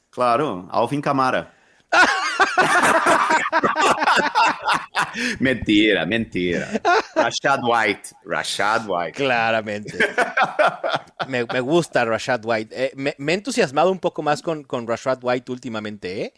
Claro, 0.09 0.69
Alvin 0.71 1.01
Camara. 1.01 1.53
mentira, 5.39 6.05
mentira. 6.05 6.67
Rashad 7.15 7.59
White, 7.63 8.09
Rashad 8.23 8.85
White. 8.87 9.11
Claramente. 9.11 9.97
Me, 11.27 11.43
gusta 11.61 12.05
Rashad 12.05 12.43
White. 12.43 12.85
Eh, 12.85 12.91
me, 12.95 13.15
he 13.17 13.33
entusiasmado 13.33 13.91
un 13.91 13.99
poco 13.99 14.21
más 14.21 14.41
con, 14.41 14.63
con 14.63 14.87
Rashad 14.87 15.19
White 15.21 15.51
últimamente. 15.51 16.21
¿eh? 16.21 16.33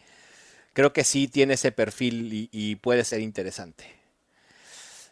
Creo 0.72 0.92
que 0.92 1.04
sí 1.04 1.28
tiene 1.28 1.54
ese 1.54 1.72
perfil 1.72 2.48
y, 2.52 2.76
puede 2.76 3.04
ser 3.04 3.20
interesante. 3.20 3.84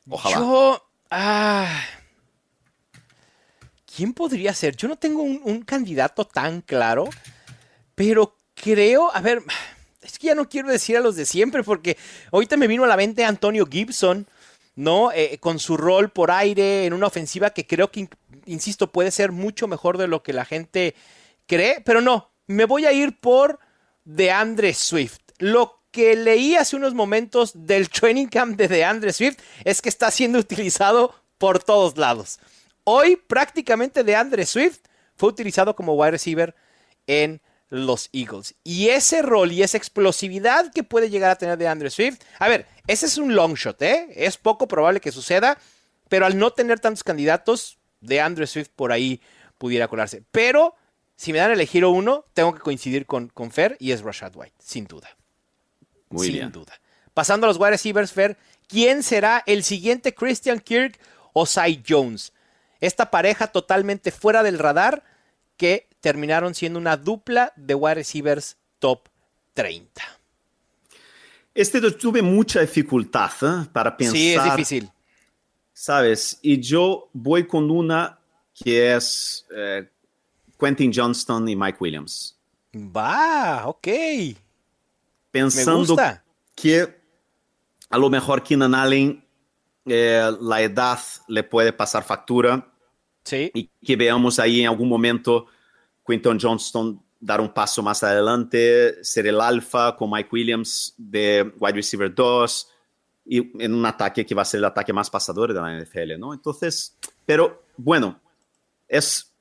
Ojalá. 0.09 0.37
Yo. 0.37 0.85
Ah, 1.11 1.83
¿Quién 3.97 4.13
podría 4.13 4.53
ser? 4.55 4.77
Yo 4.77 4.89
no 4.89 4.97
tengo 4.97 5.23
un 5.23 5.63
candidato 5.63 6.27
tan 6.27 6.61
claro, 6.61 7.09
pero 7.95 8.37
creo. 8.55 9.15
A 9.15 9.21
ver 9.21 9.43
es 10.09 10.19
que 10.19 10.29
ya 10.29 10.35
no 10.35 10.49
quiero 10.49 10.69
decir 10.69 10.97
a 10.97 11.01
los 11.01 11.17
de 11.17 11.27
siempre 11.27 11.63
porque 11.63 11.97
ahorita 12.33 12.57
me 12.57 12.67
vino 12.67 12.85
a 12.85 12.87
la 12.87 12.97
mente 12.97 13.25
Antonio 13.25 13.67
Gibson, 13.67 14.27
¿no? 14.75 15.13
Eh, 15.13 15.39
con 15.39 15.59
su 15.59 15.77
rol 15.77 16.09
por 16.11 16.31
aire 16.31 16.87
en 16.87 16.93
una 16.93 17.07
ofensiva 17.07 17.51
que 17.51 17.67
creo 17.67 17.91
que, 17.91 18.09
insisto, 18.49 18.91
puede 18.91 19.11
ser 19.11 19.33
mucho 19.33 19.69
mejor 19.69 19.99
de 19.99 20.09
lo 20.09 20.23
que 20.23 20.33
la 20.33 20.45
gente 20.45 20.95
cree, 21.47 21.81
pero 21.85 22.01
no, 22.01 22.33
me 22.47 22.65
voy 22.65 22.87
a 22.87 22.93
ir 22.93 23.19
por 23.21 23.59
DeAndre 24.05 24.75
Swift. 24.75 25.21
Lo 25.39 25.83
que 25.91 26.17
leí 26.17 26.57
hace 26.57 26.77
unos 26.77 26.95
momentos 26.95 27.53
del 27.55 27.89
training 27.91 28.27
camp 28.27 28.57
de 28.57 28.69
DeAndre 28.69 29.13
Swift 29.13 29.39
es 29.65 29.81
que 29.81 29.89
está 29.89 30.11
siendo 30.11 30.39
utilizado 30.39 31.15
por 31.39 31.63
todos 31.63 31.97
lados. 31.97 32.41
Hoy 32.85 33.17
prácticamente 33.17 34.03
DeAndre 34.03 34.47
Swift 34.47 34.81
fue 35.17 35.29
utilizado 35.29 35.77
como 35.77 35.95
wide 35.95 36.13
receiver 36.13 36.55
en 37.07 37.41
los 37.71 38.09
Eagles. 38.13 38.55
Y 38.65 38.89
ese 38.89 39.23
rol 39.23 39.53
y 39.53 39.63
esa 39.63 39.77
explosividad 39.77 40.73
que 40.73 40.83
puede 40.83 41.11
llegar 41.11 41.31
a 41.31 41.37
tener 41.37 41.59
de 41.59 41.69
Andrew 41.69 41.91
Swift, 41.91 42.21
a 42.39 42.49
ver, 42.49 42.67
ese 42.87 43.07
es 43.07 43.19
un 43.19 43.35
long 43.35 43.55
shot, 43.55 43.81
¿eh? 43.83 44.09
Es 44.15 44.37
poco 44.37 44.69
probable 44.69 45.01
que 45.01 45.13
suceda, 45.13 45.59
pero 46.09 46.27
al 46.27 46.39
no 46.39 46.53
tener 46.53 46.81
tantos 46.81 47.05
candidatos, 47.05 47.78
de 48.01 48.21
Andrew 48.21 48.47
Swift 48.47 48.71
por 48.75 48.93
ahí 48.93 49.21
pudiera 49.59 49.89
colarse. 49.89 50.23
Pero 50.31 50.75
si 51.17 51.33
me 51.33 51.39
dan 51.39 51.51
a 51.51 51.55
elegir 51.55 51.85
uno, 51.85 52.25
tengo 52.35 52.55
que 52.55 52.61
coincidir 52.61 53.07
con, 53.07 53.29
con 53.29 53.51
Fer 53.51 53.77
y 53.81 53.93
es 53.93 54.03
Rashad 54.03 54.35
White, 54.37 54.55
sin 54.59 54.87
duda. 54.87 55.09
Muy 56.11 56.29
sin 56.29 56.53
duda. 56.53 56.81
Pasando 57.13 57.47
a 57.47 57.49
los 57.49 57.59
wide 57.59 57.71
receivers, 57.71 58.13
Fer, 58.13 58.37
¿quién 58.69 59.03
será 59.03 59.43
el 59.47 59.65
siguiente 59.65 60.15
Christian 60.15 60.61
Kirk 60.61 60.99
o 61.33 61.47
Cy 61.47 61.83
Jones? 61.87 62.33
Esta 62.81 63.11
pareja 63.11 63.49
totalmente 63.49 64.13
fuera 64.13 64.43
del 64.43 64.59
radar 64.59 65.03
que 65.57 65.89
terminaron 66.01 66.55
siendo 66.55 66.79
una 66.79 66.97
dupla 66.97 67.53
de 67.57 67.75
wide 67.75 67.97
receivers 67.97 68.57
top 68.79 69.09
30. 69.55 70.03
Este 71.55 71.81
tuve 71.91 72.23
mucha 72.23 72.61
dificultad 72.61 73.33
¿eh? 73.43 73.69
para 73.73 73.97
pensar. 73.97 74.17
Sí, 74.17 74.35
es 74.35 74.45
difícil. 74.45 74.91
¿Sabes? 75.81 76.41
Y 76.43 76.59
yo 76.59 77.09
voy 77.13 77.47
con 77.47 77.71
una 77.71 78.19
que 78.53 78.99
eh, 79.57 79.89
Quentin 80.59 80.91
Johnston 80.93 81.49
y 81.49 81.55
Mike 81.55 81.79
Williams. 81.79 82.37
Va, 82.75 83.63
ok. 83.65 83.87
Pensando 85.31 85.97
que 86.57 87.01
a 87.91 87.97
lo 87.97 88.11
mejor 88.11 88.43
Keenan 88.43 88.75
Allen 88.75 89.25
eh, 89.87 90.29
la 90.41 90.63
edad 90.63 90.99
le 91.29 91.45
puede 91.45 91.73
pasar 91.73 92.03
factura 92.03 92.73
y 93.31 93.71
que 93.81 93.95
veamos 93.95 94.41
ahí 94.41 94.63
en 94.63 94.67
algún 94.67 94.89
momento 94.89 95.47
Quinton 96.05 96.41
Johnston 96.41 97.01
dar 97.21 97.41
un 97.41 97.55
paso 97.55 97.85
más 97.85 98.03
adelante, 98.03 99.05
ser 99.05 99.29
el 99.29 99.41
alfa 99.41 99.95
con 99.95 100.11
Mike 100.11 100.31
Williams 100.33 100.93
de 100.97 101.53
wide 101.61 101.75
receiver 101.75 102.13
2 102.13 102.69
y 103.29 103.63
en 103.63 103.75
un 103.75 103.85
ataque 103.85 104.25
que 104.25 104.35
va 104.35 104.43
a 104.43 104.47
ser 104.47 104.59
el 104.59 104.65
ataque 104.65 104.93
más 104.93 105.11
pasador 105.11 105.53
de 105.53 105.61
la 105.61 105.79
NFL, 105.79 106.19
¿no? 106.19 106.33
Entonces, 106.33 106.97
pero 107.27 107.63
bueno, 107.77 108.19
es, 108.89 109.35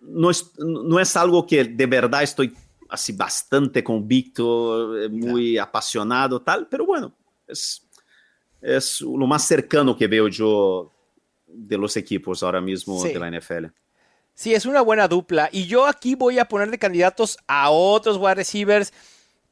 no 0.00 0.30
es, 0.30 0.52
no 0.58 1.00
es 1.00 1.16
algo 1.16 1.44
que 1.44 1.64
de 1.64 1.86
verdad 1.86 2.22
estoy 2.22 2.54
así 2.88 3.12
bastante 3.12 3.82
convicto, 3.82 4.96
eh, 4.96 5.08
muy 5.08 5.58
apasionado, 5.58 6.40
tal, 6.40 6.68
pero 6.68 6.86
bueno, 6.86 7.12
es, 7.48 7.84
es 8.62 9.00
lo 9.00 9.26
más 9.26 9.44
cercano 9.44 9.96
que 9.96 10.06
veo 10.06 10.28
yo 10.28 10.92
de 11.48 11.76
los 11.76 11.96
equipos 11.96 12.44
ahora 12.44 12.60
mismo 12.60 13.02
de 13.02 13.18
la 13.18 13.30
NFL. 13.30 13.66
Sí, 14.34 14.54
es 14.54 14.66
una 14.66 14.80
buena 14.80 15.06
dupla. 15.06 15.48
Y 15.52 15.66
yo 15.66 15.86
aquí 15.86 16.14
voy 16.14 16.38
a 16.38 16.46
poner 16.46 16.70
de 16.70 16.78
candidatos 16.78 17.38
a 17.46 17.70
otros 17.70 18.16
wide 18.16 18.34
receivers 18.34 18.92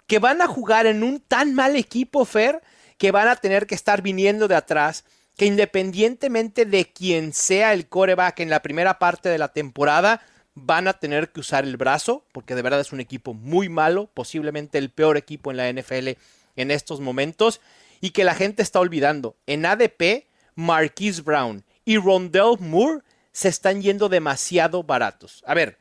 que 0.07 0.19
van 0.19 0.43
a 0.43 0.49
jugar 0.49 0.87
en 0.87 1.03
un 1.03 1.21
tan 1.21 1.55
mal 1.55 1.77
equipo, 1.77 2.25
Fer, 2.25 2.61
que 3.03 3.11
van 3.11 3.27
a 3.27 3.35
tener 3.35 3.67
que 3.67 3.75
estar 3.75 4.01
viniendo 4.01 4.47
de 4.47 4.55
atrás, 4.55 5.05
que 5.37 5.47
independientemente 5.47 6.65
de 6.67 6.85
quién 6.85 7.33
sea 7.33 7.73
el 7.73 7.89
coreback 7.89 8.39
en 8.39 8.49
la 8.49 8.63
primera 8.63 9.01
parte 9.01 9.29
de 9.29 9.39
la 9.39 9.49
temporada, 9.49 10.23
van 10.55 10.87
a 10.87 10.93
tener 10.93 11.31
que 11.31 11.41
usar 11.41 11.65
el 11.65 11.77
brazo, 11.77 12.25
porque 12.31 12.55
de 12.55 12.63
verdad 12.63 12.79
es 12.79 12.93
un 12.93 13.01
equipo 13.01 13.35
muy 13.35 13.69
malo, 13.69 14.09
posiblemente 14.15 14.79
el 14.79 14.91
peor 14.91 15.17
equipo 15.17 15.51
en 15.51 15.57
la 15.57 15.73
NFL 15.73 16.11
en 16.55 16.71
estos 16.71 17.01
momentos, 17.01 17.61
y 18.01 18.11
que 18.11 18.23
la 18.23 18.37
gente 18.37 18.63
está 18.63 18.79
olvidando. 18.79 19.35
En 19.49 19.67
ADP, 19.67 20.29
Marquise 20.55 21.23
Brown 21.23 21.65
y 21.85 21.97
Rondell 21.97 22.61
Moore 22.61 23.01
se 23.33 23.49
están 23.49 23.83
yendo 23.83 24.09
demasiado 24.09 24.85
baratos. 24.85 25.43
A 25.45 25.55
ver, 25.55 25.77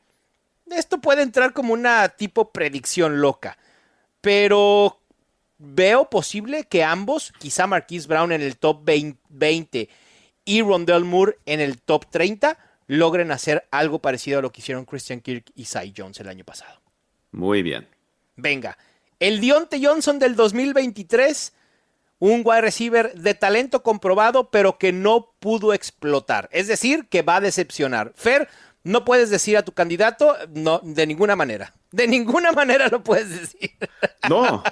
esto 0.71 0.99
puede 0.99 1.21
entrar 1.21 1.53
como 1.53 1.73
una 1.73 2.09
tipo 2.09 2.51
predicción 2.51 3.21
loca, 3.21 3.59
pero 4.21 5.00
veo 5.61 6.09
posible 6.09 6.65
que 6.65 6.83
ambos, 6.83 7.31
quizá 7.37 7.67
Marquise 7.67 8.07
Brown 8.07 8.31
en 8.31 8.41
el 8.41 8.57
top 8.57 8.83
20 8.83 9.89
y 10.43 10.61
Rondell 10.61 11.05
Moore 11.05 11.37
en 11.45 11.59
el 11.59 11.81
top 11.81 12.09
30, 12.09 12.57
logren 12.87 13.31
hacer 13.31 13.67
algo 13.71 13.99
parecido 13.99 14.39
a 14.39 14.41
lo 14.41 14.51
que 14.51 14.61
hicieron 14.61 14.85
Christian 14.85 15.21
Kirk 15.21 15.51
y 15.55 15.65
Cy 15.65 15.93
Jones 15.95 16.19
el 16.19 16.29
año 16.29 16.43
pasado. 16.43 16.81
Muy 17.31 17.61
bien. 17.61 17.87
Venga, 18.35 18.77
el 19.19 19.39
Dionte 19.39 19.79
Johnson 19.81 20.19
del 20.19 20.35
2023 20.35 21.53
un 22.21 22.43
wide 22.45 22.61
receiver 22.61 23.13
de 23.15 23.33
talento 23.33 23.81
comprobado, 23.81 24.51
pero 24.51 24.77
que 24.77 24.91
no 24.91 25.33
pudo 25.39 25.73
explotar. 25.73 26.49
Es 26.51 26.67
decir, 26.67 27.07
que 27.09 27.23
va 27.23 27.37
a 27.37 27.41
decepcionar. 27.41 28.13
Fer, 28.15 28.47
no 28.83 29.03
puedes 29.05 29.31
decir 29.31 29.57
a 29.57 29.63
tu 29.63 29.71
candidato, 29.71 30.37
no, 30.53 30.79
de 30.83 31.07
ninguna 31.07 31.35
manera. 31.35 31.73
De 31.91 32.07
ninguna 32.07 32.51
manera 32.51 32.87
lo 32.87 33.03
puedes 33.03 33.29
decir. 33.29 33.71
No. 34.29 34.63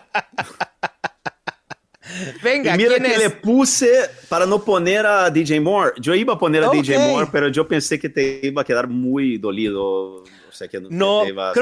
Venga, 2.41 2.74
y 2.74 2.78
mira 2.78 2.95
que 2.95 3.17
le 3.17 3.30
puse 3.30 4.09
para 4.28 4.45
no 4.45 4.63
poner 4.63 5.05
a 5.05 5.30
DJ 5.30 5.59
Moore. 5.59 5.93
Yo 5.99 6.15
iba 6.15 6.34
a 6.34 6.39
poner 6.39 6.63
a 6.63 6.70
DJ 6.70 6.97
Moore, 6.97 7.28
pero 7.32 7.49
yo 7.49 7.67
pensé 7.67 7.99
que 7.99 8.09
te 8.09 8.39
iba 8.43 8.61
a 8.61 8.65
quedar 8.65 8.88
muy 8.88 9.38
dolido. 9.38 10.24
O 10.24 10.51
sea, 10.51 10.67
que, 10.67 10.82
no, 10.82 11.24
te 11.24 11.30
iba, 11.30 11.53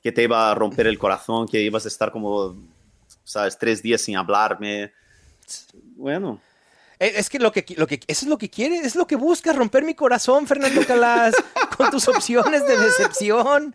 que 0.00 0.12
te 0.12 0.22
iba 0.22 0.50
a 0.50 0.54
romper 0.54 0.86
el 0.86 0.98
corazón, 0.98 1.48
que 1.48 1.60
ibas 1.60 1.84
a 1.84 1.88
estar 1.88 2.12
como, 2.12 2.56
sabes, 3.24 3.58
tres 3.58 3.82
días 3.82 4.00
sin 4.00 4.16
hablarme. 4.16 4.92
Bueno. 5.96 6.40
Eh, 7.00 7.14
es 7.16 7.28
que 7.28 7.38
lo 7.38 7.50
que, 7.50 7.64
lo 7.76 7.86
que 7.86 8.00
eso 8.06 8.24
es 8.24 8.28
lo 8.28 8.38
que 8.38 8.48
quiere, 8.48 8.78
es 8.78 8.94
lo 8.94 9.06
que 9.06 9.16
busca, 9.16 9.52
romper 9.52 9.84
mi 9.84 9.94
corazón, 9.94 10.46
Fernando 10.46 10.86
Calas, 10.86 11.34
con 11.76 11.90
tus 11.90 12.06
opciones 12.08 12.66
de 12.66 12.78
decepción. 12.78 13.74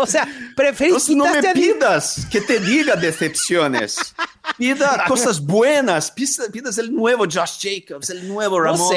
O 0.00 0.06
sea, 0.06 0.28
preferís 0.54 1.08
no 1.10 1.24
me 1.24 1.42
pidas 1.52 2.24
que 2.30 2.40
te 2.40 2.60
diga 2.60 2.94
decepciones. 2.94 4.14
Pida 4.56 5.04
cosas 5.08 5.40
buenas. 5.40 6.12
Pidas 6.12 6.78
el 6.78 6.94
nuevo 6.94 7.24
Josh 7.24 7.58
Jacobs, 7.60 8.08
el 8.10 8.28
nuevo 8.28 8.60
Ramón. 8.60 8.94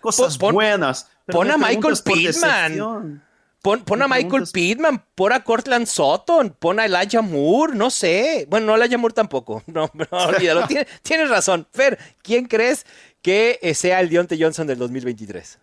Cosas 0.00 0.38
buenas. 0.38 1.06
pon 1.26 1.50
a 1.50 1.58
Michael 1.58 1.98
Pittman. 2.02 3.22
Pon, 3.60 4.02
a 4.02 4.08
Michael 4.08 4.44
Pittman, 4.50 5.04
pon 5.14 5.32
a 5.32 5.44
Cortland 5.44 5.86
Sutton, 5.86 6.56
pon 6.58 6.80
a 6.80 6.86
Elijah 6.86 7.20
Moore, 7.20 7.74
no 7.74 7.90
sé. 7.90 8.46
Bueno, 8.48 8.68
no 8.68 8.76
Elijah 8.76 8.96
Moore 8.96 9.14
tampoco. 9.14 9.62
No, 9.66 9.90
no 9.92 10.06
olvídalo. 10.10 10.66
tienes, 11.02 11.28
razón. 11.28 11.66
Fer, 11.72 11.98
¿quién 12.22 12.46
crees 12.46 12.86
que 13.20 13.58
sea 13.74 14.00
el 14.00 14.08
Dionte 14.08 14.38
Johnson 14.40 14.66
del 14.66 14.78
2023? 14.78 15.58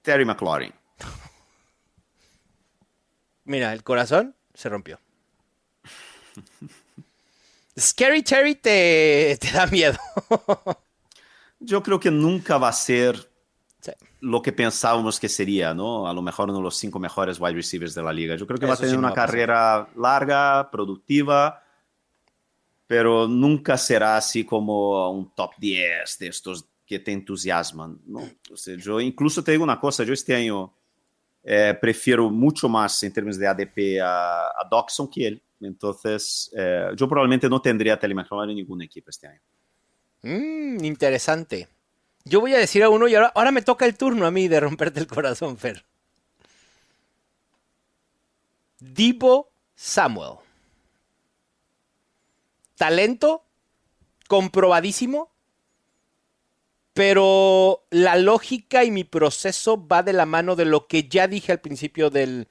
Terry 0.00 0.24
McLaurin. 0.24 0.72
Mira, 3.44 3.72
el 3.72 3.82
corazón 3.82 4.34
se 4.54 4.68
rompió. 4.68 4.98
Scary 7.78 8.22
Terry 8.22 8.54
te, 8.54 9.36
te 9.40 9.50
da 9.52 9.66
miedo. 9.66 9.98
Yo 11.58 11.82
creo 11.82 11.98
que 11.98 12.10
nunca 12.10 12.58
va 12.58 12.68
a 12.68 12.72
ser 12.72 13.30
lo 14.20 14.40
que 14.40 14.52
pensábamos 14.52 15.20
que 15.20 15.28
sería, 15.28 15.74
¿no? 15.74 16.08
A 16.08 16.14
lo 16.14 16.22
mejor 16.22 16.48
uno 16.48 16.58
de 16.58 16.64
los 16.64 16.76
cinco 16.76 16.98
mejores 16.98 17.38
wide 17.38 17.54
receivers 17.54 17.94
de 17.94 18.02
la 18.02 18.12
liga. 18.12 18.36
Yo 18.36 18.46
creo 18.46 18.58
que 18.58 18.66
va 18.66 18.74
a 18.74 18.78
tener 18.78 18.96
una 18.96 19.12
carrera 19.12 19.88
larga, 19.96 20.70
productiva, 20.70 21.62
pero 22.86 23.28
nunca 23.28 23.76
será 23.76 24.16
así 24.16 24.44
como 24.44 25.10
un 25.10 25.34
top 25.34 25.52
10 25.58 26.18
de 26.18 26.26
estos 26.28 26.66
que 26.86 26.98
te 26.98 27.12
entusiasman, 27.12 27.98
¿no? 28.06 28.20
yo 28.78 29.00
incluso 29.00 29.42
te 29.42 29.52
digo 29.52 29.64
una 29.64 29.80
cosa, 29.80 30.04
yo 30.04 30.12
este 30.12 30.34
año 30.34 30.74
eh, 31.44 31.76
prefiero 31.78 32.30
mucho 32.30 32.68
más 32.68 33.02
en 33.02 33.12
términos 33.12 33.38
de 33.38 33.46
ADP 33.46 34.00
a, 34.02 34.46
a 34.46 34.68
que 35.12 35.26
él. 35.26 35.42
Entonces, 35.60 36.50
eh, 36.56 36.88
yo 36.96 37.08
probablemente 37.08 37.48
no 37.48 37.60
tendría 37.60 37.94
a 37.94 37.98
en 38.48 38.56
ningún 38.56 38.82
equipo 38.82 39.10
este 39.10 39.26
año. 39.26 39.40
Mm, 40.22 40.82
interesante. 40.84 41.68
Yo 42.24 42.40
voy 42.40 42.54
a 42.54 42.58
decir 42.58 42.82
a 42.82 42.88
uno 42.88 43.06
y 43.06 43.14
ahora, 43.14 43.30
ahora 43.34 43.52
me 43.52 43.62
toca 43.62 43.84
el 43.84 43.96
turno 43.96 44.26
a 44.26 44.30
mí 44.30 44.48
de 44.48 44.60
romperte 44.60 45.00
el 45.00 45.06
corazón, 45.06 45.58
Fer. 45.58 45.84
Divo 48.80 49.50
Samuel. 49.74 50.38
Talento 52.76 53.44
comprobadísimo, 54.28 55.30
pero 56.94 57.84
la 57.90 58.16
lógica 58.16 58.84
y 58.84 58.90
mi 58.90 59.02
proceso 59.04 59.86
va 59.86 60.02
de 60.02 60.12
la 60.12 60.26
mano 60.26 60.56
de 60.56 60.64
lo 60.64 60.86
que 60.86 61.08
ya 61.08 61.26
dije 61.26 61.50
al 61.50 61.60
principio 61.60 62.08
del, 62.08 62.48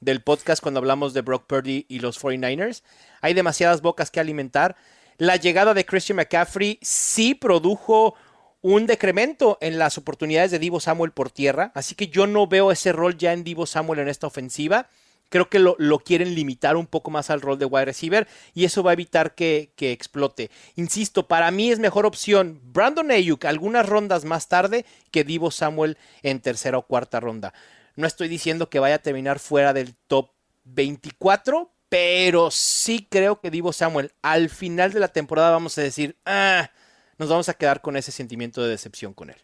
del 0.00 0.22
podcast 0.22 0.62
cuando 0.62 0.78
hablamos 0.78 1.14
de 1.14 1.22
Brock 1.22 1.46
Purdy 1.46 1.86
y 1.88 2.00
los 2.00 2.22
49ers. 2.22 2.82
Hay 3.22 3.32
demasiadas 3.32 3.80
bocas 3.80 4.10
que 4.10 4.20
alimentar. 4.20 4.76
La 5.16 5.36
llegada 5.36 5.72
de 5.72 5.86
Christian 5.86 6.16
McCaffrey 6.16 6.78
sí 6.82 7.34
produjo 7.34 8.14
un 8.60 8.86
decremento 8.86 9.56
en 9.62 9.78
las 9.78 9.96
oportunidades 9.96 10.50
de 10.50 10.58
Divo 10.58 10.78
Samuel 10.78 11.12
por 11.12 11.30
tierra, 11.30 11.72
así 11.74 11.94
que 11.94 12.08
yo 12.08 12.26
no 12.26 12.46
veo 12.46 12.72
ese 12.72 12.92
rol 12.92 13.16
ya 13.16 13.32
en 13.32 13.44
Divo 13.44 13.64
Samuel 13.64 14.00
en 14.00 14.08
esta 14.08 14.26
ofensiva. 14.26 14.88
Creo 15.28 15.48
que 15.48 15.58
lo, 15.58 15.76
quieren 16.04 16.34
limitar 16.34 16.76
un 16.76 16.86
poco 16.86 17.10
más 17.10 17.30
al 17.30 17.40
rol 17.40 17.58
de 17.58 17.64
wide 17.64 17.86
receiver 17.86 18.28
y 18.54 18.64
eso 18.64 18.82
va 18.82 18.90
a 18.90 18.94
evitar 18.94 19.34
que, 19.34 19.72
que, 19.76 19.92
explote. 19.92 20.50
Insisto, 20.76 21.26
para 21.26 21.50
mí 21.50 21.70
es 21.70 21.78
mejor 21.78 22.06
opción 22.06 22.60
Brandon 22.72 23.10
Ayuk 23.10 23.44
algunas 23.44 23.88
rondas 23.88 24.24
más 24.24 24.48
tarde 24.48 24.84
que 25.10 25.24
Divo 25.24 25.50
Samuel 25.50 25.98
en 26.22 26.40
tercera 26.40 26.78
o 26.78 26.82
cuarta 26.82 27.20
ronda. 27.20 27.52
No 27.96 28.06
estoy 28.06 28.28
diciendo 28.28 28.68
que 28.68 28.78
vaya 28.78 28.96
a 28.96 29.02
terminar 29.02 29.38
fuera 29.38 29.72
del 29.72 29.94
top 30.06 30.30
24, 30.64 31.70
pero 31.88 32.50
sí 32.50 33.06
creo 33.08 33.40
que 33.40 33.50
Divo 33.50 33.72
Samuel 33.72 34.12
al 34.22 34.50
final 34.50 34.92
de 34.92 35.00
la 35.00 35.08
temporada 35.08 35.50
vamos 35.50 35.76
a 35.78 35.82
decir, 35.82 36.16
ah, 36.26 36.70
nos 37.18 37.28
vamos 37.28 37.48
a 37.48 37.54
quedar 37.54 37.80
con 37.80 37.96
ese 37.96 38.12
sentimiento 38.12 38.62
de 38.62 38.70
decepción 38.70 39.14
con 39.14 39.30
él. 39.30 39.36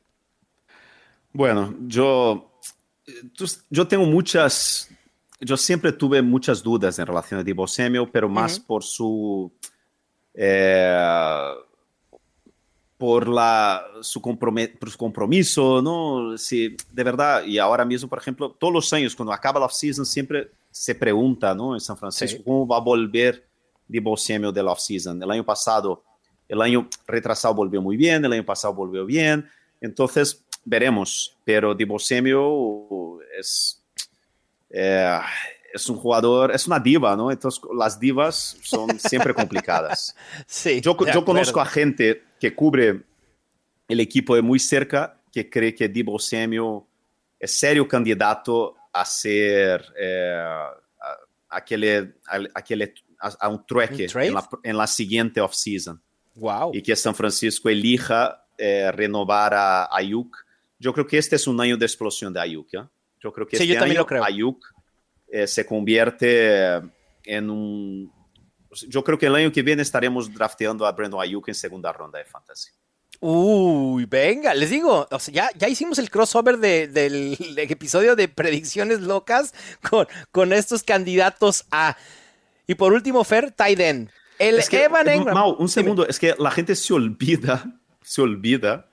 Bueno, 1.32 1.74
yo, 1.86 2.52
yo 3.70 3.88
tengo 3.88 4.04
muchas, 4.04 4.90
yo 5.44 5.56
siempre 5.56 5.92
tuve 5.92 6.22
muchas 6.22 6.62
dudas 6.62 6.98
en 6.98 7.06
relación 7.06 7.40
a 7.40 7.44
Divo 7.44 7.66
Samuel, 7.66 8.08
pero 8.10 8.28
más 8.28 8.58
por 8.58 8.82
su... 8.84 9.52
Eh, 10.34 11.54
por, 12.96 13.26
la, 13.26 13.84
su, 14.00 14.22
compromiso, 14.22 15.82
¿no? 15.82 16.38
Si, 16.38 16.76
de 16.92 17.02
verdad, 17.02 17.44
y 17.44 17.58
ahora 17.58 17.84
mismo, 17.84 18.08
por 18.08 18.20
ejemplo, 18.20 18.52
todos 18.52 18.72
los 18.72 18.92
años, 18.92 19.16
cuando 19.16 19.32
acaba 19.32 19.58
la 19.58 19.66
off-season, 19.66 20.06
siempre 20.06 20.52
se 20.70 20.94
pregunta, 20.94 21.52
¿no? 21.52 21.74
En 21.74 21.80
San 21.80 21.96
Francisco, 21.96 22.44
¿cómo 22.44 22.64
va 22.64 22.76
a 22.76 22.80
volver 22.80 23.44
Divo 23.88 24.16
Samuel 24.16 24.54
de 24.54 24.62
la 24.62 24.70
off-season? 24.70 25.20
El 25.20 25.30
año 25.32 25.44
pasado, 25.44 26.04
el 26.48 26.62
año 26.62 26.88
retrasado 27.04 27.52
volvió 27.54 27.82
muy 27.82 27.96
bien, 27.96 28.24
el 28.24 28.32
año 28.34 28.46
pasado 28.46 28.72
volvió 28.72 29.04
bien, 29.04 29.48
entonces 29.80 30.44
veremos, 30.64 31.36
pero 31.44 31.74
Divo 31.74 31.98
Samuel 31.98 33.20
es... 33.36 33.81
Eh, 34.72 35.20
es 35.72 35.88
un 35.88 35.96
jugador, 35.96 36.54
es 36.54 36.66
una 36.66 36.78
diva, 36.78 37.16
¿no? 37.16 37.30
Entonces 37.30 37.62
las 37.76 37.98
divas 37.98 38.56
son 38.62 38.98
siempre 38.98 39.34
complicadas. 39.34 40.14
sí. 40.46 40.80
Yo, 40.80 40.96
yo 41.12 41.24
conozco 41.24 41.60
a 41.60 41.66
gente 41.66 42.22
que 42.38 42.54
cubre 42.54 43.02
el 43.88 44.00
equipo 44.00 44.34
de 44.34 44.42
muy 44.42 44.58
cerca 44.58 45.18
que 45.32 45.48
cree 45.48 45.74
que 45.74 45.88
Divo 45.88 46.18
Samuel 46.18 46.82
es 47.38 47.52
serio 47.58 47.88
candidato 47.88 48.76
a 48.92 49.04
ser 49.04 49.84
eh, 49.98 50.34
a, 50.38 51.56
a, 51.56 51.64
que 51.64 51.78
le, 51.78 52.14
a, 52.54 52.62
que 52.62 52.76
le, 52.76 52.94
a, 53.18 53.48
un 53.48 53.64
trueque 53.66 54.06
en 54.14 54.34
la, 54.34 54.48
en 54.62 54.76
la, 54.76 54.86
siguiente 54.86 55.40
offseason. 55.40 56.00
Wow. 56.34 56.72
Y 56.74 56.82
que 56.82 56.94
San 56.94 57.14
Francisco 57.14 57.68
elija 57.68 58.44
eh, 58.58 58.92
renovar 58.92 59.54
a 59.54 59.88
Ayuk. 59.96 60.36
Yo 60.78 60.92
creo 60.92 61.06
que 61.06 61.18
este 61.18 61.36
es 61.36 61.46
un 61.46 61.60
año 61.60 61.76
de 61.76 61.86
explosión 61.86 62.32
de 62.32 62.40
Ayuk. 62.40 62.74
¿eh? 62.74 62.84
Yo 63.22 63.32
creo 63.32 63.46
que 63.46 63.56
sí, 63.56 63.64
este 63.64 63.74
yo 63.74 63.78
también 63.78 63.98
año 63.98 64.02
lo 64.02 64.06
creo. 64.06 64.24
Ayuk 64.24 64.64
eh, 65.28 65.46
se 65.46 65.64
convierte 65.64 66.80
en 67.24 67.50
un... 67.50 68.12
Yo 68.88 69.04
creo 69.04 69.18
que 69.18 69.26
el 69.26 69.34
año 69.34 69.52
que 69.52 69.62
viene 69.62 69.82
estaremos 69.82 70.32
drafteando 70.32 70.86
a 70.86 70.92
Brandon 70.92 71.20
Ayuk 71.20 71.48
en 71.48 71.54
segunda 71.54 71.92
ronda 71.92 72.18
de 72.18 72.24
fantasy. 72.24 72.70
Uy, 73.20 74.06
venga, 74.06 74.52
les 74.54 74.70
digo, 74.70 75.06
o 75.08 75.18
sea, 75.18 75.32
ya, 75.32 75.50
ya 75.56 75.68
hicimos 75.68 75.98
el 75.98 76.10
crossover 76.10 76.58
de, 76.58 76.88
del, 76.88 77.36
del, 77.54 77.58
episodio 77.70 78.16
de 78.16 78.26
predicciones 78.28 79.00
locas 79.00 79.54
con, 79.88 80.08
con 80.30 80.52
estos 80.52 80.82
candidatos 80.82 81.64
a... 81.70 81.96
Y 82.66 82.74
por 82.74 82.92
último, 82.92 83.22
Fer, 83.22 83.52
Tyden. 83.52 84.10
El 84.38 84.58
es 84.58 84.68
que, 84.68 84.84
Evan 84.84 85.08
Engram. 85.08 85.34
Mau, 85.34 85.54
un 85.58 85.68
segundo, 85.68 86.06
es 86.06 86.18
que 86.18 86.34
la 86.38 86.50
gente 86.50 86.74
se 86.74 86.92
olvida, 86.92 87.80
se 88.02 88.22
olvida 88.22 88.90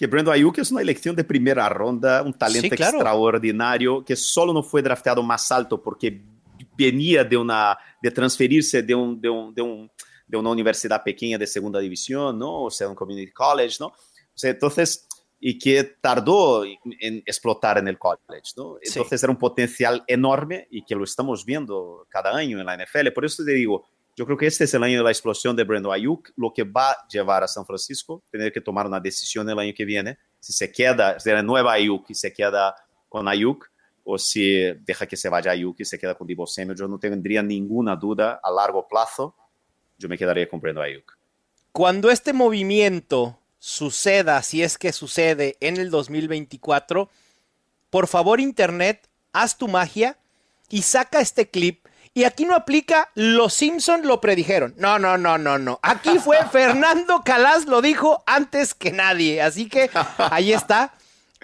que 0.00 0.06
Brandon 0.06 0.32
Ayuk 0.32 0.56
es 0.56 0.70
una 0.70 0.80
elección 0.80 1.14
de 1.14 1.24
primera 1.24 1.68
ronda, 1.68 2.22
un 2.22 2.32
talento 2.32 2.70
Sí, 2.70 2.70
claro. 2.70 2.96
extraordinario, 2.96 4.02
que 4.02 4.16
solo 4.16 4.50
no 4.54 4.62
fue 4.62 4.80
drafteado 4.80 5.22
más 5.22 5.52
alto 5.52 5.82
porque 5.82 6.22
venía 6.74 7.22
de, 7.22 7.36
una, 7.36 7.76
de 8.00 8.10
transferirse 8.10 8.82
de, 8.82 8.94
un, 8.94 9.20
de, 9.20 9.28
un, 9.28 9.54
de, 9.54 9.60
un, 9.60 9.90
de 10.26 10.38
una 10.38 10.48
universidad 10.48 11.02
pequeña 11.04 11.36
de 11.36 11.46
segunda 11.46 11.80
división, 11.80 12.38
¿no? 12.38 12.62
O 12.62 12.70
sea, 12.70 12.88
un 12.88 12.94
community 12.94 13.30
college, 13.30 13.76
¿no? 13.78 13.88
O 13.88 13.94
sea, 14.34 14.52
entonces, 14.52 15.06
y 15.38 15.58
que 15.58 15.84
tardó 15.84 16.64
en 16.64 17.22
explotar 17.26 17.76
en 17.76 17.88
el 17.88 17.98
college, 17.98 18.52
¿no? 18.56 18.76
Sí. 18.80 18.92
Entonces 18.94 19.22
era 19.22 19.30
un 19.30 19.38
potencial 19.38 20.02
enorme 20.06 20.66
y 20.70 20.82
que 20.82 20.94
lo 20.94 21.04
estamos 21.04 21.44
viendo 21.44 22.06
cada 22.08 22.34
año 22.34 22.58
en 22.58 22.64
la 22.64 22.74
NFL. 22.74 23.08
Por 23.14 23.26
eso 23.26 23.44
te 23.44 23.52
digo, 23.52 23.84
yo 24.16 24.26
creo 24.26 24.36
que 24.36 24.46
este 24.46 24.64
es 24.64 24.74
el 24.74 24.82
año 24.82 24.98
de 24.98 25.04
la 25.04 25.10
explosión 25.10 25.56
de 25.56 25.64
Brandon 25.64 25.92
Ayuk, 25.92 26.30
lo 26.36 26.52
que 26.52 26.64
va 26.64 26.90
a 26.90 27.08
llevar 27.08 27.42
a 27.42 27.48
San 27.48 27.64
Francisco, 27.64 28.22
tener 28.30 28.52
que 28.52 28.60
tomar 28.60 28.86
una 28.86 29.00
decisión 29.00 29.48
el 29.48 29.58
año 29.58 29.72
que 29.74 29.84
viene, 29.84 30.18
si 30.38 30.52
se 30.52 30.70
queda, 30.70 31.18
si 31.18 31.30
renueva 31.30 31.72
Ayuk 31.72 32.10
y 32.10 32.14
se 32.14 32.32
queda 32.32 32.74
con 33.08 33.28
Ayuk, 33.28 33.70
o 34.04 34.18
si 34.18 34.72
deja 34.84 35.06
que 35.06 35.16
se 35.16 35.28
vaya 35.28 35.52
Ayuk 35.52 35.80
y 35.80 35.84
se 35.84 35.98
queda 35.98 36.14
con 36.14 36.26
Divo 36.26 36.46
Samuel. 36.46 36.76
Yo 36.76 36.88
no 36.88 36.98
tendría 36.98 37.42
ninguna 37.42 37.96
duda 37.96 38.40
a 38.42 38.50
largo 38.50 38.86
plazo, 38.88 39.36
yo 39.98 40.08
me 40.08 40.18
quedaría 40.18 40.48
con 40.48 40.60
Brandon 40.60 40.84
Ayuk. 40.84 41.16
Cuando 41.72 42.10
este 42.10 42.32
movimiento 42.32 43.38
suceda, 43.58 44.42
si 44.42 44.62
es 44.62 44.78
que 44.78 44.92
sucede 44.92 45.56
en 45.60 45.76
el 45.76 45.90
2024, 45.90 47.08
por 47.90 48.06
favor 48.06 48.40
Internet, 48.40 49.08
haz 49.32 49.56
tu 49.56 49.68
magia 49.68 50.18
y 50.68 50.82
saca 50.82 51.20
este 51.20 51.48
clip. 51.48 51.86
Y 52.12 52.24
aquí 52.24 52.44
no 52.44 52.56
aplica, 52.56 53.08
los 53.14 53.54
Simpson 53.54 54.06
lo 54.06 54.20
predijeron. 54.20 54.74
No, 54.76 54.98
no, 54.98 55.16
no, 55.16 55.38
no, 55.38 55.58
no. 55.58 55.78
Aquí 55.82 56.18
fue 56.18 56.38
Fernando 56.52 57.22
Calas 57.24 57.66
lo 57.66 57.80
dijo 57.82 58.24
antes 58.26 58.74
que 58.74 58.90
nadie. 58.90 59.40
Así 59.42 59.68
que 59.68 59.90
ahí 60.18 60.52
está. 60.52 60.92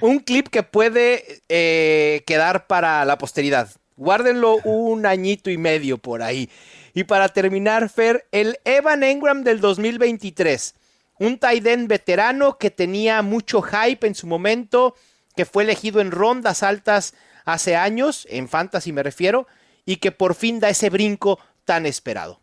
Un 0.01 0.19
clip 0.19 0.49
que 0.49 0.63
puede 0.63 1.43
eh, 1.49 2.25
quedar 2.27 2.67
para 2.67 3.05
la 3.05 3.17
posteridad. 3.17 3.71
Guárdenlo 3.97 4.57
un 4.65 5.07
añito 5.07 5.51
y 5.51 5.57
medio 5.57 5.99
por 5.99 6.23
ahí. 6.23 6.51
Y 6.93 7.05
para 7.05 7.29
terminar, 7.29 7.89
Fer, 7.89 8.27
el 8.33 8.59
Evan 8.65 9.03
Engram 9.05 9.45
del 9.45 9.61
2023. 9.61 10.75
Un 11.19 11.39
tight 11.39 11.67
end 11.67 11.89
veterano 11.89 12.59
que 12.59 12.71
tenía 12.71 13.23
mucho 13.23 13.63
hype 13.63 14.07
en 14.07 14.15
su 14.15 14.27
momento, 14.27 14.95
que 15.35 15.47
fue 15.47 15.63
elegido 15.63 16.01
en 16.01 16.11
rondas 16.11 16.63
altas 16.63 17.15
hace 17.47 17.77
años, 17.77 18.27
en 18.31 18.49
fantasy 18.49 18.93
me 18.93 19.03
refiero, 19.03 19.47
y 19.87 19.97
que 19.97 20.13
por 20.13 20.35
fin 20.35 20.61
da 20.61 20.69
ese 20.69 20.91
brinco 20.91 21.39
tan 21.65 21.87
esperado. 21.87 22.41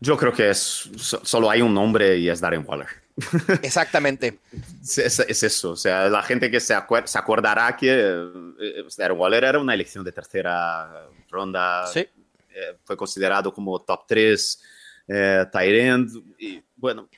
Yo 0.00 0.16
creo 0.16 0.32
que 0.32 0.48
es, 0.48 0.88
solo 0.96 1.50
hay 1.50 1.60
un 1.60 1.74
nombre 1.74 2.16
y 2.16 2.30
es 2.30 2.40
Darren 2.40 2.64
Waller. 2.66 2.88
Exactamente. 3.62 4.38
es, 4.82 5.18
es, 5.18 5.42
eso, 5.42 5.72
o 5.72 5.76
sea, 5.76 6.08
la 6.08 6.22
gente 6.22 6.50
que 6.50 6.58
se, 6.58 6.72
acuer 6.72 7.06
se 7.06 7.18
acordará 7.18 7.76
que 7.76 7.90
eh, 7.90 8.84
Darren 8.96 9.18
Waller 9.18 9.44
era 9.44 9.58
una 9.58 9.74
elección 9.74 10.02
de 10.02 10.12
tercera 10.12 11.06
ronda, 11.28 11.86
sí. 11.88 12.00
eh, 12.00 12.76
fue 12.82 12.96
considerado 12.96 13.52
como 13.52 13.78
top 13.82 14.04
3 14.06 14.62
eh, 15.08 15.44
tight 15.52 15.74
end, 15.74 16.10
y 16.38 16.62
bueno, 16.76 17.08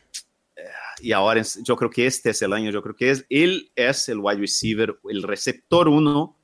eh, 0.57 0.63
y 1.01 1.13
ahora 1.13 1.43
yo 1.63 1.77
creo 1.77 1.91
que 1.91 2.07
este 2.07 2.31
es 2.31 2.43
el 2.43 2.53
año, 2.53 2.71
yo 2.71 2.83
creo 2.83 2.97
que 2.97 3.11
es, 3.11 3.25
él 3.29 3.71
es 3.77 4.09
el 4.09 4.19
wide 4.19 4.41
receiver, 4.41 4.99
el 5.09 5.23
receptor 5.23 5.89
uno 5.89 6.37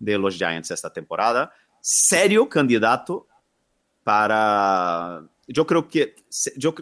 de 0.00 0.18
los 0.18 0.36
Giants 0.36 0.70
esta 0.70 0.92
temporada, 0.92 1.52
serio 1.90 2.48
candidato 2.50 3.26
para, 4.04 5.22
yo 5.46 5.66
creo 5.66 5.88
que, 5.88 6.16
yo 6.56 6.74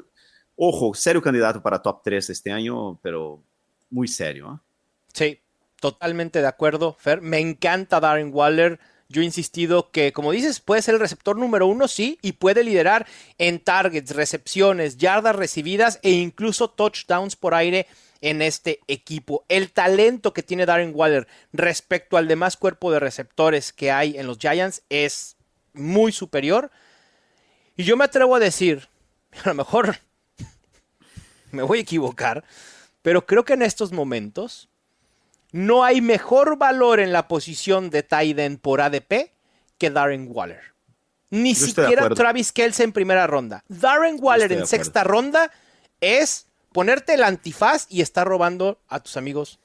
Ojo, 0.56 0.94
serio 0.94 1.20
candidato 1.20 1.62
para 1.62 1.82
top 1.82 2.00
3 2.02 2.30
este 2.30 2.50
año, 2.50 2.98
pero 3.02 3.42
muy 3.90 4.08
serio. 4.08 4.54
¿eh? 4.54 4.66
Sí, 5.12 5.40
totalmente 5.78 6.40
de 6.40 6.46
acuerdo, 6.46 6.96
Fer. 6.98 7.20
Me 7.20 7.38
encanta 7.38 8.00
Darren 8.00 8.30
Waller. 8.32 8.80
Yo 9.08 9.20
he 9.20 9.24
insistido 9.26 9.90
que, 9.90 10.12
como 10.12 10.32
dices, 10.32 10.60
puede 10.60 10.80
ser 10.80 10.94
el 10.94 11.00
receptor 11.00 11.36
número 11.36 11.66
uno, 11.66 11.88
sí, 11.88 12.18
y 12.22 12.32
puede 12.32 12.64
liderar 12.64 13.06
en 13.36 13.60
targets, 13.60 14.16
recepciones, 14.16 14.96
yardas 14.96 15.36
recibidas 15.36 16.00
e 16.02 16.12
incluso 16.12 16.70
touchdowns 16.70 17.36
por 17.36 17.54
aire 17.54 17.86
en 18.26 18.42
este 18.42 18.80
equipo. 18.88 19.44
El 19.48 19.70
talento 19.70 20.32
que 20.32 20.42
tiene 20.42 20.66
Darren 20.66 20.90
Waller 20.92 21.28
respecto 21.52 22.16
al 22.16 22.26
demás 22.26 22.56
cuerpo 22.56 22.90
de 22.90 22.98
receptores 22.98 23.72
que 23.72 23.92
hay 23.92 24.18
en 24.18 24.26
los 24.26 24.38
Giants 24.38 24.82
es 24.90 25.36
muy 25.74 26.10
superior. 26.10 26.72
Y 27.76 27.84
yo 27.84 27.96
me 27.96 28.04
atrevo 28.04 28.34
a 28.34 28.40
decir, 28.40 28.88
a 29.44 29.48
lo 29.48 29.54
mejor 29.54 29.98
me 31.52 31.62
voy 31.62 31.78
a 31.78 31.82
equivocar, 31.82 32.42
pero 33.00 33.24
creo 33.24 33.44
que 33.44 33.52
en 33.52 33.62
estos 33.62 33.92
momentos 33.92 34.68
no 35.52 35.84
hay 35.84 36.00
mejor 36.00 36.58
valor 36.58 36.98
en 36.98 37.12
la 37.12 37.28
posición 37.28 37.90
de 37.90 38.02
Tyden 38.02 38.58
por 38.58 38.80
ADP 38.80 39.30
que 39.78 39.90
Darren 39.90 40.26
Waller. 40.28 40.74
Ni 41.30 41.54
siquiera 41.54 42.08
Travis 42.10 42.50
Kelce 42.50 42.82
en 42.82 42.92
primera 42.92 43.28
ronda. 43.28 43.62
Darren 43.68 44.16
Waller 44.20 44.50
en 44.50 44.66
sexta 44.66 45.04
ronda 45.04 45.52
es 46.00 46.45
ponerte 46.76 47.14
el 47.14 47.24
antifaz 47.24 47.86
y 47.88 48.02
estar 48.02 48.28
robando 48.28 48.78
a 48.88 49.00
tus 49.00 49.16
amigos 49.16 49.60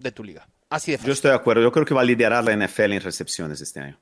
de 0.00 0.10
tu 0.10 0.24
liga. 0.24 0.48
Así 0.68 0.90
de 0.90 0.98
Yo 0.98 1.12
estoy 1.12 1.30
de 1.30 1.36
acuerdo. 1.36 1.62
Yo 1.62 1.70
creo 1.70 1.86
que 1.86 1.94
va 1.94 2.00
a 2.00 2.04
liderar 2.04 2.42
la 2.42 2.52
NFL 2.52 2.94
en 2.94 3.00
recepciones 3.00 3.60
este 3.60 3.78
año. 3.78 4.00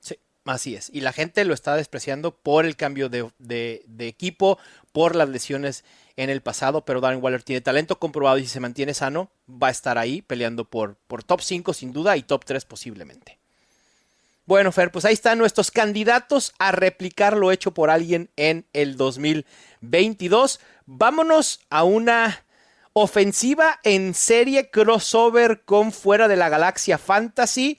Sí, 0.00 0.18
así 0.46 0.74
es. 0.74 0.88
Y 0.90 1.02
la 1.02 1.12
gente 1.12 1.44
lo 1.44 1.52
está 1.52 1.76
despreciando 1.76 2.34
por 2.34 2.64
el 2.64 2.76
cambio 2.76 3.10
de, 3.10 3.84
equipo, 3.98 4.58
por 4.92 5.14
las 5.14 5.28
lesiones 5.28 5.84
en 6.16 6.30
el 6.30 6.40
pasado, 6.40 6.86
pero 6.86 7.02
Darren 7.02 7.22
Waller 7.22 7.42
tiene 7.42 7.60
talento 7.60 7.98
comprobado 7.98 8.38
y 8.38 8.44
si 8.44 8.48
se 8.48 8.60
mantiene 8.60 8.94
sano, 8.94 9.30
va 9.46 9.68
a 9.68 9.70
estar 9.70 9.98
ahí 9.98 10.22
peleando 10.22 10.64
por, 10.64 10.96
por 11.06 11.22
top 11.22 11.42
5 11.42 11.74
sin 11.74 11.92
duda 11.92 12.16
y 12.16 12.22
top 12.22 12.46
3 12.46 12.64
posiblemente. 12.64 13.41
Bueno, 14.44 14.72
Fer, 14.72 14.90
pues 14.90 15.04
ahí 15.04 15.14
están 15.14 15.38
nuestros 15.38 15.70
candidatos 15.70 16.52
a 16.58 16.72
replicar 16.72 17.36
lo 17.36 17.52
hecho 17.52 17.72
por 17.72 17.90
alguien 17.90 18.30
en 18.36 18.66
el 18.72 18.96
2022. 18.96 20.58
Vámonos 20.86 21.60
a 21.70 21.84
una 21.84 22.44
ofensiva 22.92 23.78
en 23.84 24.14
serie 24.14 24.70
crossover 24.70 25.62
con 25.64 25.92
Fuera 25.92 26.26
de 26.26 26.36
la 26.36 26.48
Galaxia 26.48 26.98
Fantasy. 26.98 27.78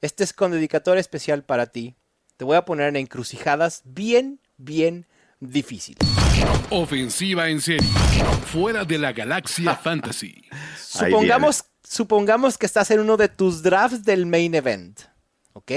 Este 0.00 0.22
es 0.22 0.32
con 0.32 0.52
dedicatoria 0.52 1.00
especial 1.00 1.42
para 1.42 1.66
ti. 1.66 1.96
Te 2.36 2.44
voy 2.44 2.56
a 2.56 2.64
poner 2.64 2.88
en 2.88 2.96
encrucijadas 2.96 3.82
bien, 3.84 4.40
bien 4.56 5.06
difíciles. 5.40 5.98
Ofensiva 6.70 7.48
en 7.48 7.60
serie. 7.60 7.88
Fuera 8.46 8.84
de 8.84 8.98
la 8.98 9.12
Galaxia 9.12 9.74
Fantasy. 9.74 10.44
Supongamos, 10.78 11.64
supongamos 11.82 12.58
que 12.58 12.66
estás 12.66 12.90
en 12.90 13.00
uno 13.00 13.16
de 13.16 13.28
tus 13.28 13.62
drafts 13.62 14.04
del 14.04 14.26
main 14.26 14.54
event. 14.54 15.00
¿Ok? 15.52 15.72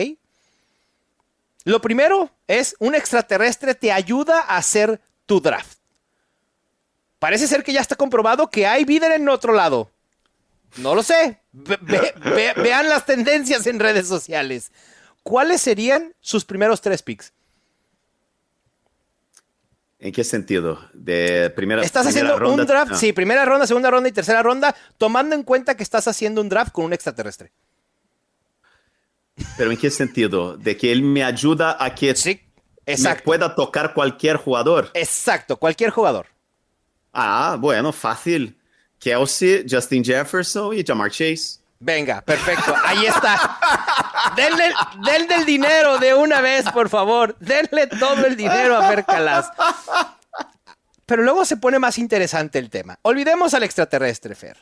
Lo 1.69 1.81
primero 1.81 2.31
es 2.47 2.75
un 2.79 2.95
extraterrestre 2.95 3.75
te 3.75 3.91
ayuda 3.91 4.39
a 4.39 4.57
hacer 4.57 4.99
tu 5.27 5.39
draft. 5.39 5.77
Parece 7.19 7.45
ser 7.45 7.63
que 7.63 7.71
ya 7.71 7.79
está 7.79 7.95
comprobado 7.95 8.49
que 8.49 8.65
hay 8.65 8.85
vida 8.85 9.13
en 9.13 9.29
otro 9.29 9.53
lado. 9.53 9.91
No 10.77 10.95
lo 10.95 11.03
sé. 11.03 11.43
vean 11.51 12.89
las 12.89 13.05
tendencias 13.05 13.67
en 13.67 13.79
redes 13.79 14.07
sociales. 14.07 14.71
¿Cuáles 15.21 15.61
serían 15.61 16.15
sus 16.19 16.43
primeros 16.43 16.81
tres 16.81 17.03
picks? 17.03 17.33
¿En 19.99 20.11
qué 20.11 20.23
sentido? 20.23 20.79
De 20.93 21.51
primera 21.51 21.83
Estás 21.83 22.07
haciendo 22.07 22.37
un 22.51 22.65
draft, 22.65 22.93
ah. 22.93 22.97
sí, 22.97 23.13
primera 23.13 23.45
ronda, 23.45 23.67
segunda 23.67 23.91
ronda 23.91 24.09
y 24.09 24.11
tercera 24.11 24.41
ronda, 24.41 24.75
tomando 24.97 25.35
en 25.35 25.43
cuenta 25.43 25.77
que 25.77 25.83
estás 25.83 26.07
haciendo 26.07 26.41
un 26.41 26.49
draft 26.49 26.71
con 26.71 26.85
un 26.85 26.93
extraterrestre. 26.93 27.51
¿Pero 29.57 29.71
en 29.71 29.77
qué 29.77 29.89
sentido? 29.89 30.57
¿De 30.57 30.77
que 30.77 30.91
él 30.91 31.01
me 31.01 31.23
ayuda 31.23 31.77
a 31.79 31.93
que 31.93 32.13
me 32.85 33.15
pueda 33.15 33.55
tocar 33.55 33.93
cualquier 33.93 34.37
jugador? 34.37 34.89
Exacto, 34.93 35.57
cualquier 35.57 35.91
jugador. 35.91 36.27
Ah, 37.13 37.57
bueno, 37.59 37.91
fácil. 37.91 38.57
Kelsey, 38.99 39.65
Justin 39.69 40.03
Jefferson 40.03 40.77
y 40.77 40.83
Jamar 40.85 41.11
Chase. 41.11 41.59
Venga, 41.79 42.21
perfecto. 42.21 42.75
Ahí 42.85 43.05
está. 43.05 43.57
denle, 44.35 44.73
denle, 45.05 45.35
el 45.35 45.45
dinero 45.45 45.97
de 45.97 46.13
una 46.13 46.41
vez, 46.41 46.69
por 46.71 46.89
favor. 46.89 47.37
Denle 47.39 47.87
todo 47.87 48.25
el 48.25 48.35
dinero 48.35 48.75
a 48.75 48.89
Fer 48.89 49.05
Pero 51.05 51.23
luego 51.23 51.45
se 51.45 51.55
pone 51.55 51.79
más 51.79 51.97
interesante 51.97 52.59
el 52.59 52.69
tema. 52.69 52.99
Olvidemos 53.03 53.53
al 53.53 53.63
extraterrestre, 53.63 54.35
Fer 54.35 54.57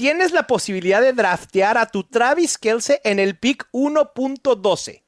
tienes 0.00 0.32
la 0.32 0.46
posibilidad 0.46 1.02
de 1.02 1.12
draftear 1.12 1.76
a 1.76 1.84
tu 1.84 2.04
Travis 2.04 2.56
Kelce 2.56 3.02
en 3.04 3.18
el 3.18 3.36
pick 3.36 3.68
1.12. 3.70 5.02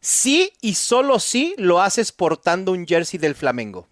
Sí 0.00 0.52
y 0.60 0.74
solo 0.76 1.18
sí 1.18 1.56
lo 1.58 1.82
haces 1.82 2.12
portando 2.12 2.70
un 2.70 2.86
jersey 2.86 3.18
del 3.18 3.34
Flamengo. 3.34 3.88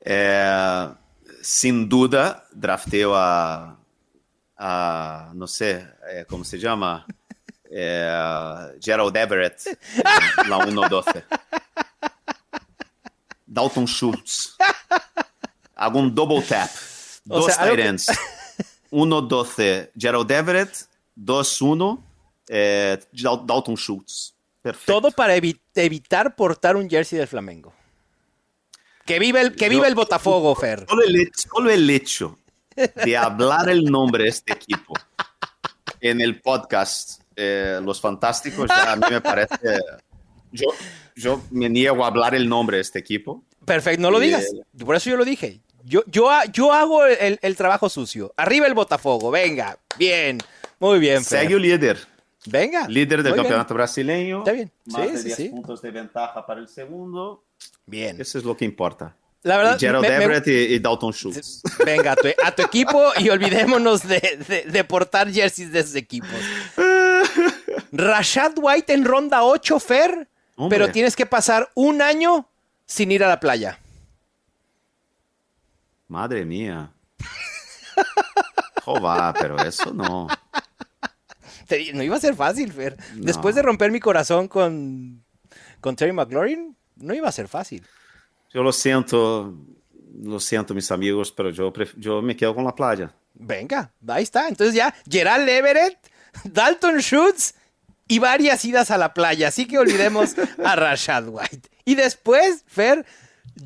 Eh, 0.00 0.88
sin 1.40 1.88
duda, 1.88 2.48
drafteo 2.50 3.14
a, 3.14 3.78
no 5.34 5.46
sé, 5.46 5.86
eh, 6.10 6.24
¿cómo 6.28 6.42
se 6.42 6.58
llama? 6.58 7.06
Eh, 7.70 8.76
Gerald 8.82 9.16
Everett, 9.16 9.78
la 10.48 10.58
1.12. 10.58 11.24
Dalton 13.46 13.86
Schultz. 13.86 14.56
Hago 15.76 16.00
un 16.00 16.12
double 16.12 16.42
tap. 16.42 16.70
Dos 17.24 17.56
tight 17.56 18.00
1-12 18.90 19.90
Gerald 19.96 20.30
Everett, 20.30 20.70
2-1 21.16 22.02
eh, 22.48 22.98
Dalton 23.12 23.76
Schultz. 23.76 24.34
Perfecto. 24.62 24.92
Todo 24.92 25.10
para 25.10 25.34
evitar 25.36 26.34
portar 26.34 26.76
un 26.76 26.88
jersey 26.88 27.18
del 27.18 27.28
Flamengo. 27.28 27.72
Que 29.04 29.18
vive 29.18 29.40
el, 29.40 29.54
que 29.54 29.66
el 29.66 29.94
Botafogo, 29.94 30.54
Fer. 30.54 30.86
Solo 30.86 31.70
el, 31.70 31.88
hecho 31.88 32.38
de 32.76 33.16
hablar 33.16 33.70
el 33.70 33.84
nombre 33.84 34.24
de 34.24 34.30
este 34.30 34.52
equipo 34.52 34.92
en 36.00 36.20
el 36.20 36.42
podcast 36.42 37.22
eh, 37.34 37.80
Los 37.82 38.00
Fantásticos, 38.00 38.68
ya 38.68 38.92
a 38.92 38.96
mí 38.96 39.06
me 39.10 39.20
parece. 39.20 39.78
Yo, 40.52 40.66
yo 41.16 41.42
me 41.50 41.68
niego 41.68 42.04
a 42.04 42.08
hablar 42.08 42.34
el 42.34 42.48
nombre 42.48 42.76
de 42.76 42.82
este 42.82 42.98
equipo. 42.98 43.44
Perfecto, 43.64 44.02
no 44.02 44.10
lo 44.10 44.20
digas. 44.20 44.46
Por 44.78 44.96
eso 44.96 45.10
yo 45.10 45.16
lo 45.16 45.24
dije. 45.24 45.60
Yo, 45.88 46.02
yo, 46.06 46.28
yo 46.52 46.72
hago 46.72 47.06
el, 47.06 47.56
trabajo 47.56 47.88
sucio. 47.88 48.34
Arriba 48.36 48.66
el 48.66 48.74
Botafogo, 48.74 49.30
venga. 49.30 49.78
Bien, 49.98 50.38
muy 50.78 50.98
bien. 50.98 51.24
Segue 51.24 51.58
líder. 51.58 51.98
Venga. 52.44 52.86
Líder 52.86 53.22
del 53.22 53.34
campeonato 53.34 53.72
brasileño. 53.72 54.40
Está 54.40 54.52
bien. 54.52 54.70
Más 54.84 55.24
de 55.24 55.34
10 55.34 55.50
puntos 55.50 55.80
de 55.80 55.90
ventaja 55.90 56.44
para 56.44 56.60
el 56.60 56.68
segundo. 56.68 57.42
Bien. 57.86 58.20
Eso 58.20 58.36
es 58.36 58.44
lo 58.44 58.54
que 58.54 58.66
importa. 58.66 59.16
La 59.42 59.56
verdad, 59.56 59.78
Gerald 59.78 60.04
Everett 60.04 60.46
y, 60.46 60.78
Dalton 60.78 61.12
Schultz. 61.12 61.62
Venga, 61.86 62.12
a 62.44 62.52
tu, 62.54 62.62
equipo 62.62 63.12
y 63.18 63.30
olvidémonos 63.30 64.06
de, 64.06 64.64
de, 64.66 64.84
portar 64.84 65.32
jerseys 65.32 65.72
de 65.72 65.80
esos 65.80 65.94
equipos. 65.94 66.28
Rashad 67.92 68.52
White 68.58 68.92
en 68.92 69.06
ronda 69.06 69.42
8, 69.42 69.80
Fer. 69.80 70.28
Pero 70.68 70.90
tienes 70.90 71.16
que 71.16 71.24
pasar 71.24 71.70
un 71.74 72.02
año 72.02 72.46
sin 72.84 73.12
ir 73.12 73.22
a 73.22 73.28
la 73.28 73.40
playa. 73.40 73.78
Madre 76.08 76.44
mía. 76.44 76.90
Joder, 78.84 79.34
pero 79.38 79.58
eso 79.62 79.92
no. 79.92 80.26
no 81.94 82.02
iba 82.02 82.16
a 82.16 82.20
ser 82.20 82.34
fácil, 82.34 82.72
Fer. 82.72 82.96
Después 83.14 83.54
de 83.54 83.62
romper 83.62 83.90
mi 83.90 84.00
corazón 84.00 84.48
con, 84.48 85.22
con 85.80 85.96
Terry 85.96 86.12
McLaurin, 86.12 86.74
no 86.96 87.14
iba 87.14 87.28
a 87.28 87.32
ser 87.32 87.48
fácil. 87.48 87.86
Yo 88.52 88.62
lo 88.62 88.72
siento, 88.72 89.54
lo 90.22 90.40
siento, 90.40 90.74
mis 90.74 90.90
amigos, 90.90 91.30
pero 91.30 91.50
yo, 91.50 91.70
yo 91.96 92.22
me 92.22 92.34
quedo 92.34 92.54
con 92.54 92.64
la 92.64 92.74
playa. 92.74 93.12
Venga, 93.34 93.92
ahí 94.08 94.22
está. 94.22 94.48
Entonces 94.48 94.74
ya, 94.74 94.94
Gerald 95.08 95.48
Everett, 95.48 95.98
Dalton 96.44 97.00
Schutz 97.00 97.54
y 98.08 98.18
varias 98.18 98.64
idas 98.64 98.90
a 98.90 98.96
la 98.96 99.12
playa. 99.12 99.48
Así 99.48 99.66
que 99.66 99.78
olvidemos 99.78 100.34
a 100.64 100.74
Rashad 100.74 101.28
White. 101.28 101.68
Y 101.84 101.94
después, 101.94 102.64
Fer, 102.66 103.04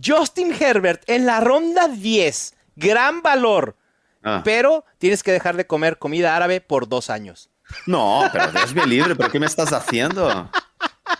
Justin 0.05 0.53
Herbert 0.59 1.03
en 1.07 1.27
la 1.27 1.41
ronda 1.41 1.89
10. 1.89 2.55
Gran 2.77 3.23
valor. 3.23 3.77
Ah. 4.23 4.43
Pero 4.45 4.85
tienes 4.99 5.23
que 5.23 5.33
dejar 5.33 5.57
de 5.57 5.67
comer 5.67 5.99
comida 5.99 6.37
árabe 6.37 6.61
por 6.61 6.89
dos 6.89 7.11
años. 7.11 7.51
No, 7.87 8.29
pero 8.33 8.51
Dios 8.53 8.75
libre, 8.87 9.17
¿pero 9.17 9.31
qué 9.31 9.41
me 9.41 9.47
estás 9.47 9.73
haciendo? 9.73 10.51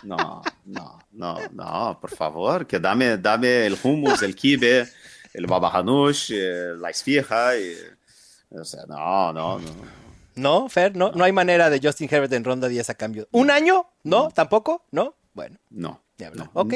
No, 0.03 0.41
no, 0.65 0.99
no, 1.11 1.39
no, 1.51 1.97
por 1.99 2.09
favor, 2.09 2.67
que 2.67 2.79
dame, 2.79 3.17
dame 3.17 3.65
el 3.65 3.77
hummus, 3.81 4.21
el 4.21 4.35
kibe, 4.35 4.87
el 5.33 5.47
baba 5.47 5.71
hanush, 5.73 6.31
eh, 6.31 6.73
la 6.77 6.89
esfija, 6.89 7.57
y, 7.57 7.75
o 8.51 8.63
sea, 8.63 8.83
no, 8.87 9.33
no, 9.33 9.59
no. 9.59 10.03
No, 10.35 10.67
Fer, 10.67 10.95
no, 10.95 11.11
no 11.11 11.23
hay 11.23 11.31
manera 11.31 11.69
de 11.69 11.79
Justin 11.81 12.09
Herbert 12.11 12.33
en 12.33 12.43
ronda 12.43 12.67
10 12.67 12.89
a 12.89 12.95
cambio. 12.95 13.27
¿Un 13.31 13.51
año? 13.51 13.87
¿No? 14.03 14.29
¿Tampoco? 14.31 14.85
¿No? 14.91 15.15
Bueno. 15.33 15.57
No. 15.69 16.01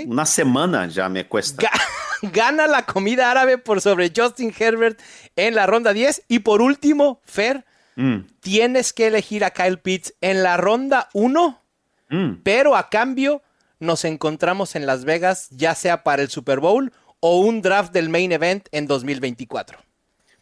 Una 0.08 0.26
semana 0.26 0.88
ya 0.88 1.10
me 1.10 1.28
cuesta. 1.28 1.70
Gana 2.22 2.68
la 2.68 2.86
comida 2.86 3.30
árabe 3.30 3.58
por 3.58 3.82
sobre 3.82 4.12
Justin 4.16 4.54
Herbert 4.58 5.00
en 5.36 5.56
la 5.56 5.66
ronda 5.66 5.94
10. 5.94 6.24
Y 6.28 6.40
por 6.40 6.62
último, 6.62 7.22
Fer, 7.26 7.66
mm. 7.96 8.18
tienes 8.40 8.94
que 8.94 9.08
elegir 9.08 9.44
a 9.46 9.52
Kyle 9.52 9.78
Pitts 9.78 10.14
en 10.22 10.44
la 10.44 10.58
ronda 10.58 11.10
1, 11.14 11.62
mm. 12.10 12.32
pero 12.44 12.76
a 12.76 12.90
cambio 12.90 13.44
nos 13.80 14.06
encontramos 14.06 14.76
en 14.76 14.86
Las 14.86 15.06
Vegas, 15.06 15.50
ya 15.52 15.76
sea 15.76 16.04
para 16.04 16.24
el 16.24 16.30
Super 16.30 16.60
Bowl 16.60 16.92
o 17.20 17.40
un 17.40 17.62
draft 17.62 17.94
del 17.94 18.10
main 18.10 18.32
event 18.32 18.68
en 18.72 18.88
2024. 18.88 19.78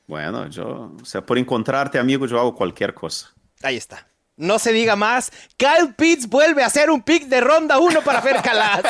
Bueno, 0.07 0.47
yo, 0.49 0.95
o 1.01 1.05
sea, 1.05 1.25
por 1.25 1.37
encontrarte, 1.37 1.97
amigo, 1.97 2.25
yo 2.27 2.39
hago 2.39 2.55
cualquier 2.55 2.93
cosa. 2.93 3.33
Ahí 3.63 3.75
está. 3.75 4.07
No 4.37 4.59
se 4.59 4.73
diga 4.73 4.95
más. 4.95 5.31
Kyle 5.57 5.93
Pitts 5.95 6.27
vuelve 6.27 6.63
a 6.63 6.67
hacer 6.67 6.89
un 6.89 7.01
pick 7.01 7.25
de 7.27 7.41
ronda 7.41 7.79
1 7.79 8.01
para 8.01 8.21
Fer 8.21 8.41
Calas. 8.41 8.81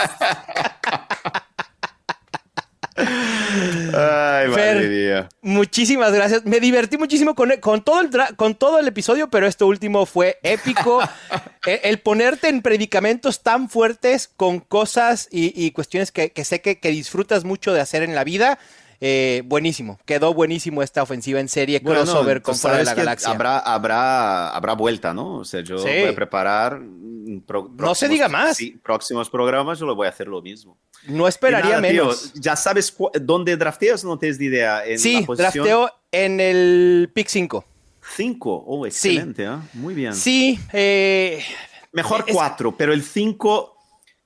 Ay, 2.98 4.52
Fer, 4.54 4.76
madre 4.76 4.88
mía. 4.88 5.30
Muchísimas 5.42 6.14
gracias. 6.14 6.46
Me 6.46 6.60
divertí 6.60 6.98
muchísimo 6.98 7.36
con, 7.36 7.52
con 7.60 7.84
todo, 7.84 8.02
el 8.02 8.10
con 8.36 8.56
todo 8.56 8.80
el 8.80 8.88
episodio, 8.88 9.30
pero 9.30 9.48
esto 9.48 9.68
último 9.68 10.06
fue 10.06 10.40
épico. 10.44 11.02
el, 11.66 11.80
el 11.84 12.00
ponerte 12.00 12.48
en 12.48 12.62
predicamentos 12.62 13.44
tan 13.44 13.70
fuertes 13.70 14.30
con 14.36 14.60
cosas 14.60 15.28
y, 15.32 15.54
y 15.62 15.72
cuestiones 15.72 16.12
que, 16.12 16.32
que 16.32 16.46
sé 16.46 16.62
que, 16.62 16.80
que 16.80 16.90
disfrutas 16.90 17.44
mucho 17.44 17.74
de 17.74 17.82
hacer 17.82 18.02
en 18.02 18.16
la 18.16 18.24
vida. 18.24 18.58
Eh, 19.02 19.42
buenísimo. 19.46 20.00
Quedó 20.06 20.34
buenísimo 20.34 20.82
esta 20.84 21.04
ofensiva 21.04 21.40
en 21.40 21.48
serie 21.50 21.80
Bueno, 21.80 22.02
crossover 22.02 22.38
no, 22.38 22.44
con 22.44 22.56
Fuera 22.56 22.78
de 22.78 22.84
la 22.86 22.94
Galaxia. 22.94 23.30
Habrá, 23.32 23.60
habrá, 23.60 24.50
habrá 24.50 24.74
vuelta, 24.74 25.14
¿no? 25.14 25.36
O 25.38 25.46
sea, 25.46 25.62
yo 25.62 25.78
Sí. 25.78 25.86
voy 25.86 26.10
a 26.10 26.16
preparar. 26.16 26.80
mm, 26.80 27.42
No 27.78 27.96
se 27.96 28.08
diga 28.08 28.30
más. 28.30 28.58
sí, 28.58 28.80
próximos 28.84 29.30
programas 29.30 29.80
yo 29.80 29.86
lo 29.86 29.96
voy 29.96 30.08
a 30.08 30.10
hacer 30.12 30.28
lo 30.28 30.42
mismo. 30.42 30.78
No 31.08 31.28
esperaría 31.28 31.74
tío, 31.74 31.82
menos. 31.82 32.34
¿Ya 32.34 32.56
sabes 32.56 32.96
dónde 33.22 33.56
drafteas 33.58 34.04
no 34.04 34.18
tienes 34.18 34.40
ni 34.40 34.46
idea? 34.46 34.86
En 34.86 34.98
sí, 35.00 35.22
la 35.22 35.26
posición 35.26 35.52
drafteo 35.66 35.92
en 36.12 36.40
el 36.40 37.12
pick 37.14 37.28
5. 37.28 37.64
5. 38.16 38.64
Oh, 38.68 38.86
excelente, 38.86 39.46
¿ah? 39.46 39.62
Muy 39.74 39.94
bien. 39.94 40.14
Sí, 40.14 40.60
eh, 40.74 41.44
Mejor 41.92 42.24
es- 42.28 42.34
4, 42.36 42.76
pero 42.78 42.94
el 42.94 43.04
5 43.04 43.76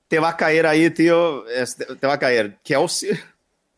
te 0.08 0.18
va 0.18 0.30
a 0.30 0.36
caer 0.36 0.66
ahí, 0.66 0.90
tío. 0.90 1.46
este, 1.48 1.84
te 1.96 2.06
va 2.06 2.14
a 2.14 2.18
caer 2.18 2.58
Kelsey 2.62 3.10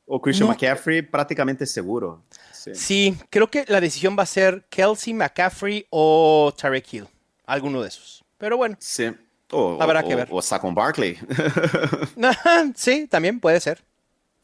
o 0.07 0.21
Christian 0.21 0.49
No. 0.49 0.55
McCaffrey 0.55 1.03
prácticamente 1.03 1.65
seguro. 1.67 2.23
Sí. 2.53 2.75
sí, 2.75 3.17
creo 3.31 3.49
que 3.51 3.65
la 3.69 3.81
decisión 3.81 4.17
va 4.19 4.23
a 4.23 4.27
ser 4.27 4.65
Kelsey, 4.71 5.15
McCaffrey 5.15 5.87
o 5.91 6.53
Tarek 6.57 6.93
Hill. 6.95 7.07
Alguno 7.47 7.83
de 7.83 7.89
esos. 7.89 8.25
Pero 8.39 8.57
bueno, 8.57 8.77
Sí. 8.79 9.11
O, 9.51 9.77
Habrá 9.83 10.01
o- 10.01 10.09
que 10.09 10.15
ver. 10.17 10.29
O, 10.31 10.41
Saquon 10.41 10.75
Barkley. 10.75 11.19
sí, 12.75 13.07
también 13.09 13.41
puede 13.41 13.61
ser. 13.61 13.83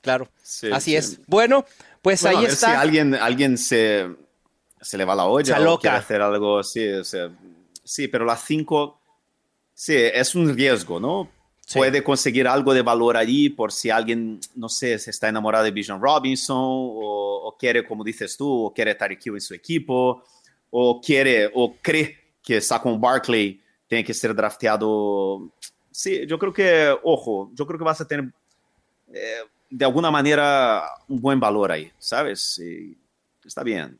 Claro. 0.02 0.28
Sí, 0.42 0.70
Así 0.72 0.90
sí. 0.92 0.96
es. 0.96 1.20
Bueno, 1.26 1.64
pues 2.02 2.22
Bueno, 2.22 2.36
a 2.36 2.40
ahí 2.40 2.44
ver 2.46 2.52
está. 2.54 2.66
Si 2.70 2.76
alguien, 2.76 3.14
alguien 3.14 3.58
se, 3.58 4.06
se 4.80 4.98
le 4.98 5.04
va 5.04 5.14
la 5.14 5.24
olla 5.26 5.56
Se 5.56 5.66
o 5.66 5.78
quiere 5.78 5.96
hacer 5.96 6.20
algo 6.22 6.58
así. 6.58 6.86
o 6.88 7.04
sea, 7.04 7.30
sí, 7.84 8.08
pero 8.08 8.24
las 8.24 8.44
5, 8.44 9.00
sí, 9.74 9.94
es 9.96 10.34
un 10.34 10.54
riesgo, 10.54 11.00
¿no? 11.00 11.30
Sí. 11.68 11.78
Puede 11.78 12.02
conseguir 12.02 12.48
algo 12.48 12.72
de 12.72 12.80
valor 12.80 13.14
allí 13.14 13.50
por 13.50 13.72
si 13.72 13.90
alguien, 13.90 14.40
no 14.54 14.70
sé, 14.70 14.98
se 14.98 15.10
está 15.10 15.28
enamorado 15.28 15.64
de 15.64 15.70
Bijan 15.70 16.00
Robinson 16.00 16.56
o, 16.58 17.54
quiere, 17.58 17.84
como 17.84 18.02
dices 18.02 18.38
tú, 18.38 18.64
o 18.64 18.72
quiere 18.72 18.94
Tyreek 18.94 19.26
Hill 19.26 19.34
en 19.34 19.40
su 19.42 19.52
equipo 19.52 20.24
o 20.70 20.98
quiere 20.98 21.50
o 21.52 21.74
cree 21.82 22.36
que 22.42 22.58
Saquon 22.62 22.98
Barkley 22.98 23.60
tiene 23.86 24.02
que 24.02 24.14
ser 24.14 24.34
drafteado. 24.34 25.52
Sí, 25.90 26.26
yo 26.26 26.38
creo 26.38 26.54
que, 26.54 26.96
ojo, 27.02 27.50
yo 27.52 27.66
creo 27.66 27.78
que 27.78 27.84
vas 27.84 28.00
a 28.00 28.08
tener 28.08 28.32
eh, 29.12 29.40
de 29.68 29.84
alguna 29.84 30.10
manera 30.10 30.88
un 31.06 31.20
buen 31.20 31.38
valor 31.38 31.70
ahí, 31.70 31.92
¿sabes? 31.98 32.60
Y 32.60 32.96
está 33.44 33.62
bien. 33.62 33.98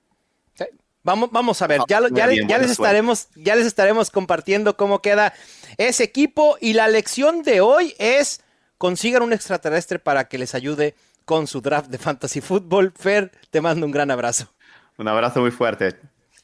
Vamos, 1.05 1.31
vamos 1.33 1.63
a 1.63 1.67
ver, 1.67 1.81
ya, 1.89 2.01
lo- 2.01 2.09
ya, 2.09 2.27
bien, 2.27 2.47
les 2.59 2.71
estaremos, 2.73 3.29
ya 3.37 3.55
les 3.57 3.67
estaremos 3.67 4.11
compartiendo 4.11 4.77
cómo 4.77 5.01
queda 5.01 5.33
ese 5.79 6.05
equipo 6.05 6.59
y 6.61 6.73
la 6.75 6.89
lección 6.89 7.43
de 7.43 7.61
hoy 7.61 7.95
es 7.99 8.43
consigan 8.79 9.23
un 9.23 9.33
extraterrestre 9.33 9.99
para 9.99 10.29
que 10.29 10.39
les 10.39 10.55
ayude 10.55 10.95
con 11.25 11.47
su 11.47 11.61
draft 11.61 11.89
de 11.91 11.99
fantasy 11.99 12.41
fútbol. 12.41 12.93
Fer, 12.97 13.31
te 13.51 13.61
mando 13.61 13.87
un 13.87 13.93
gran 13.93 14.11
abrazo. 14.11 14.53
Un 14.99 15.09
abrazo 15.09 15.41
muy 15.41 15.51
fuerte. 15.51 15.97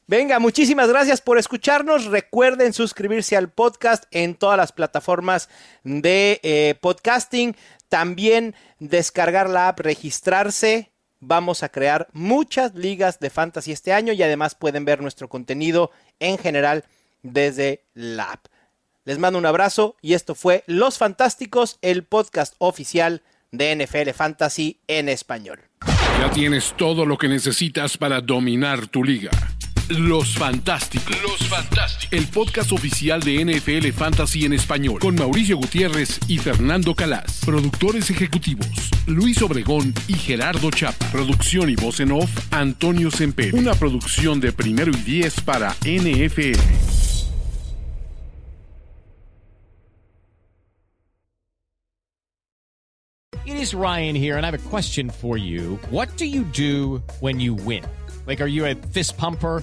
Venga, 0.07 0.39
muchísimas 0.39 0.89
gracias 0.89 1.21
por 1.23 1.39
escucharnos. 1.39 2.05
Recuerden 2.07 2.73
suscribirse 2.75 3.37
al 3.37 3.51
podcast 3.51 4.05
en 4.11 4.35
todas 4.35 4.57
las 4.59 4.73
plataformas 4.73 5.49
de 5.83 6.41
eh, 6.43 6.75
podcasting. 6.81 7.57
También 7.89 8.55
descargar 8.79 9.49
la 9.49 9.69
app, 9.69 9.81
registrarse. 9.81 10.93
Vamos 11.27 11.63
a 11.63 11.71
crear 11.71 12.09
muchas 12.13 12.75
ligas 12.75 13.19
de 13.19 13.31
fantasy 13.31 13.73
este 13.73 13.95
año 13.95 14.13
y 14.13 14.23
además 14.23 14.55
pueden 14.55 14.85
ver 14.85 15.01
nuestro 15.01 15.27
contenido 15.27 15.91
en 16.21 16.37
general 16.37 16.85
desde 17.23 17.85
la 17.95 18.33
app. 18.33 18.47
Les 19.07 19.19
mando 19.19 19.39
un 19.39 19.47
abrazo 19.47 19.97
y 20.03 20.13
esto 20.13 20.35
fue 20.35 20.65
Los 20.67 20.99
Fantásticos, 20.99 21.79
el 21.81 22.05
podcast 22.05 22.55
oficial 22.59 23.23
de 23.53 23.75
NFL 23.75 24.11
Fantasy 24.11 24.81
en 24.87 25.09
español. 25.09 25.61
Ya 26.21 26.31
tienes 26.31 26.75
todo 26.77 27.07
lo 27.07 27.17
que 27.17 27.29
necesitas 27.29 27.97
para 27.97 28.21
dominar 28.21 28.87
tu 28.87 29.03
liga. 29.03 29.31
Los 29.89 30.35
Fantásticos. 30.35 31.15
Los 31.23 31.47
Fantásticos. 31.47 32.09
El 32.11 32.27
podcast 32.29 32.73
oficial 32.73 33.21
de 33.21 33.45
NFL 33.45 33.93
Fantasy 33.93 34.47
en 34.47 34.55
español. 34.55 34.99
Con 34.99 35.15
Mauricio 35.15 35.59
Gutiérrez 35.59 36.21
y 36.27 36.39
Fernando 36.39 36.95
Calas. 36.95 37.43
Productores 37.45 38.09
ejecutivos. 38.11 38.67
Luis 39.07 39.43
Obregón 39.43 39.93
y 40.09 40.15
Gerardo 40.15 40.71
Chapa. 40.71 41.07
Producción 41.11 41.69
y 41.69 41.77
voz 41.77 42.01
en 42.01 42.13
off. 42.13 42.31
Antonio 42.51 43.11
Semper. 43.11 43.55
Una 43.55 43.75
producción 43.75 44.41
de 44.41 44.53
primero 44.53 44.91
y 44.91 44.97
diez 44.97 45.39
para 45.43 45.75
NFL. 45.83 46.59
It 53.45 53.57
is 53.57 53.75
Ryan 53.75 54.15
here, 54.15 54.39
and 54.39 54.47
I 54.47 54.51
have 54.51 54.67
a 54.67 54.71
question 54.71 55.11
for 55.11 55.37
you. 55.37 55.79
What 55.91 56.17
do 56.17 56.25
you 56.25 56.45
do 56.45 57.03
when 57.21 57.39
you 57.39 57.53
win? 57.53 57.85
Like, 58.27 58.41
are 58.41 58.47
you 58.47 58.65
a 58.65 58.75
fist 58.75 59.19
pumper? 59.19 59.63